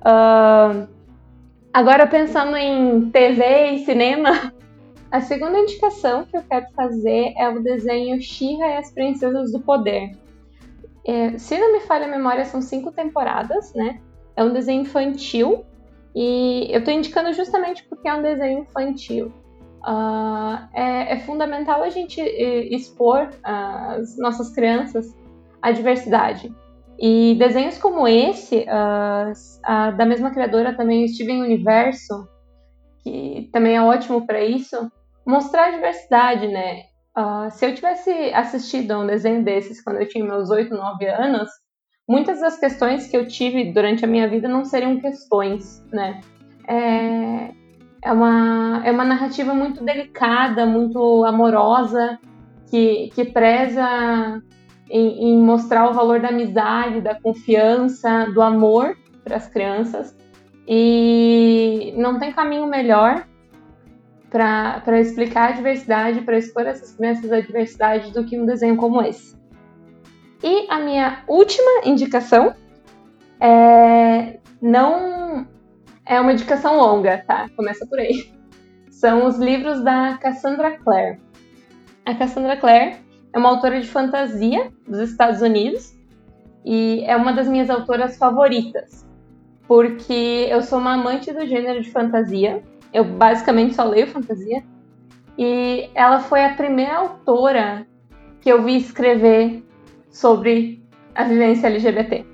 Uh, 0.00 0.88
agora, 1.72 2.06
pensando 2.06 2.56
em 2.56 3.10
TV 3.10 3.72
e 3.72 3.84
cinema, 3.84 4.52
a 5.10 5.20
segunda 5.20 5.58
indicação 5.58 6.24
que 6.24 6.36
eu 6.36 6.42
quero 6.42 6.66
fazer 6.74 7.34
é 7.36 7.48
o 7.48 7.62
desenho 7.62 8.20
Shira 8.20 8.66
e 8.66 8.76
as 8.78 8.90
Princesas 8.90 9.52
do 9.52 9.60
Poder. 9.60 10.12
É, 11.06 11.36
se 11.36 11.58
não 11.58 11.72
me 11.72 11.80
falha 11.80 12.06
a 12.06 12.10
memória, 12.10 12.44
são 12.44 12.62
cinco 12.62 12.90
temporadas, 12.90 13.74
né? 13.74 14.00
É 14.34 14.42
um 14.42 14.52
desenho 14.52 14.82
infantil 14.82 15.64
e 16.14 16.68
eu 16.70 16.78
estou 16.78 16.94
indicando 16.94 17.32
justamente 17.32 17.84
porque 17.84 18.08
é 18.08 18.14
um 18.14 18.22
desenho 18.22 18.60
infantil. 18.60 19.32
Uh, 19.84 20.68
é, 20.72 21.14
é, 21.14 21.20
fundamental 21.20 21.82
a 21.82 21.90
gente 21.90 22.20
expor 22.20 23.30
as 23.42 24.16
nossas 24.16 24.54
crianças 24.54 25.06
à 25.60 25.72
diversidade. 25.72 26.54
E 26.98 27.34
desenhos 27.34 27.78
como 27.78 28.06
esse, 28.06 28.58
uh, 28.58 29.32
uh, 29.32 29.96
da 29.96 30.06
mesma 30.06 30.30
criadora 30.30 30.76
também, 30.76 31.08
Steven 31.08 31.42
Universo, 31.42 32.28
que 33.02 33.50
também 33.52 33.76
é 33.76 33.82
ótimo 33.82 34.24
para 34.24 34.40
isso, 34.44 34.90
mostrar 35.26 35.66
a 35.66 35.70
diversidade, 35.72 36.46
né? 36.46 36.82
Uh, 37.16 37.50
se 37.50 37.66
eu 37.66 37.74
tivesse 37.74 38.10
assistido 38.32 38.92
a 38.92 38.98
um 39.00 39.06
desenho 39.06 39.44
desses 39.44 39.82
quando 39.82 40.00
eu 40.00 40.08
tinha 40.08 40.24
meus 40.24 40.48
8, 40.48 40.72
9 40.72 41.06
anos, 41.06 41.50
muitas 42.08 42.40
das 42.40 42.58
questões 42.58 43.08
que 43.08 43.16
eu 43.16 43.26
tive 43.26 43.72
durante 43.72 44.04
a 44.04 44.08
minha 44.08 44.28
vida 44.28 44.48
não 44.48 44.64
seriam 44.64 45.00
questões, 45.00 45.84
né? 45.92 46.20
É, 46.68 47.52
é, 48.02 48.12
uma, 48.12 48.82
é 48.84 48.90
uma 48.90 49.04
narrativa 49.04 49.54
muito 49.54 49.84
delicada, 49.84 50.66
muito 50.66 51.24
amorosa, 51.24 52.18
que, 52.68 53.10
que 53.14 53.24
preza 53.24 54.42
em, 54.90 55.30
em 55.30 55.38
mostrar 55.42 55.88
o 55.88 55.94
valor 55.94 56.20
da 56.20 56.28
amizade, 56.28 57.00
da 57.00 57.14
confiança, 57.14 58.26
do 58.26 58.42
amor 58.42 58.96
para 59.22 59.36
as 59.36 59.46
crianças. 59.46 60.16
E 60.66 61.94
não 61.96 62.18
tem 62.18 62.32
caminho 62.32 62.66
melhor 62.66 63.26
para 64.30 64.98
explicar 64.98 65.50
a 65.50 65.52
diversidade, 65.52 66.22
para 66.22 66.38
expor 66.38 66.66
essas 66.66 66.94
crianças 66.96 67.30
a 67.30 67.40
diversidade 67.40 68.12
do 68.12 68.24
que 68.24 68.40
um 68.40 68.46
desenho 68.46 68.76
como 68.76 69.02
esse. 69.02 69.36
E 70.42 70.66
a 70.70 70.78
minha 70.78 71.22
última 71.28 71.82
indicação 71.84 72.54
é 73.38 74.40
não 74.60 75.46
é 76.06 76.20
uma 76.20 76.32
indicação 76.32 76.76
longa, 76.76 77.24
tá? 77.26 77.48
Começa 77.56 77.86
por 77.86 77.98
aí. 77.98 78.32
São 78.90 79.26
os 79.26 79.38
livros 79.38 79.82
da 79.82 80.16
Cassandra 80.18 80.78
Clare. 80.78 81.20
A 82.04 82.14
Cassandra 82.14 82.56
Clare 82.56 82.96
é 83.32 83.38
uma 83.38 83.48
autora 83.48 83.80
de 83.80 83.86
fantasia 83.86 84.72
dos 84.86 84.98
Estados 85.10 85.40
Unidos 85.42 85.96
e 86.64 87.02
é 87.06 87.16
uma 87.16 87.32
das 87.32 87.48
minhas 87.48 87.70
autoras 87.70 88.16
favoritas, 88.16 89.06
porque 89.66 90.46
eu 90.48 90.62
sou 90.62 90.78
uma 90.78 90.94
amante 90.94 91.32
do 91.32 91.46
gênero 91.46 91.82
de 91.82 91.90
fantasia 91.90 92.62
eu 92.92 93.04
basicamente 93.04 93.74
só 93.74 93.84
leio 93.84 94.06
fantasia. 94.06 94.62
E 95.38 95.88
ela 95.94 96.20
foi 96.20 96.44
a 96.44 96.54
primeira 96.54 96.96
autora 96.96 97.86
que 98.40 98.50
eu 98.50 98.62
vi 98.62 98.76
escrever 98.76 99.64
sobre 100.10 100.82
a 101.14 101.24
vivência 101.24 101.68
LGBT 101.68 102.26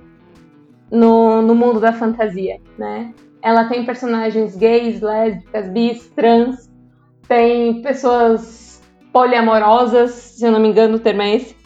no, 0.91 1.43
no 1.43 1.55
mundo 1.55 1.79
da 1.79 1.93
fantasia, 1.93 2.61
né? 2.77 3.15
Ela 3.43 3.69
tem 3.69 3.85
personagens 3.85 4.57
gays, 4.57 5.01
lésbicas, 5.01 5.69
bis, 5.69 6.09
trans, 6.11 6.69
tem 7.29 7.83
pessoas 7.83 8.83
poliamorosas, 9.13 10.11
se 10.11 10.45
eu 10.45 10.51
não 10.51 10.61
me 10.61 10.69
engano 10.69 10.97
o 10.97 11.01
termo 11.01 11.23
é 11.23 11.37
esse. 11.37 11.57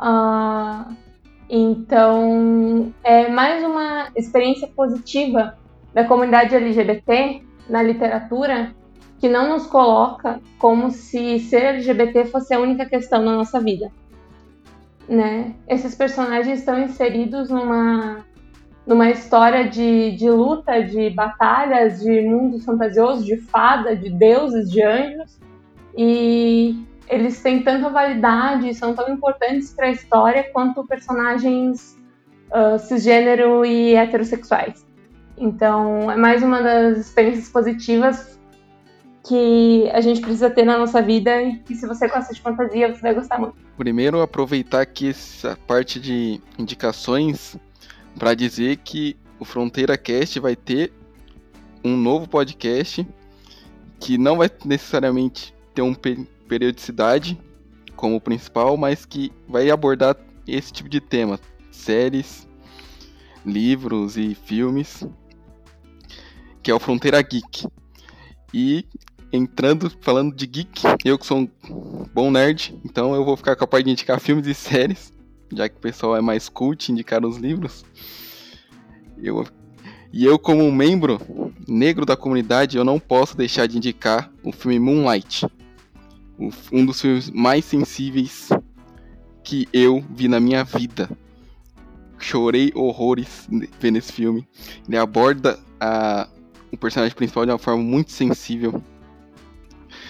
Uh, 0.00 0.94
então, 1.48 2.92
é 3.02 3.28
mais 3.28 3.62
uma 3.62 4.08
experiência 4.16 4.68
positiva 4.68 5.56
da 5.92 6.04
comunidade 6.04 6.54
LGBT 6.54 7.42
na 7.68 7.82
literatura 7.82 8.74
que 9.18 9.28
não 9.28 9.48
nos 9.48 9.66
coloca 9.66 10.40
como 10.58 10.90
se 10.90 11.38
ser 11.40 11.64
LGBT 11.64 12.26
fosse 12.26 12.52
a 12.52 12.60
única 12.60 12.84
questão 12.86 13.22
na 13.22 13.36
nossa 13.36 13.60
vida. 13.60 13.90
Né? 15.08 15.54
Esses 15.68 15.94
personagens 15.94 16.58
estão 16.58 16.78
inseridos 16.82 17.50
numa, 17.50 18.24
numa 18.86 19.10
história 19.10 19.68
de, 19.68 20.12
de 20.12 20.28
luta, 20.28 20.82
de 20.82 21.10
batalhas, 21.10 22.00
de 22.00 22.20
mundos 22.20 22.64
fantasiosos, 22.64 23.24
de 23.24 23.36
fada, 23.36 23.96
de 23.96 24.10
deuses, 24.10 24.70
de 24.70 24.82
anjos, 24.82 25.38
e 25.96 26.84
eles 27.08 27.42
têm 27.42 27.62
tanta 27.62 27.88
validade, 27.88 28.74
são 28.74 28.94
tão 28.94 29.08
importantes 29.08 29.72
para 29.72 29.86
a 29.86 29.90
história 29.90 30.50
quanto 30.52 30.86
personagens 30.86 31.98
uh, 32.50 32.78
cisgênero 32.78 33.64
e 33.64 33.94
heterossexuais. 33.94 34.84
Então, 35.36 36.10
é 36.10 36.16
mais 36.16 36.42
uma 36.42 36.62
das 36.62 36.98
experiências 36.98 37.48
positivas 37.48 38.38
que 39.26 39.88
a 39.92 40.00
gente 40.00 40.20
precisa 40.20 40.50
ter 40.50 40.64
na 40.64 40.78
nossa 40.78 41.00
vida 41.00 41.42
e 41.42 41.58
que 41.60 41.74
se 41.74 41.86
você 41.86 42.06
gosta 42.06 42.32
de 42.34 42.40
fantasia, 42.40 42.94
você 42.94 43.00
vai 43.00 43.14
gostar 43.14 43.38
muito. 43.38 43.56
Primeiro, 43.76 44.20
aproveitar 44.20 44.82
aqui 44.82 45.10
essa 45.10 45.58
parte 45.66 45.98
de 45.98 46.40
indicações 46.58 47.56
para 48.18 48.34
dizer 48.34 48.76
que 48.78 49.16
o 49.38 49.44
Fronteira 49.44 49.96
Cast 49.96 50.38
vai 50.40 50.56
ter 50.56 50.92
um 51.84 51.96
novo 51.96 52.28
podcast 52.28 53.06
que 54.00 54.16
não 54.18 54.38
vai 54.38 54.50
necessariamente 54.64 55.54
ter 55.74 55.82
uma 55.82 55.96
periodicidade 56.48 57.38
como 57.96 58.20
principal, 58.20 58.76
mas 58.76 59.04
que 59.04 59.32
vai 59.48 59.70
abordar 59.70 60.16
esse 60.46 60.72
tipo 60.72 60.88
de 60.88 61.00
tema, 61.00 61.38
séries, 61.70 62.46
livros 63.44 64.16
e 64.16 64.34
filmes 64.34 65.06
que 66.64 66.70
é 66.70 66.74
o 66.74 66.80
Fronteira 66.80 67.20
Geek. 67.20 67.68
E 68.52 68.86
entrando, 69.30 69.92
falando 70.00 70.34
de 70.34 70.46
geek, 70.46 70.82
eu 71.04 71.18
que 71.18 71.26
sou 71.26 71.40
um 71.40 71.48
bom 72.14 72.30
nerd, 72.30 72.74
então 72.84 73.14
eu 73.14 73.22
vou 73.24 73.36
ficar 73.36 73.54
capaz 73.54 73.84
de 73.84 73.90
indicar 73.90 74.18
filmes 74.18 74.46
e 74.46 74.54
séries, 74.54 75.12
já 75.52 75.68
que 75.68 75.76
o 75.76 75.80
pessoal 75.80 76.16
é 76.16 76.20
mais 76.20 76.48
cult, 76.48 76.90
indicar 76.90 77.24
os 77.24 77.36
livros. 77.36 77.84
Eu, 79.22 79.46
e 80.12 80.24
eu, 80.24 80.38
como 80.38 80.62
um 80.62 80.72
membro 80.72 81.20
negro 81.66 82.04
da 82.04 82.16
comunidade, 82.16 82.76
eu 82.76 82.84
não 82.84 82.98
posso 82.98 83.36
deixar 83.36 83.66
de 83.66 83.76
indicar 83.76 84.30
o 84.42 84.52
filme 84.52 84.78
Moonlight. 84.78 85.46
Um 86.72 86.84
dos 86.84 87.00
filmes 87.00 87.30
mais 87.30 87.64
sensíveis 87.64 88.48
que 89.42 89.68
eu 89.72 90.04
vi 90.10 90.26
na 90.26 90.40
minha 90.40 90.64
vida. 90.64 91.08
Chorei 92.18 92.72
horrores 92.74 93.48
vendo 93.78 93.98
esse 93.98 94.12
filme. 94.12 94.46
Ele 94.88 94.96
aborda 94.96 95.58
a 95.78 96.28
o 96.74 96.76
personagem 96.76 97.16
principal 97.16 97.46
de 97.46 97.52
uma 97.52 97.58
forma 97.58 97.82
muito 97.82 98.12
sensível. 98.12 98.82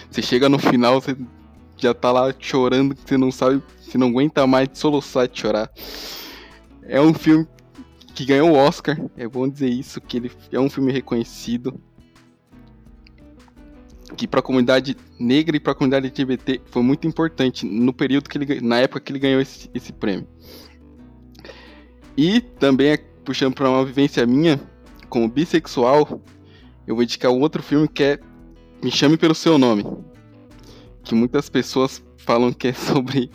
Você 0.09 0.21
chega 0.21 0.49
no 0.49 0.57
final, 0.57 0.99
você 0.99 1.15
já 1.77 1.93
tá 1.93 2.11
lá 2.11 2.33
chorando, 2.39 2.95
você 2.95 3.17
não 3.17 3.31
sabe, 3.31 3.61
você 3.79 3.97
não 3.97 4.07
aguenta 4.07 4.45
mais 4.47 4.67
de 4.69 4.77
soluçar 4.77 5.27
de 5.27 5.39
chorar. 5.39 5.71
É 6.83 6.99
um 7.01 7.13
filme 7.13 7.47
que 8.13 8.25
ganhou 8.25 8.51
o 8.51 8.55
Oscar, 8.55 8.97
é 9.17 9.27
bom 9.27 9.47
dizer 9.47 9.69
isso, 9.69 9.99
que 9.99 10.17
ele 10.17 10.31
é 10.51 10.59
um 10.59 10.69
filme 10.69 10.91
reconhecido. 10.91 11.79
Que 14.15 14.27
para 14.27 14.39
a 14.39 14.43
comunidade 14.43 14.95
negra 15.19 15.57
e 15.57 15.59
para 15.59 15.73
a 15.73 15.75
comunidade 15.75 16.05
LGBT 16.05 16.61
foi 16.67 16.81
muito 16.81 17.05
importante 17.05 17.65
no 17.65 17.91
período 17.91 18.29
que 18.29 18.37
ele, 18.37 18.61
na 18.61 18.79
época 18.79 19.01
que 19.01 19.11
ele 19.11 19.19
ganhou 19.19 19.41
esse, 19.41 19.69
esse 19.73 19.91
prêmio. 19.91 20.27
E 22.15 22.39
também 22.39 22.97
puxando 23.25 23.55
para 23.55 23.69
uma 23.69 23.83
vivência 23.83 24.25
minha 24.25 24.61
como 25.09 25.27
bissexual, 25.27 26.21
eu 26.87 26.95
vou 26.95 27.03
indicar 27.03 27.31
um 27.31 27.41
outro 27.41 27.61
filme 27.61 27.87
que 27.87 28.03
é 28.03 28.19
Me 28.81 28.91
Chame 28.91 29.17
Pelo 29.17 29.35
Seu 29.35 29.57
Nome. 29.57 29.83
Que 31.05 31.15
muitas 31.15 31.49
pessoas 31.49 32.03
falam 32.17 32.51
que 32.51 32.67
é 32.67 32.73
sobre 32.75 33.31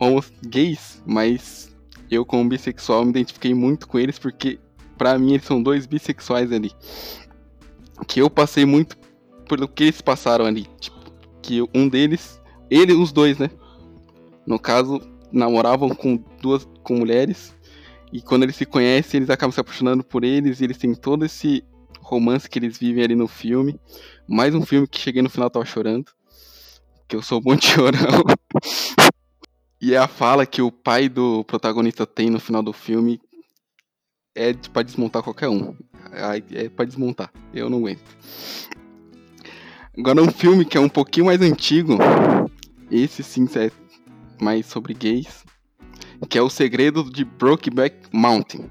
homos 0.00 0.32
gays, 0.46 1.02
mas 1.04 1.76
eu, 2.10 2.24
como 2.24 2.48
bissexual, 2.48 3.04
me 3.04 3.10
identifiquei 3.10 3.52
muito 3.52 3.86
com 3.88 3.98
eles 3.98 4.18
porque, 4.18 4.58
para 4.96 5.18
mim, 5.18 5.32
eles 5.32 5.44
são 5.44 5.62
dois 5.62 5.86
bissexuais 5.86 6.52
ali. 6.52 6.72
Que 8.06 8.20
eu 8.20 8.30
passei 8.30 8.64
muito 8.64 8.96
pelo 9.48 9.66
que 9.66 9.84
eles 9.84 10.00
passaram 10.00 10.44
ali. 10.44 10.66
Tipo, 10.78 10.96
que 11.42 11.62
um 11.74 11.88
deles, 11.88 12.40
ele, 12.70 12.92
os 12.92 13.12
dois, 13.12 13.38
né? 13.38 13.50
No 14.46 14.58
caso, 14.58 15.00
namoravam 15.32 15.88
com 15.90 16.22
duas 16.40 16.66
com 16.82 16.96
mulheres. 16.96 17.54
E 18.12 18.20
quando 18.20 18.44
eles 18.44 18.56
se 18.56 18.64
conhecem, 18.64 19.18
eles 19.18 19.30
acabam 19.30 19.52
se 19.52 19.60
apaixonando 19.60 20.04
por 20.04 20.22
eles. 20.22 20.60
E 20.60 20.64
eles 20.64 20.78
têm 20.78 20.94
todo 20.94 21.24
esse 21.24 21.64
romance 22.00 22.48
que 22.48 22.58
eles 22.58 22.78
vivem 22.78 23.02
ali 23.02 23.16
no 23.16 23.26
filme. 23.26 23.80
Mais 24.28 24.54
um 24.54 24.64
filme 24.64 24.86
que 24.86 25.00
cheguei 25.00 25.22
no 25.22 25.30
final 25.30 25.50
tava 25.50 25.64
chorando. 25.64 26.15
Que 27.08 27.16
eu 27.16 27.22
sou 27.22 27.40
de 27.40 27.66
chorão. 27.66 28.24
e 29.80 29.94
é 29.94 29.98
a 29.98 30.08
fala 30.08 30.44
que 30.44 30.60
o 30.60 30.72
pai 30.72 31.08
do 31.08 31.44
protagonista 31.44 32.06
tem 32.06 32.30
no 32.30 32.40
final 32.40 32.62
do 32.62 32.72
filme 32.72 33.20
é 34.36 34.52
pra 34.52 34.82
desmontar 34.82 35.22
qualquer 35.22 35.48
um. 35.48 35.74
É 36.52 36.68
pra 36.68 36.84
desmontar. 36.84 37.32
Eu 37.54 37.70
não 37.70 37.78
aguento. 37.78 38.04
Agora 39.98 40.22
um 40.22 40.30
filme 40.30 40.64
que 40.64 40.76
é 40.76 40.80
um 40.80 40.90
pouquinho 40.90 41.26
mais 41.26 41.40
antigo. 41.40 41.96
Esse 42.90 43.22
sim 43.22 43.48
é 43.56 43.70
mais 44.40 44.66
sobre 44.66 44.92
gays. 44.92 45.42
Que 46.28 46.38
é 46.38 46.42
O 46.42 46.50
Segredo 46.50 47.10
de 47.10 47.24
Brokeback 47.24 47.96
Mountain. 48.12 48.70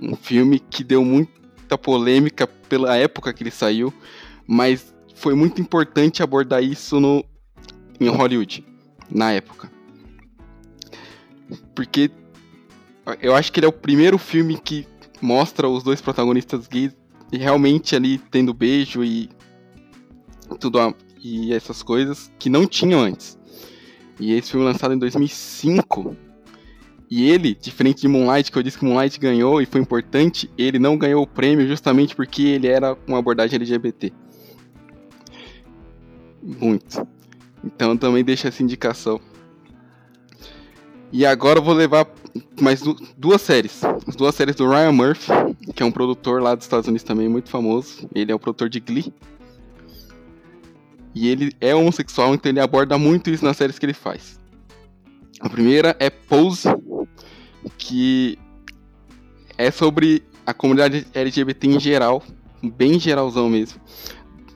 Um 0.00 0.16
filme 0.16 0.58
que 0.58 0.82
deu 0.82 1.04
muita 1.04 1.78
polêmica 1.78 2.46
pela 2.46 2.96
época 2.96 3.32
que 3.32 3.44
ele 3.44 3.52
saiu. 3.52 3.94
Mas 4.46 4.92
foi 5.14 5.34
muito 5.34 5.60
importante 5.60 6.22
abordar 6.22 6.62
isso 6.62 6.98
no, 6.98 7.24
em 8.04 8.08
Hollywood. 8.08 8.64
Na 9.10 9.32
época. 9.32 9.70
Porque 11.74 12.10
eu 13.20 13.34
acho 13.34 13.52
que 13.52 13.60
ele 13.60 13.66
é 13.66 13.68
o 13.68 13.72
primeiro 13.72 14.16
filme 14.18 14.58
que 14.58 14.86
mostra 15.20 15.68
os 15.68 15.82
dois 15.82 16.00
protagonistas 16.00 16.66
gays 16.66 16.92
realmente 17.30 17.96
ali 17.96 18.18
tendo 18.18 18.52
beijo 18.52 19.02
e 19.04 19.30
tudo 20.58 20.78
a, 20.78 20.94
e 21.22 21.52
essas 21.52 21.82
coisas 21.82 22.30
que 22.38 22.50
não 22.50 22.66
tinham 22.66 23.00
antes. 23.00 23.38
E 24.20 24.32
esse 24.32 24.50
filme 24.50 24.66
lançado 24.66 24.94
em 24.94 24.98
2005. 24.98 26.16
E 27.10 27.28
ele, 27.28 27.54
diferente 27.54 28.02
de 28.02 28.08
Moonlight, 28.08 28.50
que 28.50 28.58
eu 28.58 28.62
disse 28.62 28.78
que 28.78 28.84
Moonlight 28.84 29.18
ganhou 29.20 29.60
e 29.60 29.66
foi 29.66 29.80
importante, 29.80 30.50
ele 30.56 30.78
não 30.78 30.96
ganhou 30.96 31.22
o 31.22 31.26
prêmio 31.26 31.66
justamente 31.66 32.16
porque 32.16 32.42
ele 32.42 32.66
era 32.66 32.96
uma 33.06 33.18
abordagem 33.18 33.56
LGBT. 33.56 34.12
Muito. 36.42 37.06
Então 37.64 37.96
também 37.96 38.24
deixa 38.24 38.48
essa 38.48 38.62
indicação. 38.62 39.20
E 41.12 41.26
agora 41.26 41.58
eu 41.58 41.62
vou 41.62 41.74
levar 41.74 42.06
mais 42.60 42.82
duas 43.16 43.42
séries. 43.42 43.82
As 44.06 44.16
duas 44.16 44.34
séries 44.34 44.56
do 44.56 44.68
Ryan 44.68 44.92
Murphy, 44.92 45.30
que 45.74 45.82
é 45.82 45.86
um 45.86 45.92
produtor 45.92 46.40
lá 46.40 46.54
dos 46.54 46.64
Estados 46.64 46.88
Unidos 46.88 47.04
também 47.04 47.28
muito 47.28 47.50
famoso. 47.50 48.08
Ele 48.14 48.32
é 48.32 48.34
o 48.34 48.38
produtor 48.38 48.68
de 48.68 48.80
Glee. 48.80 49.12
E 51.14 51.28
ele 51.28 51.52
é 51.60 51.74
homossexual, 51.74 52.34
então 52.34 52.50
ele 52.50 52.60
aborda 52.60 52.96
muito 52.96 53.28
isso 53.28 53.44
nas 53.44 53.58
séries 53.58 53.78
que 53.78 53.84
ele 53.84 53.92
faz. 53.92 54.40
A 55.40 55.48
primeira 55.48 55.94
é 55.98 56.08
Pose, 56.08 56.68
que 57.76 58.38
é 59.58 59.70
sobre 59.70 60.22
a 60.46 60.54
comunidade 60.54 61.06
LGBT 61.12 61.66
em 61.66 61.78
geral, 61.78 62.22
bem 62.62 62.98
geralzão 62.98 63.50
mesmo. 63.50 63.78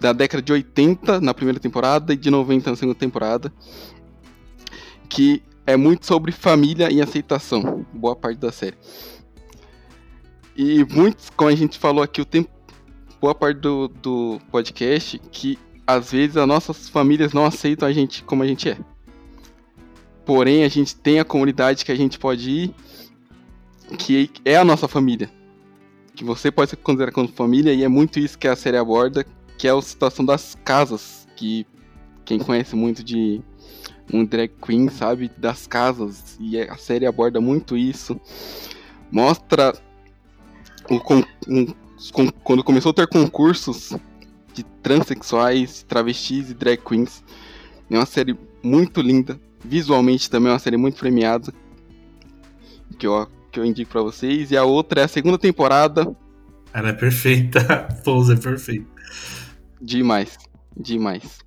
Da 0.01 0.13
década 0.13 0.43
de 0.43 0.53
80 0.53 1.21
na 1.21 1.33
primeira 1.33 1.59
temporada 1.59 2.13
e 2.13 2.17
de 2.17 2.31
90 2.31 2.71
na 2.71 2.77
segunda 2.77 2.99
temporada. 2.99 3.53
Que 5.09 5.43
é 5.67 5.77
muito 5.77 6.07
sobre 6.07 6.33
família 6.33 6.93
e 6.93 7.03
aceitação, 7.03 7.85
boa 7.93 8.15
parte 8.15 8.39
da 8.39 8.53
série. 8.53 8.77
E 10.57 10.85
muitos, 10.85 11.29
como 11.31 11.51
a 11.51 11.55
gente 11.55 11.79
falou 11.79 12.03
aqui 12.03 12.21
o 12.21 12.25
tempo, 12.25 12.49
boa 13.21 13.35
parte 13.35 13.59
do, 13.61 13.89
do 13.89 14.41
podcast, 14.51 15.19
que 15.31 15.59
às 15.87 16.13
vezes 16.13 16.37
as 16.37 16.47
nossas 16.47 16.89
famílias 16.89 17.33
não 17.33 17.45
aceitam 17.45 17.87
a 17.87 17.93
gente 17.93 18.23
como 18.23 18.43
a 18.43 18.47
gente 18.47 18.69
é. 18.69 18.79
Porém, 20.25 20.65
a 20.65 20.69
gente 20.69 20.97
tem 20.97 21.21
a 21.21 21.25
comunidade 21.25 21.85
que 21.85 21.93
a 21.93 21.97
gente 21.97 22.19
pode 22.19 22.51
ir, 22.51 22.75
que 23.99 24.31
é 24.45 24.57
a 24.57 24.65
nossa 24.65 24.89
família. 24.89 25.31
Que 26.15 26.25
você 26.25 26.51
pode 26.51 26.71
se 26.71 26.77
considerar 26.77 27.13
como 27.13 27.29
família, 27.29 27.73
e 27.73 27.85
é 27.85 27.89
muito 27.89 28.19
isso 28.19 28.39
que 28.39 28.49
a 28.49 28.57
série 28.57 28.77
aborda, 28.77 29.25
que 29.57 29.67
é 29.67 29.71
a 29.71 29.81
situação 29.81 30.25
das 30.25 30.57
casas, 30.65 31.27
que 31.37 31.67
quem 32.25 32.39
conhece 32.39 32.75
muito 32.75 33.03
de 33.03 33.41
um 34.13 34.25
drag 34.25 34.53
queen, 34.61 34.89
sabe, 34.89 35.31
das 35.37 35.67
casas. 35.67 36.37
E 36.41 36.61
a 36.61 36.77
série 36.77 37.07
aborda 37.07 37.41
muito 37.41 37.77
isso. 37.77 38.21
Mostra 39.11 39.75
o, 40.91 41.01
um, 41.49 41.67
quando 42.43 42.63
começou 42.63 42.91
a 42.91 42.95
ter 42.95 43.07
concursos 43.07 43.97
de 44.53 44.63
transexuais, 44.83 45.83
travestis 45.83 46.51
e 46.51 46.55
drag 46.55 46.79
queens. 46.79 47.25
É 47.91 47.97
uma 47.97 48.07
série 48.07 48.37
muito 48.63 49.01
linda. 49.01 49.39
Visualmente 49.65 50.31
também 50.31 50.51
é 50.51 50.53
uma 50.53 50.59
série 50.59 50.77
muito 50.77 50.99
premiada. 50.99 51.53
Que 52.99 53.07
eu, 53.07 53.29
que 53.51 53.61
eu 53.61 53.65
indico 53.65 53.91
para 53.91 54.03
vocês. 54.03 54.51
E 54.51 54.57
a 54.57 54.65
outra 54.65 55.03
é 55.03 55.05
a 55.05 55.09
segunda 55.09 55.39
temporada. 55.39 56.15
Ela 56.73 56.91
é 56.91 56.93
perfeita. 56.93 57.89
Pose 58.05 58.35
é 58.35 58.37
perfeita. 58.37 58.87
Demais. 59.81 60.39
Demais. 60.77 61.39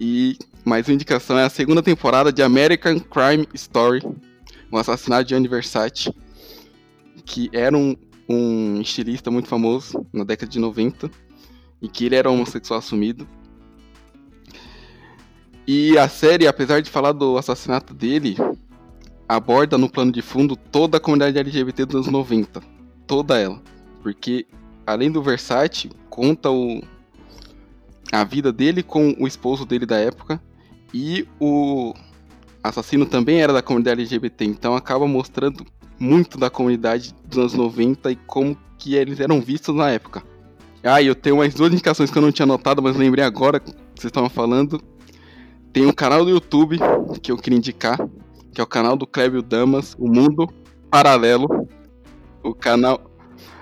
E 0.00 0.38
mais 0.64 0.86
uma 0.86 0.94
indicação 0.94 1.38
é 1.38 1.44
a 1.44 1.50
segunda 1.50 1.82
temporada 1.82 2.32
de 2.32 2.42
American 2.42 3.00
Crime 3.00 3.48
Story, 3.54 4.02
o 4.70 4.76
assassinato 4.76 5.24
de 5.24 5.34
Andy 5.34 5.48
Versace, 5.48 6.12
que 7.24 7.50
era 7.52 7.76
um, 7.76 7.96
um 8.28 8.80
estilista 8.80 9.30
muito 9.30 9.48
famoso 9.48 10.06
na 10.12 10.24
década 10.24 10.50
de 10.50 10.58
90 10.58 11.10
e 11.80 11.88
que 11.88 12.06
ele 12.06 12.16
era 12.16 12.30
homossexual 12.30 12.78
assumido. 12.78 13.26
E 15.66 15.98
a 15.98 16.08
série, 16.08 16.46
apesar 16.46 16.80
de 16.80 16.90
falar 16.90 17.12
do 17.12 17.36
assassinato 17.36 17.92
dele, 17.92 18.36
aborda 19.28 19.76
no 19.76 19.90
plano 19.90 20.10
de 20.10 20.22
fundo 20.22 20.56
toda 20.56 20.96
a 20.96 21.00
comunidade 21.00 21.38
LGBT 21.38 21.84
dos 21.84 21.94
anos 21.94 22.08
90. 22.08 22.62
Toda 23.06 23.38
ela. 23.38 23.60
Porque, 24.02 24.46
além 24.86 25.10
do 25.10 25.22
Versace, 25.22 25.90
conta 26.08 26.50
o, 26.50 26.80
a 28.12 28.24
vida 28.24 28.52
dele 28.52 28.82
com 28.82 29.14
o 29.18 29.26
esposo 29.26 29.64
dele 29.64 29.86
da 29.86 29.96
época 29.96 30.40
e 30.92 31.26
o 31.40 31.94
assassino 32.62 33.06
também 33.06 33.40
era 33.40 33.52
da 33.52 33.62
comunidade 33.62 34.00
LGBT, 34.00 34.44
então 34.44 34.74
acaba 34.74 35.06
mostrando 35.06 35.64
muito 35.98 36.38
da 36.38 36.48
comunidade 36.48 37.14
dos 37.26 37.38
anos 37.38 37.54
90 37.54 38.12
e 38.12 38.16
como 38.16 38.56
que 38.78 38.94
eles 38.94 39.20
eram 39.20 39.40
vistos 39.40 39.74
na 39.74 39.90
época. 39.90 40.22
Ah, 40.82 41.02
e 41.02 41.06
eu 41.06 41.14
tenho 41.14 41.36
mais 41.36 41.54
duas 41.54 41.72
indicações 41.72 42.10
que 42.10 42.16
eu 42.16 42.22
não 42.22 42.30
tinha 42.30 42.46
notado, 42.46 42.80
mas 42.80 42.96
lembrei 42.96 43.24
agora 43.24 43.58
que 43.58 43.72
vocês 43.94 44.04
estavam 44.04 44.30
falando. 44.30 44.80
Tem 45.72 45.84
um 45.84 45.92
canal 45.92 46.24
do 46.24 46.30
YouTube 46.30 46.78
que 47.20 47.32
eu 47.32 47.36
queria 47.36 47.58
indicar, 47.58 47.98
que 48.52 48.60
é 48.60 48.64
o 48.64 48.66
canal 48.66 48.96
do 48.96 49.06
Clébio 49.06 49.42
Damas, 49.42 49.94
o 49.98 50.08
Mundo 50.08 50.48
Paralelo. 50.90 51.68
O 52.42 52.54
canal 52.54 53.08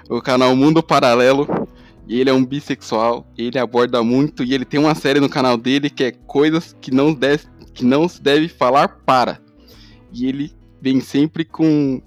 o 0.08 0.20
canal 0.20 0.54
Mundo 0.54 0.82
Paralelo 0.82 1.65
ele 2.08 2.30
é 2.30 2.32
um 2.32 2.44
bissexual, 2.44 3.26
ele 3.36 3.58
aborda 3.58 4.02
muito 4.02 4.44
e 4.44 4.54
ele 4.54 4.64
tem 4.64 4.78
uma 4.78 4.94
série 4.94 5.20
no 5.20 5.28
canal 5.28 5.56
dele 5.56 5.90
que 5.90 6.04
é 6.04 6.12
coisas 6.12 6.76
que 6.80 6.92
não, 6.92 7.12
deve, 7.12 7.44
que 7.74 7.84
não 7.84 8.08
se 8.08 8.22
deve 8.22 8.48
falar 8.48 9.00
para. 9.04 9.40
E 10.12 10.26
ele 10.26 10.52
vem 10.80 11.00
sempre 11.00 11.44
com 11.44 12.00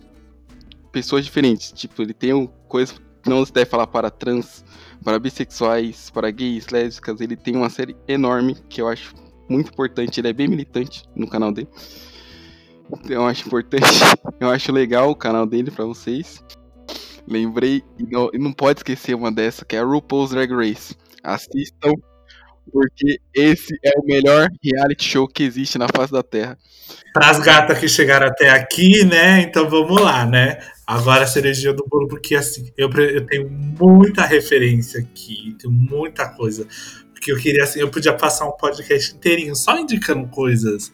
pessoas 0.91 1.25
diferentes. 1.25 1.71
Tipo, 1.71 2.01
ele 2.01 2.13
tem 2.13 2.49
coisas 2.67 2.99
que 3.21 3.29
não 3.29 3.45
se 3.45 3.51
deve 3.51 3.69
falar 3.69 3.87
para 3.87 4.09
trans, 4.09 4.63
para 5.03 5.19
bissexuais, 5.19 6.09
para 6.09 6.31
gays, 6.31 6.67
lésbicas. 6.67 7.19
Ele 7.19 7.35
tem 7.35 7.55
uma 7.55 7.69
série 7.69 7.95
enorme 8.07 8.55
que 8.69 8.81
eu 8.81 8.87
acho 8.87 9.13
muito 9.49 9.69
importante. 9.69 10.19
Ele 10.19 10.29
é 10.29 10.33
bem 10.33 10.47
militante 10.47 11.03
no 11.15 11.27
canal 11.27 11.51
dele. 11.51 11.67
Então 12.91 13.11
eu 13.11 13.25
acho 13.25 13.45
importante, 13.45 13.85
eu 14.39 14.49
acho 14.49 14.71
legal 14.71 15.11
o 15.11 15.15
canal 15.15 15.45
dele 15.45 15.69
para 15.69 15.85
vocês. 15.85 16.43
Lembrei, 17.27 17.83
e 17.97 18.03
não, 18.03 18.29
não 18.33 18.53
pode 18.53 18.79
esquecer 18.79 19.15
uma 19.15 19.31
dessa, 19.31 19.65
que 19.65 19.75
é 19.75 19.79
a 19.79 19.83
RuPaul's 19.83 20.31
Drag 20.31 20.51
Race. 20.51 20.95
Assistam, 21.23 21.93
porque 22.71 23.19
esse 23.33 23.77
é 23.83 23.91
o 23.97 24.05
melhor 24.05 24.49
reality 24.63 25.03
show 25.03 25.27
que 25.27 25.43
existe 25.43 25.77
na 25.77 25.87
face 25.87 26.11
da 26.11 26.23
Terra. 26.23 26.57
Para 27.13 27.29
as 27.29 27.39
gatas 27.39 27.79
que 27.79 27.87
chegaram 27.87 28.27
até 28.27 28.49
aqui, 28.49 29.03
né? 29.03 29.41
Então 29.41 29.69
vamos 29.69 30.01
lá, 30.01 30.25
né? 30.25 30.59
Agora 30.85 31.23
a 31.23 31.27
cerejinha 31.27 31.73
do 31.73 31.85
bolo, 31.87 32.07
porque 32.07 32.35
assim, 32.35 32.71
eu, 32.77 32.89
eu 32.89 33.25
tenho 33.25 33.49
muita 33.49 34.25
referência 34.25 34.99
aqui, 34.99 35.55
tenho 35.59 35.71
muita 35.71 36.27
coisa. 36.29 36.67
Porque 37.19 37.33
eu 37.33 37.37
queria, 37.37 37.63
assim, 37.63 37.81
eu 37.81 37.89
podia 37.89 38.13
passar 38.13 38.47
um 38.47 38.53
podcast 38.53 39.13
inteirinho 39.13 39.53
só 39.53 39.77
indicando 39.77 40.25
coisas 40.29 40.89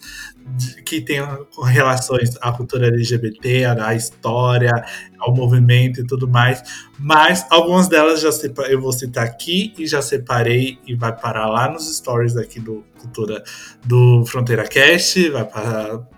que 0.84 1.00
tenham 1.00 1.46
relações 1.64 2.36
à 2.42 2.52
cultura 2.52 2.88
LGBT, 2.88 3.66
à 3.66 3.94
história, 3.94 4.72
ao 5.20 5.36
movimento 5.36 6.02
e 6.02 6.08
tudo 6.08 6.28
mais. 6.28 6.64
Mas 6.98 7.46
algumas 7.52 7.88
delas 7.88 8.22
já 8.22 8.32
eu 8.70 8.82
vou 8.82 8.92
citar 8.92 9.24
aqui 9.24 9.72
e 9.78 9.86
já 9.86 10.02
separei 10.02 10.80
e 10.88 10.96
vai 10.96 11.16
parar 11.16 11.48
lá 11.48 11.72
nos 11.72 11.96
stories 11.96 12.36
aqui 12.36 12.60
do 12.60 12.84
Cultura 13.00 13.44
do 13.86 14.26
Fronteira 14.26 14.68
Cast, 14.68 15.30
vai 15.30 15.48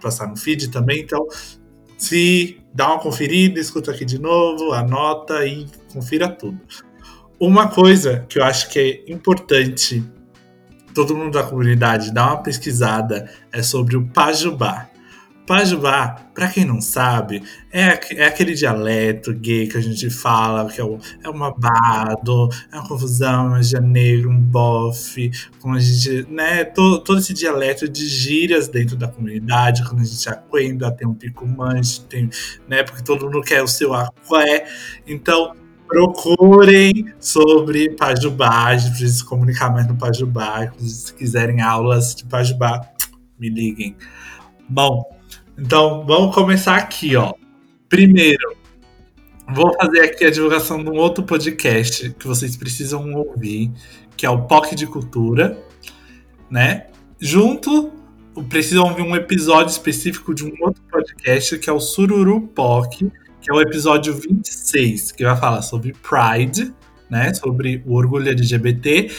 passar 0.02 0.28
no 0.28 0.38
feed 0.38 0.70
também. 0.70 1.02
Então, 1.02 1.28
se 1.98 2.62
dá 2.74 2.94
uma 2.94 3.00
conferida, 3.00 3.60
escuta 3.60 3.92
aqui 3.92 4.06
de 4.06 4.20
novo, 4.20 4.72
anota 4.72 5.46
e 5.46 5.66
confira 5.92 6.30
tudo. 6.30 6.58
Uma 7.40 7.68
coisa 7.68 8.26
que 8.28 8.40
eu 8.40 8.44
acho 8.44 8.70
que 8.70 8.80
é 8.80 9.12
importante 9.12 10.04
todo 10.92 11.16
mundo 11.16 11.34
da 11.34 11.44
comunidade 11.44 12.12
dar 12.12 12.30
uma 12.30 12.42
pesquisada 12.42 13.30
é 13.52 13.62
sobre 13.62 13.96
o 13.96 14.08
Pajubá. 14.08 14.90
Pajubá, 15.46 16.30
para 16.34 16.48
quem 16.50 16.66
não 16.66 16.82
sabe, 16.82 17.44
é, 17.72 18.00
é 18.16 18.26
aquele 18.26 18.56
dialeto 18.56 19.32
gay 19.34 19.68
que 19.68 19.78
a 19.78 19.82
gente 19.82 20.10
fala, 20.10 20.68
que 20.68 20.82
é, 20.82 20.84
o, 20.84 20.98
é 21.24 21.30
um 21.30 21.38
babado, 21.38 22.50
é 22.72 22.76
uma 22.76 22.88
confusão, 22.88 23.46
uma 23.46 23.52
magia 23.52 23.80
negra, 23.80 24.28
um 24.28 24.42
bofe, 24.42 25.32
como 25.60 25.76
a 25.76 25.80
gente, 25.80 26.28
né, 26.32 26.66
todo, 26.66 27.00
todo 27.00 27.20
esse 27.20 27.34
dialeto 27.36 27.88
de 27.88 28.08
gírias 28.08 28.68
dentro 28.68 28.98
da 28.98 29.08
comunidade, 29.08 29.88
quando 29.88 30.02
a 30.02 30.06
gente 30.06 30.28
aquenda, 30.28 30.92
tem 30.92 31.08
um 31.08 31.14
pico 31.14 31.48
manche, 31.48 32.02
tem, 32.02 32.30
né, 32.68 32.82
porque 32.82 33.04
todo 33.04 33.26
mundo 33.26 33.42
quer 33.42 33.62
o 33.62 33.68
seu 33.68 33.94
aqué, 33.94 34.66
então 35.06 35.54
procurem 35.88 37.14
sobre 37.20 37.90
Pajubá, 37.96 38.72
a 38.72 38.80
se 38.80 39.24
comunicar 39.24 39.72
mais 39.72 39.88
no 39.88 39.96
Pajubá, 39.96 40.72
se 40.78 41.14
quiserem 41.14 41.62
aulas 41.62 42.14
de 42.14 42.26
Pajubá, 42.26 42.82
me 43.40 43.50
liguem. 43.50 43.96
Bom, 44.68 45.04
então, 45.58 46.06
vamos 46.06 46.36
começar 46.36 46.76
aqui, 46.76 47.16
ó. 47.16 47.34
Primeiro, 47.90 48.56
vou 49.54 49.74
fazer 49.76 50.02
aqui 50.02 50.26
a 50.26 50.30
divulgação 50.30 50.84
de 50.84 50.90
um 50.90 50.96
outro 50.96 51.24
podcast 51.24 52.12
que 52.12 52.28
vocês 52.28 52.56
precisam 52.56 53.14
ouvir, 53.14 53.72
que 54.16 54.26
é 54.26 54.30
o 54.30 54.44
POC 54.44 54.76
de 54.76 54.86
Cultura, 54.86 55.58
né? 56.50 56.88
Junto, 57.20 57.92
precisam 58.50 58.84
ouvir 58.86 59.02
um 59.02 59.16
episódio 59.16 59.72
específico 59.72 60.34
de 60.34 60.44
um 60.44 60.54
outro 60.62 60.84
podcast, 60.92 61.58
que 61.58 61.70
é 61.70 61.74
o 61.74 61.80
Sururu 61.80 62.42
POC, 62.42 63.12
que 63.42 63.52
é 63.52 63.54
o 63.54 63.62
episódio 63.62 64.14
26, 64.14 65.12
que 65.12 65.24
vai 65.24 65.38
falar 65.38 65.62
sobre 65.62 65.94
Pride, 65.94 66.74
né? 67.10 67.34
Sobre 67.34 67.84
o 67.86 67.94
orgulho 67.96 68.30
LGBT. 68.30 69.12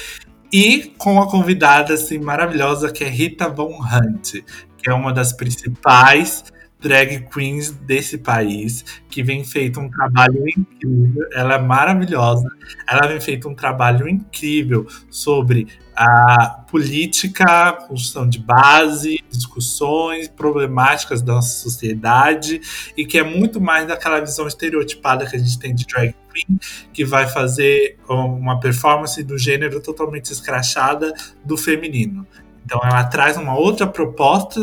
E 0.53 0.95
com 0.97 1.21
a 1.21 1.31
convidada 1.31 1.95
assim, 1.95 2.19
maravilhosa 2.19 2.91
que 2.91 3.05
é 3.05 3.09
Rita 3.09 3.49
Von 3.49 3.79
Hunt, 3.81 4.43
que 4.79 4.89
é 4.89 4.95
uma 4.95 5.13
das 5.13 5.33
principais 5.33 6.45
drag 6.81 7.27
queens 7.33 7.71
desse 7.71 8.19
país, 8.19 8.85
que 9.11 9.23
vem 9.23 9.45
feito 9.45 9.81
um 9.81 9.91
trabalho 9.91 10.45
incrível. 10.49 11.29
Ela 11.33 11.55
é 11.55 11.59
maravilhosa. 11.59 12.49
Ela 12.89 13.09
vem 13.09 13.21
feito 13.21 13.49
um 13.49 13.55
trabalho 13.55 14.09
incrível 14.09 14.87
sobre 15.11 15.67
a 16.01 16.63
política, 16.71 17.73
construção 17.73 18.29
de 18.29 18.39
base, 18.39 19.19
discussões, 19.29 20.29
problemáticas 20.29 21.21
da 21.21 21.35
nossa 21.35 21.59
sociedade 21.59 22.61
e 22.97 23.05
que 23.05 23.19
é 23.19 23.25
muito 23.25 23.61
mais 23.61 23.89
daquela 23.89 24.21
visão 24.21 24.47
estereotipada 24.47 25.27
que 25.27 25.35
a 25.35 25.39
gente 25.41 25.59
tem 25.59 25.75
de 25.75 25.85
drag 25.85 26.15
queen, 26.33 26.61
que 26.93 27.05
vai 27.05 27.27
fazer 27.27 27.99
uma 28.09 28.61
performance 28.61 29.21
do 29.25 29.37
gênero 29.37 29.81
totalmente 29.81 30.33
escrachada 30.33 31.13
do 31.45 31.57
feminino. 31.57 32.25
Então 32.65 32.81
ela 32.85 33.03
traz 33.03 33.37
uma 33.37 33.59
outra 33.59 33.85
proposta 33.85 34.61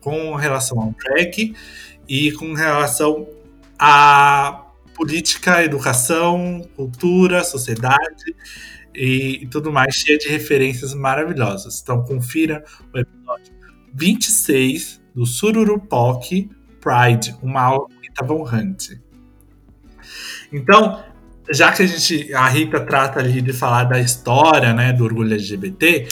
com 0.00 0.36
relação 0.36 0.80
ao 0.80 0.94
drag 1.02 1.52
e 2.08 2.30
com 2.30 2.54
relação 2.54 3.26
à 3.76 4.66
política, 4.94 5.64
educação, 5.64 6.64
cultura, 6.76 7.42
sociedade 7.42 8.36
e, 8.96 9.42
e 9.42 9.46
tudo 9.46 9.70
mais, 9.70 9.94
cheia 9.94 10.18
de 10.18 10.28
referências 10.28 10.94
maravilhosas. 10.94 11.80
Então 11.82 12.02
confira 12.02 12.64
o 12.92 12.98
episódio 12.98 13.52
26 13.94 15.02
do 15.14 15.24
Sururupoc 15.26 16.50
Pride, 16.80 17.36
uma 17.42 17.62
aula 17.62 17.86
com 17.88 18.00
Rita 18.00 18.24
Von 18.24 18.48
Hunt. 18.48 18.90
Então, 20.52 21.02
já 21.50 21.72
que 21.72 21.82
a 21.82 21.86
gente, 21.86 22.32
a 22.32 22.48
Rita 22.48 22.80
trata 22.80 23.18
ali 23.20 23.40
de 23.40 23.52
falar 23.52 23.84
da 23.84 23.98
história, 23.98 24.72
né, 24.72 24.92
do 24.92 25.04
orgulho 25.04 25.32
LGBT, 25.32 26.06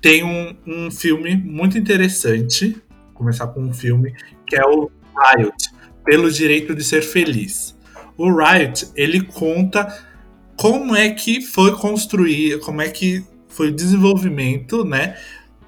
tem 0.00 0.24
um, 0.24 0.56
um 0.66 0.90
filme 0.90 1.36
muito 1.36 1.78
interessante. 1.78 2.72
Vou 3.06 3.14
começar 3.14 3.46
com 3.48 3.60
um 3.60 3.72
filme 3.72 4.14
que 4.46 4.56
é 4.56 4.64
o 4.64 4.90
Riot, 5.16 5.56
pelo 6.04 6.30
direito 6.30 6.74
de 6.74 6.82
ser 6.82 7.02
feliz. 7.02 7.78
O 8.16 8.30
Riot 8.34 8.88
ele 8.94 9.22
conta 9.22 10.09
como 10.60 10.94
é 10.94 11.08
que 11.08 11.40
foi 11.40 11.74
construir, 11.74 12.60
como 12.60 12.82
é 12.82 12.90
que 12.90 13.24
foi 13.48 13.68
o 13.68 13.74
desenvolvimento, 13.74 14.84
né, 14.84 15.16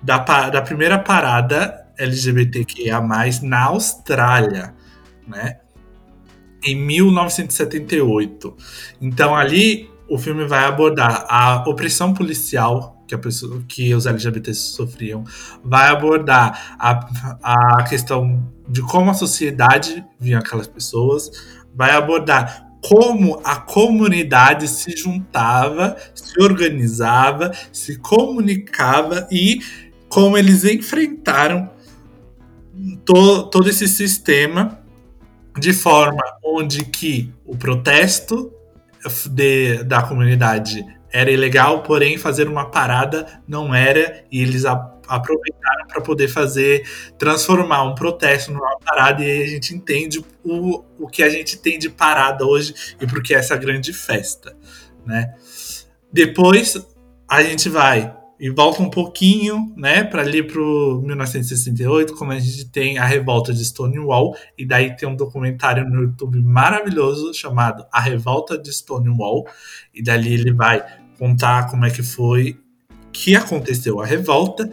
da, 0.03 0.18
da 0.51 0.61
primeira 0.61 0.99
parada 0.99 1.86
LGBTQIA+ 1.97 3.01
na 3.43 3.64
Austrália, 3.64 4.74
né? 5.26 5.61
Em 6.62 6.76
1978. 6.76 8.55
Então 9.01 9.34
ali 9.34 9.90
o 10.11 10.18
filme 10.18 10.45
vai 10.45 10.66
abordar 10.66 11.24
a 11.26 11.64
opressão 11.66 12.12
policial 12.12 13.03
que, 13.09 13.16
pessoa, 13.16 13.62
que 13.66 13.95
os 13.95 14.05
LGBTs 14.05 14.74
sofriam, 14.74 15.24
vai 15.64 15.88
abordar 15.88 16.76
a, 16.78 17.78
a 17.78 17.82
questão 17.84 18.47
de 18.68 18.82
como 18.82 19.11
a 19.11 19.14
sociedade 19.14 20.05
via 20.20 20.38
aquelas 20.38 20.66
pessoas, 20.66 21.30
vai 21.74 21.93
abordar 21.93 22.71
como 22.82 23.40
a 23.44 23.56
comunidade 23.56 24.66
se 24.66 24.96
juntava, 24.96 25.96
se 26.14 26.42
organizava, 26.42 27.52
se 27.72 27.96
comunicava 27.96 29.28
e 29.30 29.60
como 30.08 30.36
eles 30.36 30.64
enfrentaram 30.64 31.70
to, 33.04 33.44
todo 33.44 33.70
esse 33.70 33.86
sistema 33.86 34.80
de 35.58 35.72
forma 35.72 36.22
onde 36.44 36.84
que 36.84 37.32
o 37.46 37.56
protesto 37.56 38.52
de, 39.30 39.84
da 39.84 40.02
comunidade 40.02 40.84
era 41.12 41.30
ilegal, 41.30 41.82
porém 41.82 42.18
fazer 42.18 42.48
uma 42.48 42.70
parada 42.70 43.42
não 43.46 43.74
era, 43.74 44.24
e 44.32 44.40
eles 44.40 44.64
aproveitaram 45.16 45.86
para 45.86 46.00
poder 46.00 46.28
fazer, 46.28 46.86
transformar 47.18 47.82
um 47.84 47.94
protesto 47.94 48.52
numa 48.52 48.78
parada, 48.78 49.22
e 49.22 49.30
aí 49.30 49.42
a 49.42 49.46
gente 49.46 49.74
entende 49.74 50.24
o, 50.42 50.82
o 50.98 51.06
que 51.08 51.22
a 51.22 51.28
gente 51.28 51.58
tem 51.58 51.78
de 51.78 51.88
parada 51.88 52.44
hoje 52.46 52.74
e 53.00 53.06
porque 53.06 53.34
é 53.34 53.38
essa 53.38 53.56
grande 53.56 53.92
festa, 53.92 54.56
né? 55.04 55.34
Depois 56.12 56.76
a 57.28 57.42
gente 57.42 57.68
vai 57.68 58.14
e 58.42 58.50
volta 58.50 58.82
um 58.82 58.90
pouquinho, 58.90 59.72
né, 59.76 60.02
para 60.02 60.22
ali 60.22 60.42
pro 60.42 61.00
1968, 61.04 62.12
como 62.14 62.32
a 62.32 62.40
gente 62.40 62.68
tem 62.68 62.98
a 62.98 63.04
revolta 63.04 63.54
de 63.54 63.64
Stonewall, 63.64 64.36
e 64.58 64.66
daí 64.66 64.96
tem 64.96 65.08
um 65.08 65.14
documentário 65.14 65.88
no 65.88 66.02
YouTube 66.02 66.42
maravilhoso 66.42 67.32
chamado 67.32 67.86
A 67.92 68.00
Revolta 68.00 68.58
de 68.58 68.72
Stonewall, 68.72 69.46
e 69.94 70.02
dali 70.02 70.34
ele 70.34 70.52
vai 70.52 70.84
contar 71.16 71.70
como 71.70 71.86
é 71.86 71.90
que 71.90 72.02
foi 72.02 72.58
que 73.12 73.36
aconteceu 73.36 74.00
a 74.00 74.06
revolta. 74.06 74.68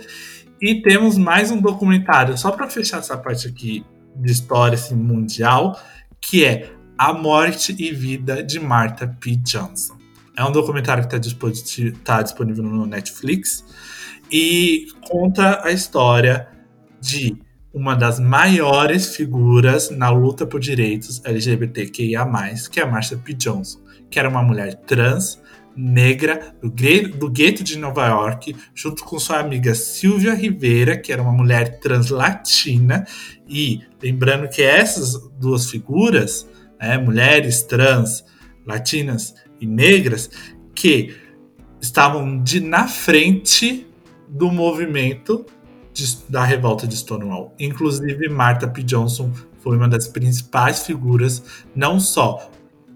E 0.62 0.82
temos 0.82 1.18
mais 1.18 1.52
um 1.52 1.62
documentário, 1.62 2.38
só 2.38 2.52
para 2.52 2.70
fechar 2.70 3.00
essa 3.00 3.18
parte 3.18 3.48
aqui 3.48 3.86
de 4.16 4.32
história 4.32 4.76
assim, 4.76 4.96
mundial, 4.96 5.80
que 6.20 6.44
é 6.44 6.72
A 6.98 7.14
Morte 7.14 7.76
e 7.80 7.92
Vida 7.92 8.44
de 8.44 8.60
Martha 8.60 9.08
P. 9.20 9.36
Johnson. 9.38 9.98
É 10.36 10.44
um 10.44 10.52
documentário 10.52 11.04
que 11.04 11.08
está 11.08 11.18
disponível, 11.18 11.94
tá 12.04 12.22
disponível 12.22 12.64
no 12.64 12.86
Netflix 12.86 13.64
e 14.32 14.88
conta 15.02 15.66
a 15.66 15.72
história 15.72 16.48
de 17.02 17.38
uma 17.74 17.96
das 17.96 18.20
maiores 18.20 19.16
figuras 19.16 19.90
na 19.90 20.10
luta 20.10 20.46
por 20.46 20.60
direitos 20.60 21.22
LGBTQIA+, 21.24 22.26
que 22.72 22.80
é 22.80 22.84
a 22.84 22.88
Marsha 22.88 23.18
P. 23.18 23.34
Johnson, 23.34 23.80
que 24.10 24.20
era 24.20 24.30
uma 24.30 24.42
mulher 24.42 24.76
trans, 24.86 25.42
negra 25.80 26.54
do, 26.62 26.70
do 27.18 27.30
gueto 27.30 27.64
de 27.64 27.78
Nova 27.78 28.06
York, 28.06 28.56
junto 28.76 29.04
com 29.06 29.18
sua 29.18 29.40
amiga 29.40 29.74
Silvia 29.74 30.34
Rivera, 30.34 30.98
que 30.98 31.14
era 31.14 31.22
uma 31.22 31.32
mulher 31.32 31.80
translatina. 31.80 33.08
E 33.48 33.82
lembrando 34.02 34.50
que 34.50 34.62
essas 34.62 35.18
duas 35.40 35.70
figuras, 35.70 36.46
né, 36.80 36.98
mulheres 36.98 37.64
trans, 37.64 38.26
latinas 38.66 39.34
e 39.62 39.66
negras, 39.66 40.30
que 40.76 41.16
estavam 41.80 42.44
de, 42.44 42.60
na 42.60 42.88
frente 42.88 43.88
do 44.28 44.52
movimento 44.52 45.46
de, 45.94 46.18
da 46.28 46.44
revolta 46.44 46.86
de 46.86 46.98
Stonewall. 46.98 47.54
Inclusive, 47.58 48.28
Martha 48.28 48.68
P. 48.68 48.84
Johnson 48.84 49.32
foi 49.64 49.78
uma 49.78 49.88
das 49.88 50.08
principais 50.10 50.86
figuras, 50.86 51.42
não 51.74 52.00
só 52.00 52.52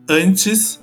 antes 0.07 0.82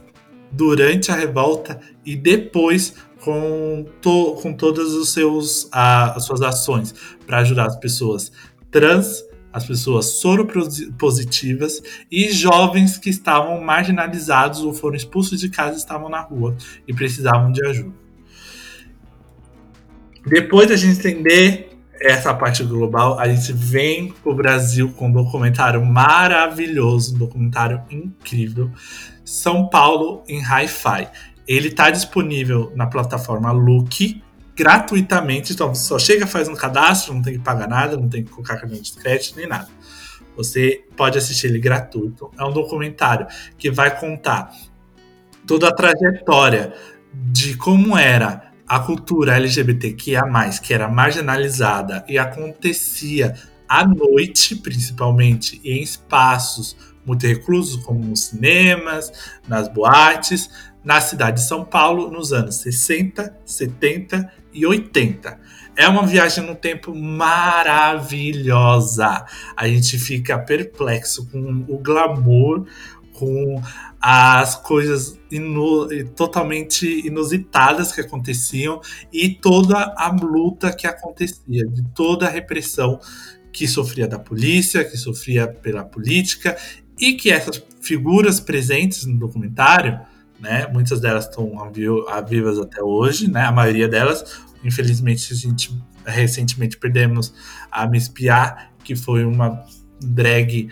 durante 0.51 1.11
a 1.11 1.14
revolta 1.14 1.80
e 2.05 2.16
depois 2.16 2.94
com, 3.20 3.86
to, 4.01 4.38
com 4.42 4.53
todas 4.53 4.92
os 4.92 5.12
seus, 5.12 5.68
a, 5.70 6.12
as 6.16 6.24
suas 6.24 6.40
ações 6.42 6.94
para 7.26 7.38
ajudar 7.38 7.66
as 7.66 7.76
pessoas 7.76 8.32
trans, 8.70 9.24
as 9.53 9.66
pessoas 9.66 10.07
soropositivas 10.20 11.82
e 12.11 12.30
jovens 12.30 12.98
que 12.98 13.11
estavam 13.11 13.61
marginalizados 13.61 14.62
ou 14.62 14.72
foram 14.72 14.96
expulsos 14.96 15.40
de 15.40 15.48
casa 15.48 15.76
estavam 15.76 16.09
na 16.09 16.20
rua 16.20 16.57
e 16.86 16.94
precisavam 16.94 17.51
de 17.51 17.64
ajuda. 17.66 17.92
Depois 20.26 20.68
da 20.68 20.76
gente 20.76 20.98
entender 20.98 21.70
essa 22.01 22.32
parte 22.32 22.62
global, 22.62 23.18
a 23.18 23.28
gente 23.28 23.53
vem 23.53 24.12
para 24.12 24.32
o 24.32 24.34
Brasil 24.34 24.90
com 24.92 25.09
um 25.09 25.12
documentário 25.12 25.84
maravilhoso, 25.84 27.14
um 27.14 27.18
documentário 27.18 27.82
incrível 27.90 28.70
são 29.30 29.68
Paulo 29.68 30.24
em 30.26 30.40
Hi-Fi. 30.40 31.08
Ele 31.46 31.68
está 31.68 31.88
disponível 31.88 32.72
na 32.74 32.88
plataforma 32.88 33.52
Look 33.52 34.20
gratuitamente, 34.56 35.52
então 35.52 35.72
só 35.72 36.00
chega, 36.00 36.26
faz 36.26 36.48
um 36.48 36.54
cadastro, 36.54 37.14
não 37.14 37.22
tem 37.22 37.34
que 37.34 37.38
pagar 37.38 37.68
nada, 37.68 37.96
não 37.96 38.08
tem 38.08 38.24
que 38.24 38.30
colocar 38.30 38.56
cartão 38.56 38.80
de 38.80 38.92
crédito 38.92 39.36
nem 39.36 39.46
nada. 39.46 39.68
Você 40.36 40.84
pode 40.96 41.16
assistir 41.16 41.46
ele 41.46 41.60
gratuito. 41.60 42.32
É 42.36 42.44
um 42.44 42.52
documentário 42.52 43.28
que 43.56 43.70
vai 43.70 43.96
contar 44.00 44.50
toda 45.46 45.68
a 45.68 45.74
trajetória 45.74 46.74
de 47.14 47.56
como 47.56 47.96
era 47.96 48.50
a 48.66 48.80
cultura 48.80 49.36
LGBTQIA+, 49.36 50.24
que 50.60 50.74
era 50.74 50.88
marginalizada 50.88 52.04
e 52.08 52.18
acontecia 52.18 53.36
à 53.68 53.86
noite, 53.86 54.56
principalmente, 54.56 55.60
em 55.64 55.80
espaços 55.80 56.76
muito 57.05 57.26
reclusos, 57.26 57.82
como 57.84 58.05
nos 58.05 58.24
cinemas, 58.24 59.12
nas 59.48 59.68
boates, 59.68 60.51
na 60.84 61.01
cidade 61.01 61.40
de 61.40 61.46
São 61.46 61.64
Paulo, 61.64 62.11
nos 62.11 62.32
anos 62.32 62.57
60, 62.57 63.36
70 63.44 64.32
e 64.53 64.66
80. 64.66 65.38
É 65.76 65.86
uma 65.88 66.05
viagem 66.07 66.44
no 66.44 66.55
tempo 66.55 66.94
maravilhosa. 66.94 68.44
A 69.57 69.68
gente 69.68 69.98
fica 69.98 70.38
perplexo 70.38 71.26
com 71.30 71.64
o 71.68 71.78
glamour, 71.78 72.66
com 73.14 73.62
as 74.01 74.57
coisas 74.57 75.18
inu 75.30 75.86
totalmente 76.16 77.07
inusitadas 77.07 77.92
que 77.92 78.01
aconteciam 78.01 78.80
e 79.12 79.28
toda 79.28 79.94
a 79.96 80.09
luta 80.09 80.72
que 80.72 80.86
acontecia, 80.86 81.66
de 81.66 81.82
toda 81.94 82.26
a 82.26 82.30
repressão 82.30 82.98
que 83.53 83.68
sofria 83.68 84.09
da 84.09 84.18
polícia, 84.18 84.84
que 84.84 84.96
sofria 84.96 85.46
pela 85.46 85.84
política 85.84 86.57
e 87.01 87.14
que 87.14 87.30
essas 87.30 87.62
figuras 87.80 88.38
presentes 88.38 89.07
no 89.07 89.18
documentário, 89.18 89.98
né, 90.38 90.66
muitas 90.72 91.01
delas 91.01 91.26
estão 91.26 91.53
vivas 92.28 92.59
até 92.59 92.82
hoje, 92.82 93.30
né, 93.30 93.44
a 93.44 93.53
maioria 93.53 93.88
delas, 93.88 94.40
infelizmente 94.62 95.32
a 95.32 95.36
gente 95.36 95.74
recentemente 96.05 96.76
perdemos 96.76 97.32
a 97.70 97.86
Miss 97.86 98.09
Pia, 98.09 98.68
que 98.84 98.94
foi 98.94 99.24
uma 99.24 99.64
drag 100.01 100.68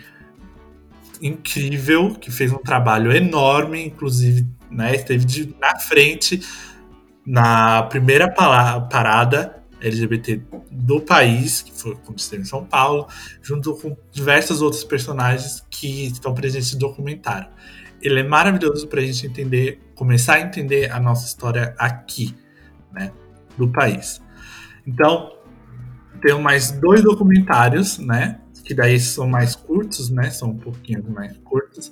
incrível, 1.21 2.15
que 2.15 2.31
fez 2.31 2.51
um 2.51 2.57
trabalho 2.57 3.11
enorme, 3.11 3.85
inclusive, 3.85 4.47
né, 4.69 4.95
esteve 4.95 5.25
de, 5.25 5.55
na 5.59 5.77
frente 5.79 6.41
na 7.25 7.83
primeira 7.83 8.27
parada 8.27 9.58
LGBT 9.81 10.41
do 10.71 11.01
país, 11.01 11.61
que 11.61 11.71
foi 11.71 11.93
aconteceu 11.93 12.39
em 12.39 12.45
São 12.45 12.65
Paulo, 12.65 13.07
junto 13.41 13.73
com 13.75 13.95
diversos 14.11 14.61
outros 14.61 14.83
personagens 14.83 15.65
que 15.69 16.07
estão 16.07 16.33
presentes 16.33 16.73
no 16.73 16.79
documentário. 16.79 17.49
Ele 18.01 18.19
é 18.19 18.23
maravilhoso 18.23 18.87
para 18.87 19.01
a 19.01 19.03
gente 19.03 19.25
entender, 19.25 19.79
começar 19.95 20.35
a 20.35 20.41
entender 20.41 20.91
a 20.91 20.99
nossa 20.99 21.25
história 21.25 21.75
aqui, 21.77 22.35
né, 22.91 23.11
do 23.57 23.67
país. 23.71 24.21
Então, 24.87 25.37
tenho 26.21 26.41
mais 26.41 26.71
dois 26.71 27.03
documentários, 27.03 27.97
né, 27.99 28.39
que 28.69 28.75
daí 28.75 28.99
são 28.99 29.27
mais 29.27 29.55
curtos, 29.55 30.11
né? 30.11 30.29
São 30.29 30.49
um 30.49 30.57
pouquinho 30.57 31.03
mais 31.09 31.35
curtos. 31.37 31.91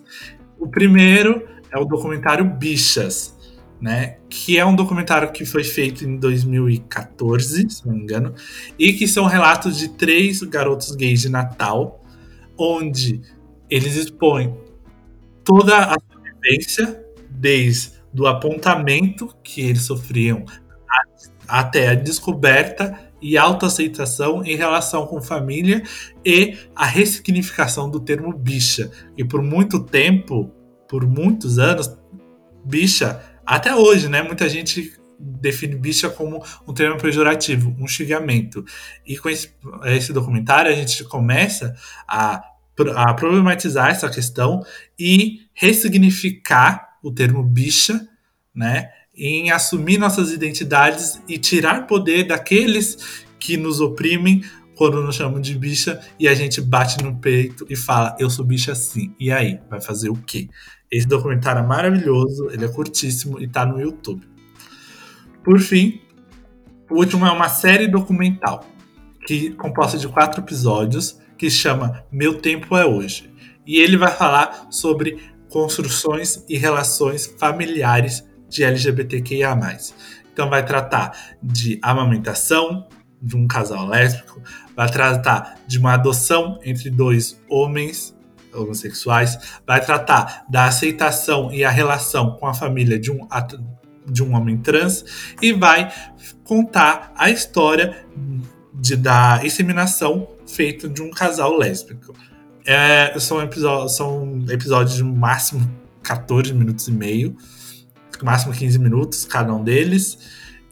O 0.59 0.67
primeiro 0.67 1.47
é 1.71 1.79
o 1.79 1.85
documentário 1.85 2.45
Bichas, 2.45 3.35
né? 3.79 4.17
Que 4.29 4.57
é 4.57 4.65
um 4.65 4.75
documentário 4.75 5.31
que 5.31 5.45
foi 5.45 5.63
feito 5.63 6.03
em 6.03 6.17
2014, 6.17 7.69
se 7.69 7.85
não 7.85 7.93
me 7.93 8.01
engano, 8.01 8.33
e 8.77 8.93
que 8.93 9.07
são 9.07 9.25
relatos 9.25 9.77
de 9.77 9.89
três 9.89 10.41
garotos 10.41 10.95
gays 10.95 11.21
de 11.21 11.29
Natal, 11.29 12.03
onde 12.57 13.21
eles 13.69 13.95
expõem 13.95 14.55
toda 15.43 15.77
a 15.77 15.97
vivência, 16.43 17.03
desde 17.29 17.97
do 18.13 18.25
apontamento 18.25 19.29
que 19.43 19.61
eles 19.61 19.83
sofriam 19.83 20.43
até 21.47 21.89
a 21.89 21.93
descoberta 21.93 23.07
e 23.21 23.37
autoaceitação 23.37 24.43
em 24.43 24.55
relação 24.55 25.05
com 25.05 25.21
família 25.21 25.83
e 26.25 26.57
a 26.75 26.85
ressignificação 26.85 27.89
do 27.89 27.99
termo 27.99 28.33
bicha. 28.33 28.91
E 29.17 29.23
por 29.23 29.41
muito 29.41 29.83
tempo, 29.83 30.51
por 30.87 31.05
muitos 31.05 31.57
anos, 31.57 31.95
bicha, 32.63 33.21
até 33.47 33.75
hoje, 33.75 34.09
né? 34.09 34.21
Muita 34.21 34.47
gente 34.49 34.93
define 35.19 35.75
bicha 35.75 36.09
como 36.09 36.43
um 36.67 36.73
termo 36.73 36.99
pejorativo, 36.99 37.75
um 37.79 37.87
xingamento. 37.87 38.63
E 39.05 39.17
com 39.17 39.29
esse, 39.29 39.51
esse 39.85 40.13
documentário 40.13 40.71
a 40.71 40.75
gente 40.75 41.03
começa 41.05 41.75
a, 42.07 42.43
a 42.95 43.13
problematizar 43.13 43.89
essa 43.89 44.09
questão 44.09 44.63
e 44.99 45.41
ressignificar 45.53 46.97
o 47.01 47.11
termo 47.11 47.41
bicha, 47.41 48.07
né? 48.53 48.91
em 49.17 49.49
assumir 49.49 49.97
nossas 49.97 50.31
identidades 50.31 51.19
e 51.27 51.39
tirar 51.39 51.87
poder 51.87 52.25
daqueles 52.25 53.25
que 53.39 53.57
nos 53.57 53.81
oprimem 53.81 54.43
quando 54.75 55.01
nos 55.01 55.15
chamam 55.15 55.41
de 55.41 55.57
bicha 55.57 55.99
e 56.19 56.27
a 56.27 56.35
gente 56.35 56.61
bate 56.61 57.03
no 57.03 57.15
peito 57.15 57.65
e 57.67 57.75
fala, 57.75 58.15
eu 58.19 58.29
sou 58.29 58.45
bicha 58.45 58.75
sim. 58.75 59.15
E 59.19 59.31
aí, 59.31 59.59
vai 59.67 59.81
fazer 59.81 60.09
o 60.09 60.15
quê? 60.15 60.47
Esse 60.91 61.07
documentário 61.07 61.63
é 61.63 61.65
maravilhoso, 61.65 62.49
ele 62.49 62.65
é 62.65 62.67
curtíssimo 62.67 63.41
e 63.41 63.47
tá 63.47 63.65
no 63.65 63.79
YouTube. 63.79 64.27
Por 65.43 65.59
fim, 65.59 66.01
o 66.89 66.95
último 66.95 67.25
é 67.25 67.31
uma 67.31 67.49
série 67.49 67.87
documental 67.87 68.65
que 69.25 69.51
composta 69.51 69.97
de 69.97 70.07
quatro 70.07 70.41
episódios 70.41 71.19
que 71.37 71.49
chama 71.49 72.03
Meu 72.11 72.39
Tempo 72.39 72.75
é 72.77 72.85
Hoje. 72.85 73.29
E 73.65 73.79
ele 73.79 73.97
vai 73.97 74.11
falar 74.11 74.67
sobre 74.69 75.19
construções 75.49 76.45
e 76.47 76.57
relações 76.57 77.25
familiares 77.37 78.25
de 78.49 78.63
LGBTQIA+. 78.63 79.57
Então 80.31 80.49
vai 80.49 80.65
tratar 80.65 81.35
de 81.43 81.77
amamentação 81.81 82.87
de 83.21 83.35
um 83.35 83.47
casal 83.47 83.87
lésbico, 83.87 84.41
vai 84.75 84.89
tratar 84.89 85.59
de 85.67 85.77
uma 85.77 85.93
adoção 85.93 86.59
entre 86.63 86.89
dois 86.89 87.41
homens 87.49 88.16
homossexuais, 88.53 89.37
vai 89.65 89.83
tratar 89.83 90.45
da 90.49 90.65
aceitação 90.65 91.51
e 91.51 91.63
a 91.63 91.69
relação 91.69 92.31
com 92.31 92.47
a 92.47 92.53
família 92.53 92.99
de 92.99 93.11
um, 93.11 93.27
de 94.05 94.23
um 94.23 94.35
homem 94.35 94.57
trans 94.57 95.33
e 95.41 95.53
vai 95.53 95.91
contar 96.43 97.13
a 97.15 97.29
história 97.29 98.05
de, 98.73 98.95
da 98.95 99.41
inseminação 99.43 100.27
feita 100.47 100.87
de 100.87 101.01
um 101.01 101.11
casal 101.11 101.57
lésbico. 101.57 102.13
É, 102.65 103.17
são, 103.19 103.39
são 103.87 104.45
episódios 104.49 104.95
de 104.97 105.03
máximo 105.03 105.69
14 106.03 106.53
minutos 106.53 106.87
e 106.87 106.91
meio 106.91 107.35
máximo 108.23 108.53
15 108.53 108.79
minutos 108.79 109.25
cada 109.25 109.53
um 109.53 109.63
deles. 109.63 110.17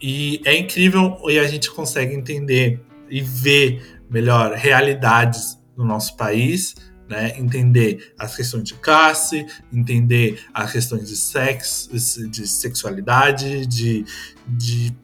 E 0.02 0.42
é 0.46 0.58
incrível 0.58 1.18
e 1.28 1.40
a 1.40 1.48
gente 1.48 1.72
consegue 1.72 2.14
entender 2.14 2.82
e 3.10 3.22
ver 3.22 4.02
melhor 4.10 4.54
realidades 4.54 5.60
no 5.78 5.86
nosso 5.86 6.16
país, 6.16 6.76
né? 7.08 7.38
Entender 7.40 8.14
as 8.18 8.36
questões 8.36 8.64
de 8.64 8.74
classe, 8.76 9.46
entender 9.72 10.46
as 10.54 10.72
questões 10.72 11.08
de 11.08 11.16
sexo, 11.16 11.90
de 12.30 12.48
sexualidade, 12.48 13.66
de, 13.66 14.06
de 14.48 14.96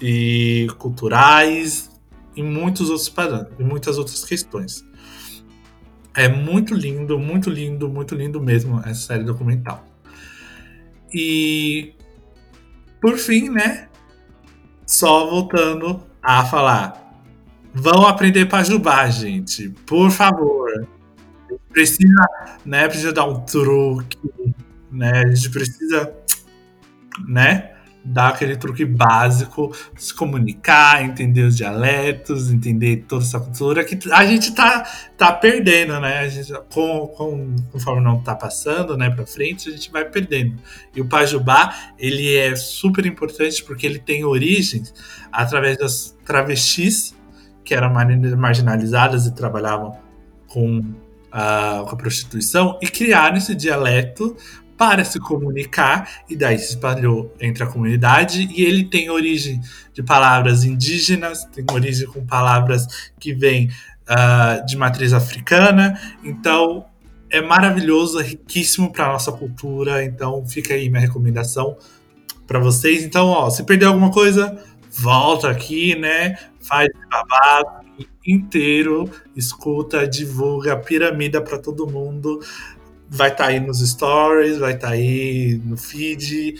e 0.00 0.66
culturais 0.78 1.90
e 2.34 2.42
muitos 2.42 2.88
outros 2.88 3.08
parâmetros, 3.08 3.60
e 3.60 3.62
muitas 3.62 3.98
outras 3.98 4.24
questões. 4.24 4.84
É 6.14 6.28
muito 6.28 6.74
lindo, 6.74 7.18
muito 7.18 7.50
lindo, 7.50 7.88
muito 7.88 8.14
lindo 8.14 8.40
mesmo 8.40 8.80
essa 8.80 9.06
série 9.06 9.24
documental. 9.24 9.84
E 11.12 11.94
por 13.00 13.16
fim, 13.16 13.48
né? 13.48 13.88
Só 14.86 15.28
voltando 15.28 16.02
a 16.22 16.44
falar. 16.44 17.00
Vão 17.72 18.06
aprender 18.06 18.46
Pajubá, 18.46 19.08
gente. 19.08 19.70
Por 19.86 20.10
favor. 20.10 20.88
Precisa, 21.72 22.26
né? 22.64 22.88
Precisa 22.88 23.12
dar 23.12 23.24
um 23.24 23.40
truque, 23.40 24.18
né? 24.90 25.24
A 25.24 25.34
gente 25.34 25.50
precisa, 25.50 26.12
né? 27.28 27.70
dar 28.04 28.28
aquele 28.28 28.56
truque 28.56 28.84
básico, 28.84 29.74
se 29.96 30.14
comunicar, 30.14 31.04
entender 31.04 31.42
os 31.42 31.56
dialetos, 31.56 32.50
entender 32.50 33.04
toda 33.06 33.22
essa 33.22 33.38
cultura 33.38 33.84
que 33.84 33.98
a 34.10 34.24
gente 34.24 34.54
tá, 34.54 34.84
tá 35.16 35.32
perdendo, 35.32 36.00
né? 36.00 36.20
A 36.20 36.28
gente, 36.28 36.52
com, 36.72 37.08
com, 37.08 37.56
conforme 37.70 38.02
não 38.02 38.22
tá 38.22 38.34
passando, 38.34 38.96
né, 38.96 39.10
para 39.10 39.26
frente, 39.26 39.68
a 39.68 39.72
gente 39.72 39.90
vai 39.90 40.04
perdendo. 40.04 40.56
E 40.94 41.00
o 41.00 41.06
Pajubá, 41.06 41.74
ele 41.98 42.36
é 42.36 42.56
super 42.56 43.04
importante 43.04 43.62
porque 43.62 43.86
ele 43.86 43.98
tem 43.98 44.24
origens 44.24 44.94
através 45.30 45.76
das 45.76 46.16
travestis 46.24 47.14
que 47.64 47.74
eram 47.74 47.92
marginalizadas 48.36 49.26
e 49.26 49.34
trabalhavam 49.34 49.96
com 50.48 50.82
com 51.30 51.94
a 51.94 51.96
prostituição 51.96 52.78
e 52.82 52.86
criaram 52.86 53.36
esse 53.36 53.54
dialeto 53.54 54.36
para 54.76 55.04
se 55.04 55.20
comunicar 55.20 56.22
e 56.28 56.34
daí 56.34 56.58
se 56.58 56.70
espalhou 56.70 57.34
entre 57.38 57.62
a 57.62 57.66
comunidade 57.66 58.48
e 58.50 58.64
ele 58.64 58.84
tem 58.84 59.10
origem 59.10 59.60
de 59.92 60.02
palavras 60.02 60.64
indígenas, 60.64 61.44
tem 61.44 61.64
origem 61.70 62.06
com 62.06 62.24
palavras 62.24 62.86
que 63.18 63.34
vêm 63.34 63.68
uh, 64.08 64.64
de 64.64 64.78
matriz 64.78 65.12
africana, 65.12 66.00
então 66.24 66.86
é 67.28 67.40
maravilhoso, 67.42 68.20
é 68.20 68.24
riquíssimo 68.24 68.90
para 68.90 69.12
nossa 69.12 69.30
cultura, 69.30 70.02
então 70.02 70.44
fica 70.46 70.72
aí 70.72 70.88
minha 70.88 71.02
recomendação 71.02 71.76
para 72.46 72.58
vocês. 72.58 73.04
Então, 73.04 73.28
ó, 73.28 73.48
se 73.48 73.62
perdeu 73.62 73.88
alguma 73.88 74.10
coisa, 74.10 74.58
volta 74.90 75.50
aqui, 75.50 75.94
né? 75.96 76.36
Faz 76.60 76.88
babado 77.10 77.80
inteiro, 78.26 79.10
escuta, 79.34 80.06
divulga, 80.06 80.76
piramida 80.76 81.40
para 81.40 81.58
todo 81.58 81.86
mundo. 81.86 82.40
Vai 83.08 83.30
estar 83.30 83.44
tá 83.44 83.50
aí 83.50 83.60
nos 83.60 83.80
stories, 83.80 84.58
vai 84.58 84.74
estar 84.74 84.88
tá 84.88 84.92
aí 84.94 85.60
no 85.64 85.76
feed. 85.76 86.54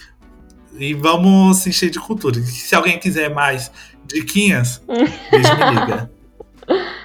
E 0.78 0.94
vamos 0.94 1.58
se 1.58 1.68
encher 1.68 1.90
de 1.90 1.98
cultura. 1.98 2.40
Se 2.42 2.74
alguém 2.74 2.98
quiser 2.98 3.32
mais 3.32 3.70
diquinhas, 4.06 4.82
beijo 4.86 5.56
me 5.56 5.80
liga. 5.80 6.10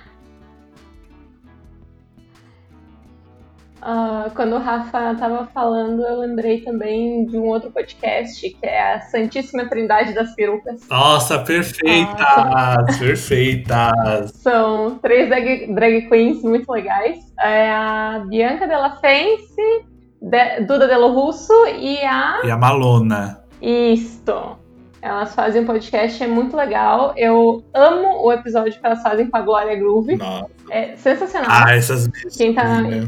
Uh, 3.85 4.33
quando 4.33 4.55
o 4.55 4.57
Rafa 4.57 5.11
estava 5.11 5.45
falando, 5.53 6.01
eu 6.01 6.21
lembrei 6.21 6.61
também 6.61 7.23
de 7.27 7.37
um 7.37 7.43
outro 7.43 7.69
podcast, 7.69 8.41
que 8.41 8.65
é 8.65 8.95
a 8.95 9.01
Santíssima 9.01 9.69
Trindade 9.69 10.11
das 10.11 10.33
Perucas. 10.33 10.87
Nossa, 10.89 11.37
perfeitas! 11.37 12.15
Ah. 12.19 12.83
Perfeitas! 12.97 14.31
São 14.41 14.97
três 14.97 15.29
drag, 15.29 15.71
drag, 15.71 16.09
queens 16.09 16.41
muito 16.41 16.71
legais. 16.71 17.31
É 17.39 17.69
a 17.69 18.25
Bianca 18.27 18.67
Della 18.67 18.95
Fence, 18.95 19.85
de, 20.19 20.61
Duda 20.61 20.87
Delo 20.87 21.13
Russo 21.13 21.53
e 21.77 21.99
a... 21.99 22.41
E 22.43 22.49
a 22.49 22.57
Malona. 22.57 23.39
Isto! 23.61 24.57
Elas 24.99 25.35
fazem 25.35 25.61
um 25.61 25.65
podcast, 25.67 26.23
é 26.23 26.27
muito 26.27 26.57
legal. 26.57 27.13
Eu 27.15 27.63
amo 27.71 28.25
o 28.25 28.33
episódio 28.33 28.73
que 28.73 28.83
elas 28.83 29.03
fazem 29.03 29.29
com 29.29 29.37
a 29.37 29.41
Glória 29.41 29.75
Groove. 29.75 30.15
Nossa. 30.15 30.47
É 30.71 30.95
sensacional. 30.95 31.51
Ah, 31.51 31.75
essas 31.75 32.07
Quem 32.35 32.51
tá... 32.55 32.81
Né? 32.81 33.07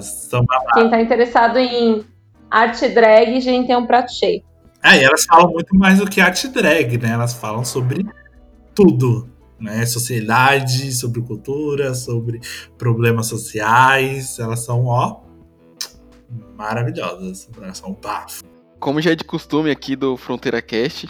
São 0.00 0.44
Quem 0.74 0.90
tá 0.90 1.00
interessado 1.00 1.58
em 1.58 2.04
arte 2.50 2.88
drag, 2.88 3.36
a 3.36 3.40
gente 3.40 3.66
tem 3.66 3.76
um 3.76 3.86
prato 3.86 4.12
cheio. 4.12 4.42
É, 4.82 4.98
e 4.98 5.04
elas 5.04 5.24
falam 5.24 5.50
muito 5.52 5.74
mais 5.76 5.98
do 5.98 6.08
que 6.08 6.20
arte 6.20 6.48
drag, 6.48 6.98
né? 6.98 7.10
Elas 7.10 7.32
falam 7.32 7.64
sobre 7.64 8.04
tudo, 8.74 9.28
né? 9.58 9.86
Sociedade, 9.86 10.92
sobre 10.92 11.22
cultura, 11.22 11.94
sobre 11.94 12.40
problemas 12.76 13.26
sociais. 13.26 14.38
Elas 14.38 14.60
são, 14.60 14.86
ó, 14.86 15.20
maravilhosas. 16.56 17.48
Elas 17.56 17.78
são 17.78 17.92
bafo. 17.92 18.42
Como 18.78 19.00
já 19.00 19.12
é 19.12 19.14
de 19.14 19.24
costume 19.24 19.70
aqui 19.70 19.94
do 19.94 20.16
Fronteira 20.16 20.60
Cast, 20.60 21.08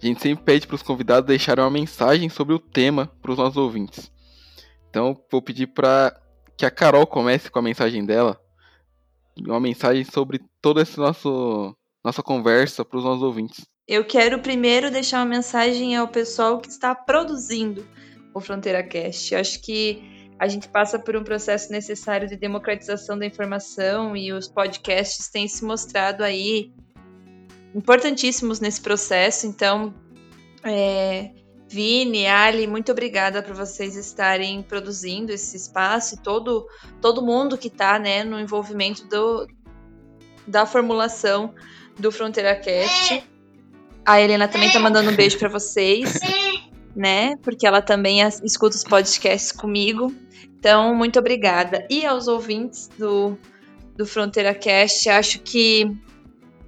a 0.00 0.06
gente 0.06 0.22
sempre 0.22 0.44
pede 0.44 0.66
para 0.66 0.76
os 0.76 0.82
convidados 0.82 1.26
deixarem 1.26 1.64
uma 1.64 1.70
mensagem 1.70 2.28
sobre 2.28 2.54
o 2.54 2.58
tema 2.58 3.10
para 3.20 3.32
os 3.32 3.38
nossos 3.38 3.56
ouvintes. 3.56 4.10
Então, 4.88 5.16
vou 5.30 5.42
pedir 5.42 5.66
para 5.66 6.16
que 6.60 6.66
a 6.66 6.70
Carol 6.70 7.06
comece 7.06 7.50
com 7.50 7.58
a 7.58 7.62
mensagem 7.62 8.04
dela. 8.04 8.38
Uma 9.38 9.58
mensagem 9.58 10.04
sobre 10.04 10.42
toda 10.60 10.82
essa 10.82 11.00
nosso, 11.00 11.74
nossa 12.04 12.22
conversa 12.22 12.84
para 12.84 12.98
os 12.98 13.04
nossos 13.04 13.22
ouvintes. 13.22 13.64
Eu 13.88 14.04
quero 14.04 14.40
primeiro 14.40 14.90
deixar 14.90 15.20
uma 15.20 15.36
mensagem 15.36 15.96
ao 15.96 16.06
pessoal 16.06 16.60
que 16.60 16.68
está 16.68 16.94
produzindo 16.94 17.88
o 18.34 18.42
Fronteira 18.42 18.82
Cast. 18.82 19.32
Eu 19.32 19.40
acho 19.40 19.62
que 19.62 20.02
a 20.38 20.46
gente 20.48 20.68
passa 20.68 20.98
por 20.98 21.16
um 21.16 21.24
processo 21.24 21.72
necessário 21.72 22.28
de 22.28 22.36
democratização 22.36 23.18
da 23.18 23.24
informação 23.24 24.14
e 24.14 24.30
os 24.30 24.46
podcasts 24.46 25.30
têm 25.30 25.48
se 25.48 25.64
mostrado 25.64 26.22
aí 26.22 26.74
importantíssimos 27.74 28.60
nesse 28.60 28.82
processo. 28.82 29.46
Então, 29.46 29.94
é, 30.62 31.30
Vini, 31.72 32.26
Ali, 32.26 32.66
muito 32.66 32.90
obrigada 32.90 33.44
por 33.44 33.54
vocês 33.54 33.94
estarem 33.94 34.60
produzindo 34.60 35.30
esse 35.30 35.56
espaço 35.56 36.16
e 36.16 36.18
todo, 36.18 36.66
todo 37.00 37.22
mundo 37.22 37.56
que 37.56 37.68
está 37.68 37.96
né, 37.96 38.24
no 38.24 38.40
envolvimento 38.40 39.06
do, 39.06 39.46
da 40.44 40.66
formulação 40.66 41.54
do 41.96 42.10
Fronteira 42.10 42.56
Cast. 42.56 43.22
A 44.04 44.20
Helena 44.20 44.48
também 44.48 44.66
está 44.66 44.80
mandando 44.80 45.10
um 45.12 45.14
beijo 45.14 45.38
para 45.38 45.48
vocês, 45.48 46.18
né? 46.96 47.36
Porque 47.36 47.64
ela 47.64 47.80
também 47.80 48.18
escuta 48.42 48.74
os 48.74 48.82
podcasts 48.82 49.52
comigo. 49.52 50.12
Então, 50.58 50.92
muito 50.92 51.20
obrigada. 51.20 51.86
E 51.88 52.04
aos 52.04 52.26
ouvintes 52.26 52.90
do, 52.98 53.38
do 53.96 54.04
Fronteira 54.04 54.54
Cast, 54.54 55.08
acho 55.08 55.38
que 55.38 55.96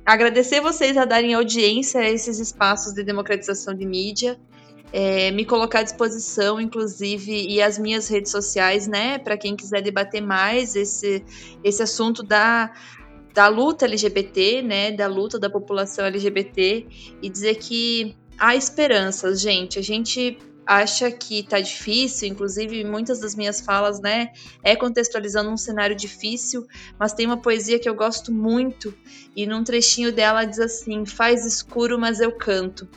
agradecer 0.06 0.60
vocês 0.60 0.96
a 0.96 1.04
darem 1.04 1.34
audiência 1.34 2.02
a 2.02 2.08
esses 2.08 2.38
espaços 2.38 2.94
de 2.94 3.02
democratização 3.02 3.74
de 3.74 3.84
mídia 3.84 4.38
é, 4.92 5.30
me 5.30 5.44
colocar 5.44 5.80
à 5.80 5.82
disposição, 5.82 6.60
inclusive, 6.60 7.32
e 7.32 7.62
as 7.62 7.78
minhas 7.78 8.08
redes 8.08 8.30
sociais, 8.30 8.86
né, 8.86 9.18
para 9.18 9.38
quem 9.38 9.56
quiser 9.56 9.80
debater 9.80 10.20
mais 10.20 10.76
esse, 10.76 11.24
esse 11.64 11.82
assunto 11.82 12.22
da, 12.22 12.70
da 13.32 13.48
luta 13.48 13.86
LGBT, 13.86 14.62
né, 14.62 14.92
da 14.92 15.06
luta 15.06 15.38
da 15.38 15.48
população 15.48 16.04
LGBT, 16.04 16.86
e 17.22 17.30
dizer 17.30 17.54
que 17.56 18.16
há 18.38 18.54
esperanças, 18.54 19.40
gente. 19.40 19.78
A 19.78 19.82
gente 19.82 20.38
acha 20.66 21.10
que 21.10 21.42
tá 21.42 21.58
difícil, 21.58 22.28
inclusive 22.28 22.84
muitas 22.84 23.18
das 23.18 23.34
minhas 23.34 23.60
falas, 23.60 24.00
né, 24.00 24.28
é 24.62 24.76
contextualizando 24.76 25.50
um 25.50 25.56
cenário 25.56 25.96
difícil, 25.96 26.66
mas 26.98 27.12
tem 27.12 27.26
uma 27.26 27.40
poesia 27.40 27.78
que 27.78 27.88
eu 27.88 27.94
gosto 27.94 28.32
muito 28.32 28.94
e 29.34 29.46
num 29.46 29.64
trechinho 29.64 30.12
dela 30.12 30.44
diz 30.44 30.60
assim: 30.60 31.04
"Faz 31.04 31.44
escuro, 31.44 31.98
mas 31.98 32.20
eu 32.20 32.30
canto". 32.30 32.88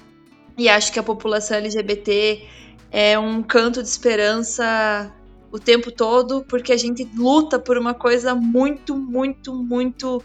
E 0.58 0.70
acho 0.70 0.92
que 0.92 1.00
a 1.00 1.04
população 1.04 1.58
LGBT 1.58 2.48
é 2.92 3.20
um 3.20 3.44
canto 3.44 3.82
de 3.82 3.90
esperança 3.90 5.14
o 5.52 5.60
tempo 5.60 5.92
todo, 5.92 6.44
porque 6.46 6.74
a 6.74 6.78
gente 6.78 7.10
luta 7.16 7.60
por 7.60 7.78
uma 7.78 7.94
coisa 7.94 8.36
muito, 8.36 8.96
muito, 8.96 9.54
muito 9.54 10.22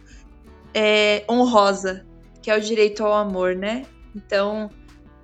é, 0.75 1.25
honrosa, 1.29 2.07
que 2.43 2.51
é 2.51 2.57
o 2.57 2.61
direito 2.61 3.05
ao 3.05 3.13
amor, 3.13 3.55
né? 3.55 3.87
Então, 4.15 4.71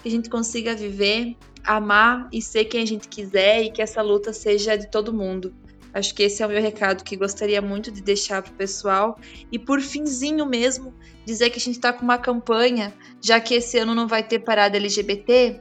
que 0.00 0.09
a 0.09 0.11
gente 0.11 0.30
consiga 0.30 0.74
viver, 0.74 1.36
amar 1.64 2.28
e 2.32 2.40
ser 2.40 2.66
quem 2.66 2.82
a 2.82 2.86
gente 2.86 3.09
quiser 3.09 3.62
e 3.62 3.70
que 3.70 3.82
essa 3.82 4.02
luta 4.02 4.32
seja 4.32 4.76
de 4.76 4.88
todo 4.88 5.12
mundo. 5.12 5.54
Acho 5.97 6.14
que 6.14 6.24
esse 6.24 6.42
é 6.42 6.47
o 6.47 6.49
meu 6.51 6.61
recado 6.61 7.03
que 7.03 7.16
gostaria 7.16 7.62
muito 7.62 7.90
de 7.90 8.03
deixar 8.03 8.42
para 8.42 8.53
o 8.53 8.55
pessoal. 8.55 9.18
E 9.51 9.59
por 9.59 9.80
finzinho 9.80 10.44
mesmo, 10.44 10.92
dizer 11.24 11.49
que 11.49 11.59
a 11.59 11.61
gente 11.61 11.76
está 11.76 11.90
com 11.90 12.03
uma 12.03 12.18
campanha, 12.18 12.92
já 13.18 13.40
que 13.40 13.55
esse 13.55 13.78
ano 13.78 13.94
não 13.94 14.07
vai 14.07 14.22
ter 14.22 14.40
parada 14.40 14.76
LGBT. 14.76 15.59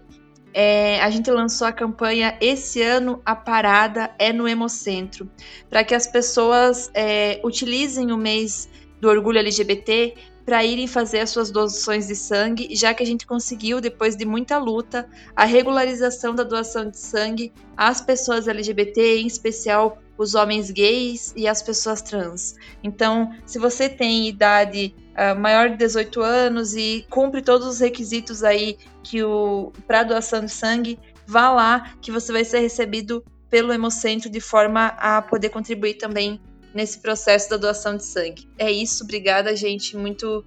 É, 0.54 1.00
a 1.00 1.10
gente 1.10 1.30
lançou 1.32 1.68
a 1.68 1.72
campanha 1.72 2.38
Esse 2.42 2.82
ano 2.82 3.22
a 3.26 3.36
parada 3.36 4.14
é 4.20 4.34
no 4.34 4.46
Hemocentro, 4.46 5.30
para 5.70 5.86
que 5.86 5.96
as 5.96 6.06
pessoas 6.06 6.92
é, 6.94 7.40
utilizem 7.42 8.12
o 8.12 8.18
mês 8.18 8.70
do 9.00 9.08
orgulho 9.08 9.40
LGBT 9.40 10.16
para 10.46 10.66
irem 10.66 10.86
fazer 10.86 11.20
as 11.20 11.30
suas 11.30 11.50
doações 11.50 12.08
de 12.08 12.16
sangue, 12.16 12.76
já 12.76 12.94
que 12.94 13.02
a 13.02 13.06
gente 13.06 13.26
conseguiu, 13.26 13.80
depois 13.80 14.18
de 14.18 14.26
muita 14.26 14.58
luta, 14.58 15.10
a 15.34 15.46
regularização 15.46 16.36
da 16.36 16.44
doação 16.44 16.90
de 16.90 17.00
sangue 17.00 17.54
às 17.76 18.00
pessoas 18.02 18.48
LGBT, 18.48 19.20
em 19.20 19.28
especial 19.28 19.98
os 20.18 20.36
homens 20.36 20.72
gays 20.72 21.34
e 21.36 21.48
as 21.48 21.62
pessoas 21.62 22.02
trans. 22.02 22.56
Então, 22.84 23.34
se 23.46 23.60
você 23.60 23.90
tem 23.90 24.28
idade 24.28 24.96
uh, 25.12 25.40
maior 25.40 25.70
de 25.70 25.78
18 25.78 26.22
anos 26.22 26.76
e 26.76 27.06
cumpre 27.10 27.42
todos 27.42 27.68
os 27.68 27.80
requisitos 27.80 28.44
aí 28.44 28.78
que 29.04 29.24
o 29.24 29.72
para 29.88 30.04
doação 30.04 30.44
de 30.46 30.52
sangue, 30.52 31.00
vá 31.28 31.52
lá 31.52 31.94
que 32.02 32.12
você 32.12 32.32
vai 32.32 32.46
ser 32.46 32.60
recebido 32.60 33.24
pelo 33.50 33.74
Hemocentro 33.74 34.30
de 34.30 34.40
forma 34.40 34.88
a 34.98 35.22
poder 35.22 35.50
contribuir 35.50 35.96
também 35.96 36.40
nesse 36.74 37.00
processo 37.00 37.50
da 37.50 37.58
doação 37.58 37.96
de 37.96 38.04
sangue. 38.04 38.48
É 38.58 38.72
isso, 38.72 39.04
obrigada, 39.04 39.56
gente. 39.56 39.96
Muito 39.96 40.44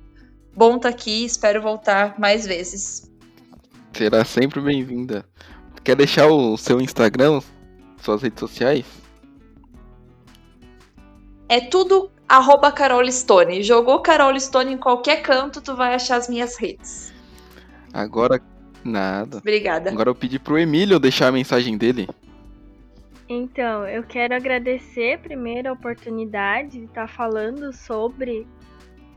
bom 0.54 0.76
estar 0.76 0.88
tá 0.90 0.94
aqui. 0.94 1.24
Espero 1.24 1.62
voltar 1.62 2.18
mais 2.18 2.46
vezes. 2.46 3.10
Será 3.92 4.24
sempre 4.24 4.60
bem-vinda. 4.60 5.24
Quer 5.82 5.96
deixar 5.96 6.26
o 6.26 6.56
seu 6.58 6.80
Instagram, 6.80 7.40
suas 8.02 8.22
redes 8.22 8.40
sociais? 8.40 8.84
É 11.48 11.60
tudo 11.60 12.10
arroba 12.28 12.70
Carol 12.70 13.10
Stone. 13.10 13.62
Jogou 13.62 14.00
Carol 14.00 14.38
Stone 14.38 14.74
em 14.74 14.78
qualquer 14.78 15.22
canto, 15.22 15.60
tu 15.60 15.74
vai 15.74 15.94
achar 15.94 16.16
as 16.16 16.28
minhas 16.28 16.56
redes. 16.56 17.12
Agora, 17.92 18.40
nada. 18.84 19.38
Obrigada. 19.38 19.90
Agora 19.90 20.10
eu 20.10 20.14
pedi 20.14 20.38
pro 20.38 20.58
Emílio 20.58 20.98
deixar 20.98 21.28
a 21.28 21.32
mensagem 21.32 21.78
dele. 21.78 22.08
Então, 23.28 23.86
eu 23.86 24.02
quero 24.02 24.34
agradecer 24.34 25.18
primeiro 25.18 25.68
a 25.68 25.72
oportunidade 25.72 26.78
de 26.78 26.84
estar 26.84 27.08
falando 27.08 27.72
sobre 27.72 28.46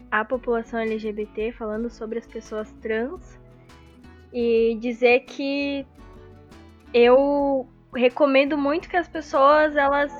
a 0.09 0.25
população 0.25 0.79
LGBT, 0.79 1.53
falando 1.53 1.89
sobre 1.89 2.19
as 2.19 2.27
pessoas 2.27 2.71
trans 2.82 3.39
e 4.34 4.77
dizer 4.82 5.21
que 5.21 5.86
eu 6.93 7.65
recomendo 7.95 8.57
muito 8.57 8.89
que 8.89 8.97
as 8.97 9.07
pessoas 9.07 9.75
elas 9.77 10.11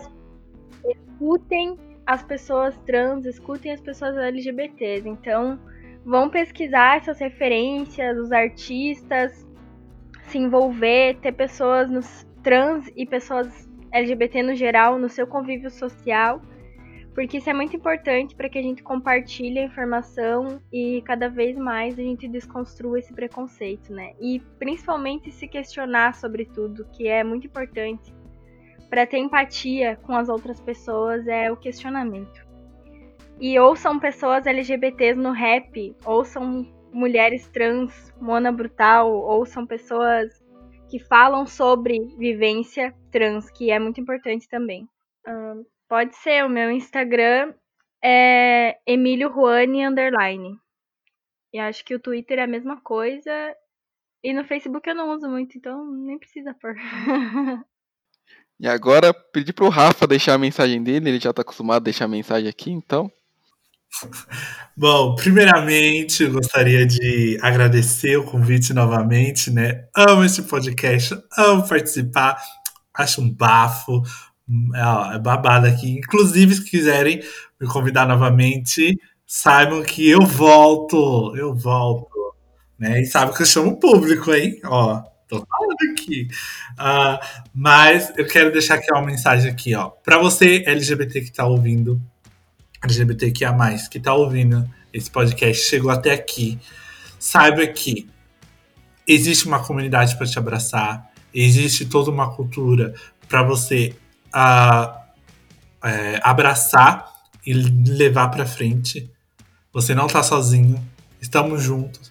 escutem 0.86 1.78
as 2.06 2.24
pessoas 2.24 2.78
trans, 2.86 3.26
escutem 3.26 3.72
as 3.72 3.82
pessoas 3.82 4.16
LGBTs. 4.18 5.08
Então, 5.08 5.60
vão 6.06 6.30
pesquisar 6.30 6.98
essas 6.98 7.20
referências, 7.20 8.18
os 8.18 8.32
artistas, 8.32 9.48
se 10.24 10.38
envolver, 10.38 11.18
ter 11.22 11.32
pessoas 11.34 11.90
nos 11.90 12.26
trans 12.42 12.92
e 12.96 13.06
pessoas 13.06 13.70
LGBT 13.92 14.42
no 14.42 14.56
geral 14.56 14.98
no 14.98 15.10
seu 15.10 15.28
convívio 15.28 15.70
social, 15.70 16.42
porque 17.14 17.38
isso 17.38 17.50
é 17.50 17.54
muito 17.54 17.76
importante 17.76 18.34
para 18.34 18.48
que 18.48 18.58
a 18.58 18.62
gente 18.62 18.82
compartilhe 18.82 19.60
a 19.60 19.66
informação 19.66 20.62
e 20.72 21.02
cada 21.06 21.28
vez 21.28 21.58
mais 21.58 22.00
a 22.00 22.02
gente 22.02 22.28
desconstrua 22.28 23.00
esse 23.00 23.14
preconceito, 23.14 23.94
né? 23.94 24.14
E 24.20 24.40
principalmente 24.58 25.30
se 25.30 25.46
questionar 25.48 26.16
sobre 26.16 26.46
tudo, 26.46 26.88
que 26.94 27.08
é 27.08 27.22
muito 27.24 27.48
importante 27.48 28.14
para 28.92 29.08
ter 29.08 29.20
empatia 29.20 29.96
com 30.04 30.14
as 30.14 30.28
outras 30.28 30.60
pessoas 30.60 31.26
é 31.26 31.50
o 31.50 31.56
questionamento. 31.56 32.46
E 33.40 33.58
ou 33.58 33.74
são 33.74 33.98
pessoas 33.98 34.46
LGBTs 34.46 35.18
no 35.18 35.32
rap, 35.32 35.96
ou 36.06 36.26
são 36.26 36.70
mulheres 36.92 37.48
trans, 37.48 38.14
mona 38.20 38.52
brutal, 38.52 39.10
ou 39.10 39.46
são 39.46 39.66
pessoas 39.66 40.44
que 40.90 41.00
falam 41.00 41.48
sobre 41.48 42.00
vivência 42.18 42.94
trans, 43.10 43.50
que 43.50 43.72
é 43.72 43.80
muito 43.80 44.02
importante 44.02 44.48
também. 44.50 44.86
Pode 45.88 46.14
ser, 46.18 46.46
o 46.46 46.50
meu 46.50 46.70
Instagram 46.70 47.54
é 48.04 48.78
Emílio 48.86 49.32
Juani 49.32 49.86
underline. 49.88 50.60
E 51.54 51.60
acho 51.60 51.86
que 51.86 51.96
o 51.96 52.00
Twitter 52.00 52.40
é 52.40 52.44
a 52.44 52.48
mesma 52.48 52.82
coisa. 52.82 53.56
E 54.22 54.34
no 54.34 54.44
Facebook 54.44 54.88
eu 54.88 54.96
não 54.96 55.12
uso 55.12 55.30
muito, 55.30 55.58
então 55.58 55.90
nem 55.92 56.20
precisa 56.20 56.54
pôr. 56.54 56.76
e 58.62 58.68
agora 58.68 59.12
pedir 59.12 59.54
pro 59.54 59.70
Rafa 59.70 60.06
deixar 60.06 60.36
a 60.36 60.38
mensagem 60.38 60.84
dele, 60.84 61.10
ele 61.10 61.20
já 61.20 61.34
tá 61.34 61.42
acostumado 61.42 61.78
a 61.78 61.86
deixar 61.86 62.06
a 62.06 62.08
mensagem 62.08 62.48
aqui, 62.48 62.70
então. 62.70 63.12
Bom, 64.78 65.16
primeiramente 65.16 66.28
gostaria 66.28 66.86
de 66.86 67.40
agradecer 67.42 68.18
o 68.18 68.24
convite 68.24 68.72
novamente, 68.72 69.50
né? 69.50 69.86
Amo 69.98 70.24
esse 70.24 70.44
podcast, 70.44 71.18
amo 71.36 71.68
participar, 71.68 72.40
acho 72.94 73.20
um 73.22 73.34
bafo, 73.34 74.04
é, 74.76 75.16
é 75.16 75.20
babado 75.20 75.66
aqui. 75.66 75.98
Inclusive, 75.98 76.54
se 76.54 76.64
quiserem 76.64 77.20
me 77.60 77.68
convidar 77.68 78.08
novamente, 78.08 78.96
saibam 79.26 79.82
que 79.82 80.08
eu 80.08 80.22
volto. 80.22 81.36
Eu 81.36 81.56
volto. 81.56 82.12
Né? 82.78 83.02
E 83.02 83.06
sabe 83.08 83.36
que 83.36 83.42
eu 83.42 83.46
chamo 83.48 83.72
o 83.72 83.80
público, 83.80 84.32
hein? 84.32 84.60
Ó, 84.66 85.02
tô 85.40 85.48
falando 85.50 85.92
aqui. 85.94 86.28
Uh, 86.74 87.48
mas 87.54 88.12
eu 88.18 88.28
quero 88.28 88.52
deixar 88.52 88.76
aqui 88.76 88.92
uma 88.92 89.02
mensagem 89.02 89.50
aqui, 89.50 89.74
ó. 89.74 89.90
Pra 89.90 90.18
você, 90.18 90.64
LGBT 90.66 91.22
que 91.22 91.32
tá 91.32 91.46
ouvindo, 91.46 92.02
LGBTQIA+, 92.84 93.56
que 93.90 94.00
tá 94.00 94.14
ouvindo 94.14 94.70
esse 94.94 95.10
podcast, 95.10 95.64
chegou 95.64 95.90
até 95.90 96.12
aqui, 96.12 96.60
saiba 97.18 97.66
que 97.68 98.10
existe 99.08 99.46
uma 99.48 99.64
comunidade 99.64 100.18
para 100.18 100.28
te 100.28 100.38
abraçar, 100.38 101.10
existe 101.34 101.86
toda 101.86 102.12
uma 102.12 102.36
cultura 102.36 102.94
para 103.28 103.44
você 103.44 103.96
a 104.34 105.02
é, 105.84 106.20
abraçar 106.22 107.10
e 107.46 107.54
levar 107.54 108.28
para 108.30 108.46
frente. 108.46 109.10
Você 109.74 109.96
não 109.96 110.08
tá 110.08 110.22
sozinho, 110.22 110.84
estamos 111.22 111.64
juntos. 111.64 112.11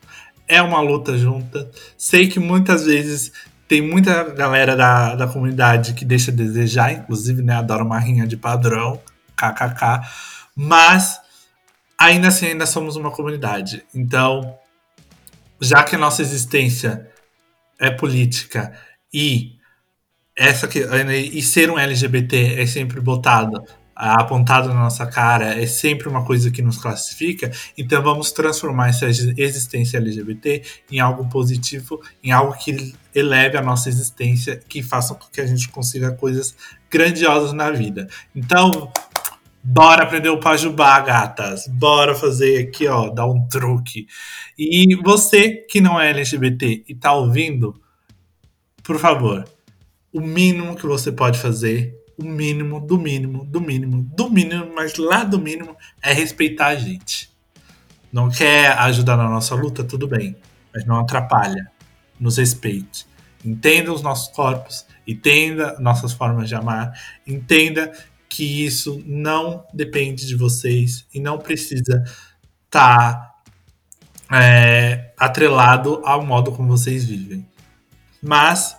É 0.51 0.61
uma 0.61 0.81
luta 0.81 1.17
junta. 1.17 1.71
Sei 1.97 2.27
que 2.27 2.41
muitas 2.41 2.85
vezes 2.85 3.31
tem 3.69 3.81
muita 3.81 4.25
galera 4.25 4.75
da, 4.75 5.15
da 5.15 5.29
comunidade 5.29 5.95
que 5.95 6.05
deixa 6.05 6.33
a 6.33 6.35
desejar, 6.35 6.93
inclusive, 6.93 7.41
né? 7.41 7.55
Adora 7.55 7.85
uma 7.85 8.01
rinha 8.01 8.27
de 8.27 8.37
padrão, 8.37 9.01
kkk. 9.37 10.01
Mas 10.57 11.21
ainda 11.97 12.27
assim, 12.27 12.47
ainda 12.47 12.67
somos 12.67 12.97
uma 12.97 13.13
comunidade. 13.13 13.85
Então, 13.95 14.59
já 15.61 15.85
que 15.85 15.95
a 15.95 15.99
nossa 15.99 16.21
existência 16.21 17.09
é 17.79 17.89
política 17.91 18.73
e 19.15 19.57
essa 20.37 20.67
que, 20.67 20.81
e 20.81 21.41
ser 21.41 21.71
um 21.71 21.79
LGBT 21.79 22.61
é 22.61 22.67
sempre 22.67 23.01
botado, 23.01 23.63
apontado 24.01 24.69
na 24.69 24.81
nossa 24.81 25.07
cara, 25.07 25.61
é 25.61 25.67
sempre 25.67 26.09
uma 26.09 26.25
coisa 26.25 26.51
que 26.51 26.63
nos 26.63 26.79
classifica, 26.79 27.53
então 27.77 28.03
vamos 28.03 28.33
transformar 28.33 28.89
essa 28.89 29.07
existência 29.07 29.99
LGBT 29.99 30.63
em 30.91 31.01
algo 31.01 31.29
positivo, 31.29 32.01
em 32.25 32.33
algo 32.33 32.55
que 32.55 32.95
eleve 33.15 33.59
a 33.59 33.63
nossa 33.63 33.89
existência, 33.89 34.61
que 34.69 34.83
faça 34.83 35.15
com 35.15 35.27
que 35.31 35.41
a 35.41 35.47
gente 35.47 35.69
consiga 35.69 36.13
coisas 36.13 36.57
grandiosas 36.91 37.53
na 37.53 37.71
vida. 37.71 38.09
Então, 38.35 38.91
Bora 39.63 40.05
aprender 40.05 40.31
o 40.31 40.41
Pajubá, 40.41 40.99
gatas. 41.01 41.67
Bora 41.69 42.15
fazer 42.15 42.67
aqui, 42.67 42.89
ó, 42.89 43.11
dar 43.11 43.27
um 43.27 43.47
truque. 43.47 44.07
E 44.59 44.97
você 44.97 45.51
que 45.51 45.83
não 45.83 46.01
é 46.01 46.09
LGBT 46.11 46.85
e 46.89 46.95
tá 46.95 47.13
ouvindo, 47.13 47.79
por 48.83 48.99
favor, 48.99 49.45
o 50.13 50.21
mínimo 50.21 50.75
que 50.75 50.87
você 50.87 51.13
pode 51.13 51.39
fazer, 51.39 51.95
o 52.21 52.25
mínimo, 52.25 52.81
do 52.81 52.99
mínimo, 52.99 53.45
do 53.47 53.61
mínimo, 53.61 54.03
do 54.15 54.31
mínimo, 54.31 54.73
mas 54.75 54.97
lá 54.97 55.25
do 55.25 55.39
mínimo, 55.39 55.75
é 56.03 56.13
respeitar 56.13 56.69
a 56.69 56.77
gente. 56.77 57.31
Não 58.13 58.29
quer 58.29 58.73
ajudar 58.79 59.17
na 59.17 59.29
nossa 59.29 59.55
luta? 59.55 59.83
Tudo 59.83 60.07
bem, 60.07 60.37
mas 60.75 60.85
não 60.85 61.01
atrapalha. 61.01 61.71
Nos 62.19 62.37
respeite. 62.37 63.07
Entenda 63.43 63.91
os 63.91 64.03
nossos 64.03 64.29
corpos, 64.35 64.85
entenda 65.07 65.79
nossas 65.81 66.13
formas 66.13 66.47
de 66.47 66.55
amar, 66.55 66.93
entenda 67.27 67.91
que 68.29 68.67
isso 68.67 69.03
não 69.07 69.65
depende 69.73 70.27
de 70.27 70.37
vocês 70.37 71.07
e 71.15 71.19
não 71.19 71.39
precisa 71.39 72.05
estar 72.67 73.35
tá, 74.29 74.39
é, 74.39 75.13
atrelado 75.17 76.03
ao 76.05 76.25
modo 76.25 76.53
como 76.53 76.69
vocês 76.69 77.05
vivem. 77.05 77.49
Mas 78.23 78.77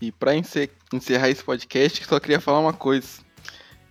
E 0.00 0.12
para 0.12 0.34
encerrar 0.34 1.30
esse 1.30 1.42
podcast, 1.42 2.04
só 2.04 2.20
queria 2.20 2.40
falar 2.40 2.60
uma 2.60 2.72
coisa. 2.72 3.06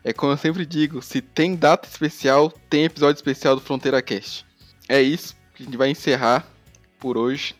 É 0.03 0.13
como 0.13 0.33
eu 0.33 0.37
sempre 0.37 0.65
digo, 0.65 1.01
se 1.01 1.19
tem 1.19 1.55
data 1.55 1.87
especial, 1.87 2.51
tem 2.69 2.85
episódio 2.85 3.17
especial 3.17 3.55
do 3.55 3.61
Fronteira 3.61 4.01
Cast. 4.01 4.45
É 4.87 5.01
isso 5.01 5.35
que 5.55 5.63
a 5.63 5.65
gente 5.65 5.77
vai 5.77 5.89
encerrar 5.89 6.45
por 6.99 7.17
hoje. 7.17 7.55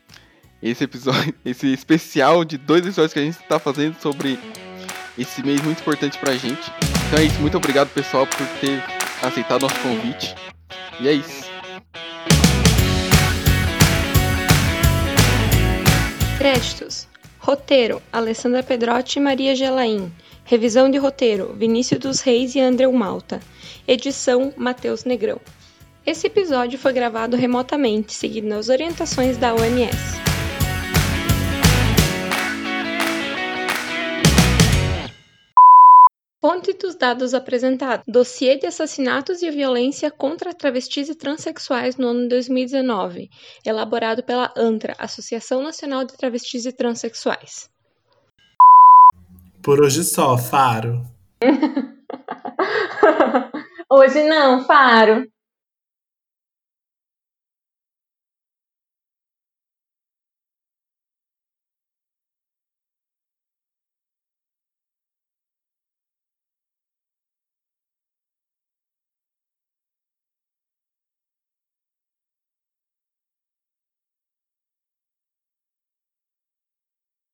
Esse 0.62 0.84
episódio, 0.84 1.34
esse 1.44 1.74
especial 1.74 2.46
de 2.46 2.58
dois 2.58 2.82
episódios 2.82 3.14
que 3.14 3.20
a 3.20 3.24
gente 3.24 3.40
está 3.40 3.58
fazendo 3.58 4.00
sobre 4.00 4.38
esse 5.18 5.42
mês 5.44 5.62
muito 5.62 5.80
importante 5.80 6.20
pra 6.20 6.36
gente. 6.36 6.72
Então 7.08 7.20
é 7.20 7.24
isso, 7.24 7.40
muito 7.40 7.58
obrigado 7.58 7.90
pessoal 7.90 8.28
por 8.28 8.46
ter 8.60 8.95
aceitado 9.22 9.64
nosso 9.64 9.80
convite. 9.82 10.36
E 11.00 11.08
é 11.08 11.14
isso. 11.14 11.46
Créditos. 16.38 17.08
Roteiro: 17.40 18.02
Alessandra 18.12 18.64
Pedrotti 18.64 19.20
e 19.20 19.22
Maria 19.22 19.56
Gelaim. 19.56 20.12
Revisão 20.44 20.90
de 20.90 20.98
roteiro: 20.98 21.54
Vinícius 21.58 22.00
dos 22.00 22.22
Reis 22.22 22.56
e 22.56 22.60
André 22.60 22.88
Malta. 22.88 23.40
Edição: 23.88 24.54
Matheus 24.58 25.04
Negrão. 25.04 25.40
Esse 26.06 26.28
episódio 26.28 26.78
foi 26.78 26.94
gravado 26.94 27.36
remotamente, 27.36 28.14
seguindo 28.14 28.54
as 28.54 28.70
orientações 28.70 29.38
da 29.38 29.56
OMS. 29.56 30.26
Ponte 36.40 36.75
os 36.86 36.96
dados 36.96 37.34
apresentados. 37.34 38.06
Dossiê 38.08 38.58
de 38.58 38.68
assassinatos 38.68 39.42
e 39.42 39.52
violência 39.52 40.10
contra 40.10 40.54
travestis 40.54 41.10
e 41.10 41.16
transexuais 41.16 41.98
no 41.98 42.08
ano 42.08 42.22
de 42.22 42.30
2019, 42.30 43.30
elaborado 43.66 44.24
pela 44.24 44.54
ANTRA, 44.56 44.96
Associação 44.98 45.62
Nacional 45.62 46.06
de 46.06 46.16
Travestis 46.16 46.66
e 46.66 46.72
Transexuais. 46.72 47.70
Por 49.62 49.82
hoje 49.82 50.04
só, 50.04 50.38
Faro. 50.38 51.04
hoje 53.90 54.24
não, 54.24 54.64
Faro. 54.64 55.28